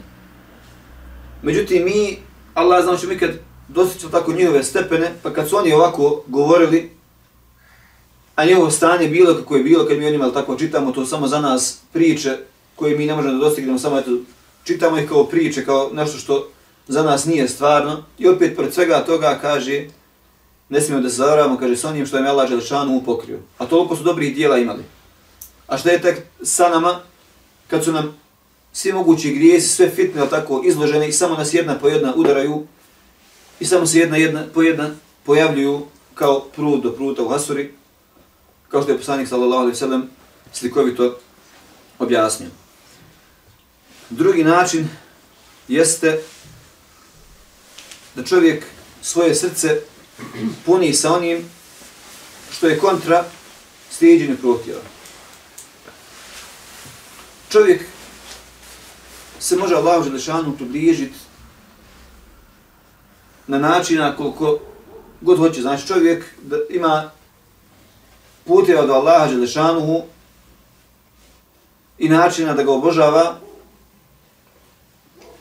Međutim, 1.42 1.86
mi, 1.86 2.18
Allah 2.54 2.84
zna 2.84 2.98
što 2.98 3.08
mi 3.08 3.18
kad 3.18 3.32
dostićemo 3.68 4.12
tako 4.12 4.34
njihove 4.34 4.64
stepene, 4.64 5.12
pa 5.24 5.34
kad 5.34 5.50
su 5.50 5.58
oni 5.58 5.74
ovako 5.74 6.24
govorili, 6.28 6.92
a 8.36 8.46
njihovo 8.46 8.72
stanje 8.72 9.08
bilo 9.08 9.34
kako 9.34 9.56
je 9.56 9.64
bilo, 9.64 9.86
kad 9.86 9.98
mi 9.98 10.08
o 10.08 10.12
njima 10.12 10.32
tako 10.32 10.56
čitamo, 10.56 10.92
to 10.92 11.06
samo 11.06 11.28
za 11.28 11.42
nas 11.42 11.80
priče 11.94 12.38
koje 12.76 12.98
mi 12.98 13.06
ne 13.06 13.16
možemo 13.16 13.34
da 13.34 13.40
dostignemo, 13.40 13.80
samo 13.80 14.00
eto, 14.00 14.12
čitamo 14.64 14.98
ih 14.98 15.10
kao 15.10 15.24
priče, 15.24 15.66
kao 15.66 15.90
nešto 15.94 16.18
što 16.18 16.50
za 16.88 17.04
nas 17.04 17.26
nije 17.26 17.48
stvarno. 17.48 18.04
I 18.20 18.28
opet, 18.28 18.58
pred 18.58 18.74
svega 18.74 19.06
toga, 19.06 19.40
kaže, 19.42 19.88
ne 20.70 20.82
smijemo 20.82 21.04
da 21.04 21.10
se 21.10 21.16
zavaravamo, 21.16 21.58
kaže, 21.58 21.76
s 21.76 21.86
onim 21.86 22.06
što 22.06 22.18
je 22.18 22.28
Allah 22.28 22.50
Želešanu 22.50 22.98
upokrio. 22.98 23.40
A 23.58 23.66
toliko 23.66 23.96
su 23.96 24.04
dobrih 24.04 24.36
dijela 24.36 24.58
imali. 24.58 24.84
A 25.68 25.78
šta 25.78 25.90
je 25.90 26.02
tek 26.02 26.22
sa 26.44 26.70
nama, 26.70 27.02
kad 27.68 27.84
su 27.84 27.92
nam 27.92 28.18
svi 28.74 28.94
mogući 28.94 29.34
grijesi, 29.34 29.68
sve 29.68 29.90
fitne, 29.90 30.30
tako, 30.30 30.62
izložene 30.66 31.10
i 31.10 31.12
samo 31.12 31.36
nas 31.36 31.54
jedna 31.54 31.80
po 31.80 31.88
jedna 31.88 32.14
udaraju 32.16 32.68
i 33.60 33.66
samo 33.66 33.86
se 33.86 34.00
jedna, 34.00 34.18
jedna 34.18 34.44
po 34.54 34.64
jedna 34.64 34.96
pojavljuju 35.24 35.86
kao 36.14 36.40
prut 36.56 36.84
do 36.84 36.92
pruta 36.92 37.24
u 37.24 37.30
Hasuri, 37.30 37.74
kao 38.70 38.82
što 38.82 38.92
je 38.92 38.98
poslanik 38.98 39.28
sallallahu 39.28 39.62
alaihi 39.62 39.78
sallam 39.78 40.10
slikovito 40.54 41.20
objasnio. 42.00 42.50
Drugi 44.10 44.44
način 44.44 44.90
jeste 45.68 46.22
da 48.16 48.24
čovjek 48.24 48.66
svoje 49.02 49.36
srce 49.36 49.82
puni 50.66 50.94
sa 50.94 51.14
onim 51.14 51.50
što 52.52 52.68
je 52.68 52.80
kontra 52.80 53.26
stiđenju 53.92 54.38
prohtjeva. 54.38 54.95
Čovjek 57.56 57.82
se 59.40 59.56
može 59.58 59.76
Allahu 59.76 60.04
Želešanu 60.04 60.56
približiti 60.58 61.16
na 63.48 63.60
načina 63.60 64.16
koliko 64.18 64.60
god 65.22 65.38
hoće. 65.38 65.62
Znači 65.62 65.88
čovjek 65.88 66.26
da 66.42 66.58
ima 66.70 67.12
puteva 68.46 68.86
do 68.86 68.94
Allaha 68.94 69.28
Želešanuhu 69.28 70.02
i 71.98 72.10
načina 72.10 72.54
da 72.54 72.64
ga 72.64 72.72
obožava 72.72 73.36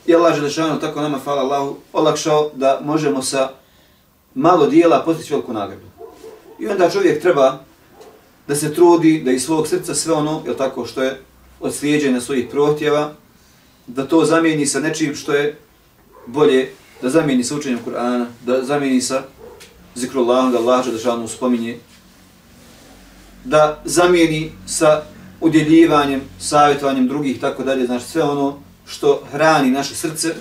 i 0.05 0.15
Allah 0.15 0.35
Želešanu 0.35 0.79
tako 0.79 1.01
nama, 1.01 1.19
hvala 1.23 1.41
Allahu, 1.41 1.75
olakšao 1.93 2.51
da 2.53 2.79
možemo 2.83 3.21
sa 3.21 3.49
malo 4.35 4.67
dijela 4.67 5.03
postići 5.05 5.33
veliku 5.33 5.53
nagradu. 5.53 5.87
I 6.59 6.67
onda 6.67 6.89
čovjek 6.89 7.21
treba 7.21 7.59
da 8.47 8.55
se 8.55 8.73
trudi 8.73 9.21
da 9.25 9.31
iz 9.31 9.45
svog 9.45 9.67
srca 9.67 9.95
sve 9.95 10.13
ono, 10.13 10.41
je 10.47 10.57
tako, 10.57 10.85
što 10.85 11.03
je 11.03 11.21
od 11.59 11.73
slijedženja 11.75 12.21
svojih 12.21 12.47
prohtjeva, 12.51 13.13
da 13.87 14.07
to 14.07 14.25
zamijeni 14.25 14.65
sa 14.65 14.79
nečim 14.79 15.15
što 15.15 15.33
je 15.33 15.57
bolje, 16.27 16.69
da 17.01 17.09
zamijeni 17.09 17.43
sa 17.43 17.55
učenjem 17.55 17.79
Kur'ana, 17.85 18.25
da 18.45 18.63
zamijeni 18.63 19.01
sa 19.01 19.23
zikrullahom, 19.95 20.51
da 20.51 20.57
Allah 20.57 20.85
Želešanu 20.85 21.27
spominje, 21.27 21.77
da 23.43 23.81
zamijeni 23.85 24.51
sa 24.67 25.03
udjeljivanjem, 25.41 26.21
savjetovanjem 26.39 27.07
drugih, 27.07 27.41
tako 27.41 27.63
dalje, 27.63 27.85
znači 27.85 28.05
sve 28.05 28.23
ono 28.23 28.59
što 28.87 29.21
hrani 29.31 29.71
naše 29.71 29.95
srce, 29.95 30.35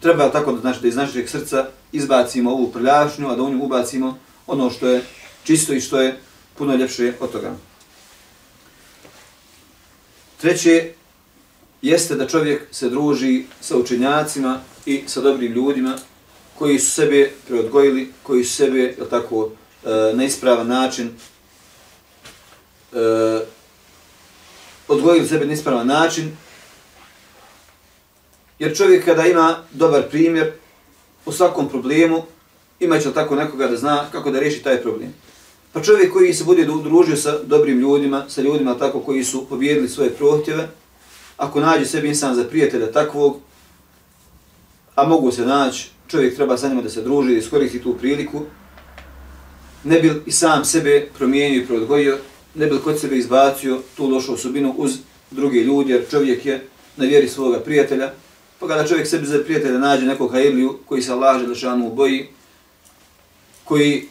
treba 0.00 0.28
tako 0.28 0.52
da 0.52 0.60
znači 0.60 0.80
da 0.80 0.88
iz 0.88 0.96
našeg 0.96 1.28
srca 1.28 1.66
izbacimo 1.92 2.50
ovu 2.50 2.72
prljašnju, 2.72 3.28
a 3.28 3.36
da 3.36 3.42
u 3.42 3.50
nju 3.50 3.64
ubacimo 3.64 4.18
ono 4.46 4.70
što 4.70 4.88
je 4.88 5.02
čisto 5.44 5.72
i 5.74 5.80
što 5.80 6.00
je 6.00 6.18
puno 6.58 6.74
ljepše 6.74 7.12
od 7.20 7.32
toga. 7.32 7.69
Treće 10.40 10.92
jeste 11.82 12.14
da 12.14 12.26
čovjek 12.26 12.62
se 12.70 12.88
druži 12.88 13.44
sa 13.60 13.76
učenjacima 13.76 14.60
i 14.86 15.02
sa 15.06 15.20
dobrim 15.20 15.52
ljudima 15.52 15.98
koji 16.58 16.78
su 16.78 16.90
sebe 16.90 17.30
preodgojili, 17.48 18.12
koji 18.22 18.44
su 18.44 18.56
sebe, 18.56 18.78
je 18.78 19.08
tako, 19.10 19.50
e, 19.84 19.88
na 20.14 20.24
ispravan 20.24 20.68
način 20.68 21.10
e, 22.92 23.40
odgojili 24.88 25.28
sebe 25.28 25.46
na 25.46 25.52
ispravan 25.52 25.86
način 25.86 26.36
Jer 28.60 28.76
čovjek 28.76 29.04
kada 29.04 29.26
ima 29.26 29.56
dobar 29.70 30.02
primjer 30.10 30.52
u 31.26 31.32
svakom 31.32 31.68
problemu, 31.68 32.22
ima 32.80 32.98
će 32.98 33.12
tako 33.12 33.34
nekoga 33.34 33.66
da 33.66 33.76
zna 33.76 34.04
kako 34.12 34.30
da 34.30 34.40
riješi 34.40 34.62
taj 34.62 34.82
problem. 34.82 35.14
Pa 35.72 35.82
čovjek 35.82 36.12
koji 36.12 36.34
se 36.34 36.44
bude 36.44 36.64
družio 36.64 37.16
sa 37.16 37.38
dobrim 37.42 37.78
ljudima, 37.80 38.24
sa 38.28 38.42
ljudima 38.42 38.78
tako 38.78 39.00
koji 39.00 39.24
su 39.24 39.46
pobjedili 39.48 39.88
svoje 39.88 40.10
prohtjeve, 40.10 40.68
ako 41.36 41.60
nađe 41.60 41.84
sebi 41.84 42.08
insan 42.08 42.34
za 42.34 42.44
prijatelja 42.44 42.92
takvog, 42.92 43.36
a 44.94 45.04
mogu 45.04 45.32
se 45.32 45.46
naći, 45.46 45.90
čovjek 46.08 46.36
treba 46.36 46.56
sa 46.56 46.68
njima 46.68 46.82
da 46.82 46.90
se 46.90 47.02
druži, 47.02 47.32
da 47.32 47.38
iskoristi 47.38 47.82
tu 47.82 47.94
priliku, 47.94 48.40
ne 49.84 50.00
bi 50.00 50.22
i 50.26 50.32
sam 50.32 50.64
sebe 50.64 51.08
promijenio 51.18 51.62
i 51.62 51.66
preodgojio, 51.66 52.18
ne 52.54 52.66
bi 52.66 52.78
kod 52.84 53.00
sebe 53.00 53.16
izbacio 53.16 53.80
tu 53.96 54.08
lošu 54.08 54.34
osobinu 54.34 54.74
uz 54.76 54.98
druge 55.30 55.60
ljudi, 55.60 55.92
jer 55.92 56.10
čovjek 56.10 56.46
je 56.46 56.66
na 56.96 57.04
vjeri 57.04 57.28
svoga 57.28 57.60
prijatelja, 57.60 58.10
Pa 58.60 58.68
kada 58.68 58.86
čovjek 58.86 59.06
sebi 59.06 59.26
za 59.26 59.38
prijatelja 59.44 59.78
nađe 59.78 60.06
nekog 60.06 60.32
hajliju 60.32 60.78
koji 60.86 61.02
se 61.02 61.12
Allah 61.12 61.40
Želešanu 61.40 61.90
boji, 61.90 62.26
koji 63.64 64.08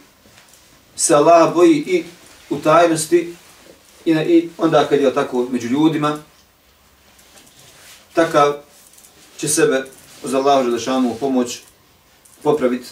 se 0.99 1.15
Allah 1.15 1.53
boji 1.53 1.75
i 1.77 2.03
u 2.49 2.57
tajnosti 2.57 3.35
i, 4.05 4.13
na, 4.13 4.23
i 4.23 4.49
onda 4.57 4.87
kad 4.87 5.01
je 5.01 5.13
tako 5.13 5.47
među 5.51 5.67
ljudima, 5.67 6.17
takav 8.13 8.53
će 9.37 9.47
sebe 9.47 9.83
uz 10.23 10.33
Allahu 10.33 10.63
Želešanu 10.63 11.15
pomoć 11.19 11.59
popraviti 12.43 12.87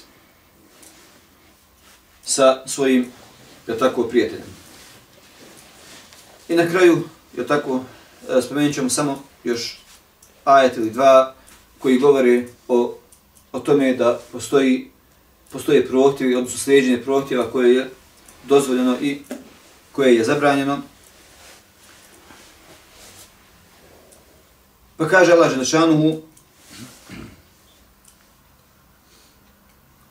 sa 2.23 2.63
svojim 2.65 3.11
je 3.67 3.77
tako 3.77 4.03
prijateljem. 4.03 4.47
I 6.49 6.55
na 6.55 6.69
kraju, 6.69 7.03
je 7.37 7.47
tako, 7.47 7.83
e, 8.29 8.41
spomenut 8.41 8.75
ćemo 8.75 8.89
samo 8.89 9.23
još 9.43 9.79
ajet 10.43 10.77
ili 10.77 10.89
dva 10.89 11.35
koji 11.79 11.99
govori 11.99 12.47
o, 12.67 12.97
o 13.51 13.59
tome 13.59 13.93
da 13.93 14.19
postoji 14.31 14.91
postoje 15.51 15.87
prohtjevi, 15.87 16.35
odnosno 16.35 16.59
sređenje 16.59 17.03
prohtjeva 17.03 17.51
koje 17.51 17.75
je 17.75 17.89
dozvoljeno 18.43 18.97
i 19.01 19.19
koje 19.91 20.15
je 20.15 20.23
zabranjeno. 20.23 20.81
Pa 24.97 25.07
kaže 25.07 25.31
Allah 25.31 25.51
Želešanuhu, 25.51 26.21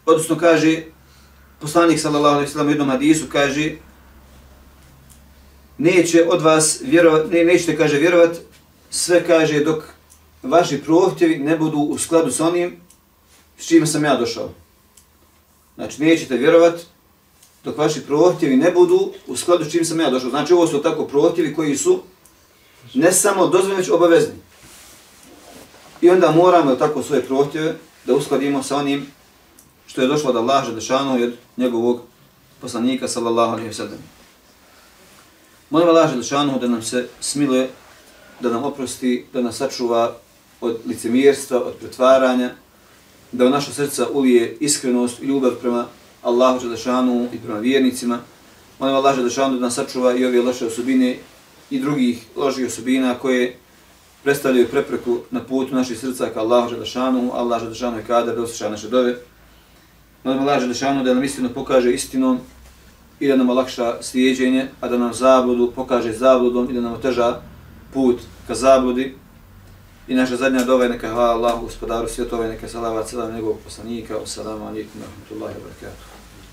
odnosno 0.07 0.39
kaže, 0.39 0.83
poslanik 1.61 2.01
sallallahu 2.01 2.35
alaihi 2.35 2.51
sallam 2.51 2.67
u 2.67 2.71
jednom 2.71 2.91
hadisu 2.91 3.27
kaže, 3.33 3.73
neće 5.79 6.25
od 6.29 6.43
vas 6.43 6.81
vjerovat, 6.85 7.31
ne, 7.31 7.45
nećete, 7.45 7.77
kaže, 7.77 7.99
vjerovat, 7.99 8.37
sve 8.91 9.27
kaže 9.27 9.65
dok 9.65 9.85
vaši 10.43 10.83
prohtjevi 10.83 11.39
ne 11.39 11.57
budu 11.57 11.79
u 11.79 11.99
skladu 11.99 12.31
s 12.31 12.41
onim 12.41 12.77
s 13.59 13.67
čime 13.67 13.87
sam 13.87 14.05
ja 14.05 14.17
došao. 14.17 14.66
Znači, 15.77 16.03
nećete 16.03 16.37
vjerovat 16.37 16.81
dok 17.65 17.79
vaši 17.79 18.01
prohtjevi 18.01 18.57
ne 18.57 18.71
budu 18.71 19.13
u 19.27 19.37
skladu 19.37 19.65
s 19.65 19.73
čim 19.73 19.85
sam 19.85 20.01
ja 20.01 20.11
došao. 20.11 20.31
Znači, 20.31 20.53
ovo 20.53 20.67
su 20.67 20.83
tako 20.83 21.05
prohtjevi 21.05 21.55
koji 21.55 21.77
su 21.77 22.03
ne 22.95 23.13
samo 23.13 23.47
dozvoljeni, 23.47 23.81
već 23.81 23.91
obavezni. 23.91 24.35
I 26.01 26.11
onda 26.11 26.31
moramo 26.31 26.75
tako 26.75 27.03
svoje 27.03 27.23
prohtjeve 27.23 27.75
da 28.05 28.15
uskladimo 28.15 28.63
sa 28.63 28.77
onim 28.77 29.07
što 29.87 30.01
je 30.01 30.09
došlo 30.09 30.31
od 30.31 30.37
Allaha 30.37 30.67
Želešanu 30.67 31.19
i 31.19 31.25
od 31.25 31.35
njegovog 31.57 32.01
poslanika, 32.61 33.09
sallallahu 33.09 33.53
alaihi 33.53 33.71
wa 33.71 33.77
sallam. 33.77 33.99
Molim 35.71 35.89
Allah 35.89 36.11
Želešanu 36.11 36.59
da 36.59 36.69
nam 36.69 36.83
se 36.83 37.09
smiluje, 37.21 37.71
da 38.41 38.51
nam 38.51 38.65
oprosti, 38.65 39.27
da 39.33 39.41
nas 39.41 39.57
sačuva 39.57 40.17
od 40.61 40.79
licemjerstva, 40.87 41.63
od 41.63 41.75
pretvaranja, 41.75 42.55
da 43.33 43.47
u 43.47 43.51
naša 43.51 43.73
srca 43.73 44.07
ulije 44.13 44.57
iskrenost 44.61 45.23
i 45.23 45.27
ljubav 45.27 45.53
prema 45.61 45.87
Allahu 46.23 46.61
Đelešanu 46.61 47.29
i 47.33 47.39
prema 47.39 47.59
vjernicima. 47.59 48.19
Molim 48.79 48.95
Allah 48.95 49.17
Đelešanu 49.17 49.55
da 49.55 49.61
nas 49.61 49.75
sačuva 49.75 50.17
i 50.17 50.25
ove 50.25 50.43
loše 50.43 50.67
osobine 50.67 51.17
i 51.71 51.79
drugih 51.79 52.27
loših 52.37 52.67
osobina 52.67 53.15
koje 53.15 53.57
predstavljaju 54.23 54.69
prepreku 54.69 55.19
na 55.31 55.41
putu 55.41 55.75
naših 55.75 55.99
srca 55.99 56.31
ka 56.35 56.41
Allahu 56.41 56.71
Đelešanu. 56.71 57.31
Allah 57.35 57.63
Đelešanu 57.63 57.97
je 57.97 58.05
kada 58.05 58.33
da 58.33 58.43
osjeća 58.43 58.71
naše 58.71 58.89
dove. 58.89 59.17
Molim 60.25 60.41
Allah 60.41 60.61
Đelešanu 60.61 61.05
da 61.05 61.15
nam 61.15 61.25
istinu 61.25 61.49
pokaže 61.55 61.93
istinom 61.93 62.39
i 63.21 63.29
da 63.29 63.37
nam 63.37 63.51
olakša 63.51 64.03
slijedženje, 64.03 64.69
a 64.81 64.89
da 64.89 64.99
nam 64.99 65.15
zabludu 65.15 65.73
pokaže 65.75 66.13
zabludom 66.13 66.71
i 66.71 66.75
da 66.75 66.81
nam 66.81 66.93
oteža 66.93 67.41
put 67.93 68.21
ka 68.47 68.55
zabludi. 68.55 69.15
I 70.09 70.15
naša 70.15 70.37
zadnja 70.37 70.65
dova 70.65 70.85
je 70.85 70.91
neka 70.91 71.09
hvala 71.09 71.35
Allahu 71.35 71.65
gospodaru 71.67 72.09
svjetova 72.09 72.47
i 72.47 72.49
neka 72.49 72.69
salavat 72.69 73.07
celam 73.07 73.35
njegovog 73.35 73.59
poslanika. 73.65 74.23
Assalamu 74.23 74.67
alaikum 74.67 75.01
wa 75.01 75.07
rahmatullahi 75.07 75.55
wa 75.55 75.63
barakatuh. 75.63 76.16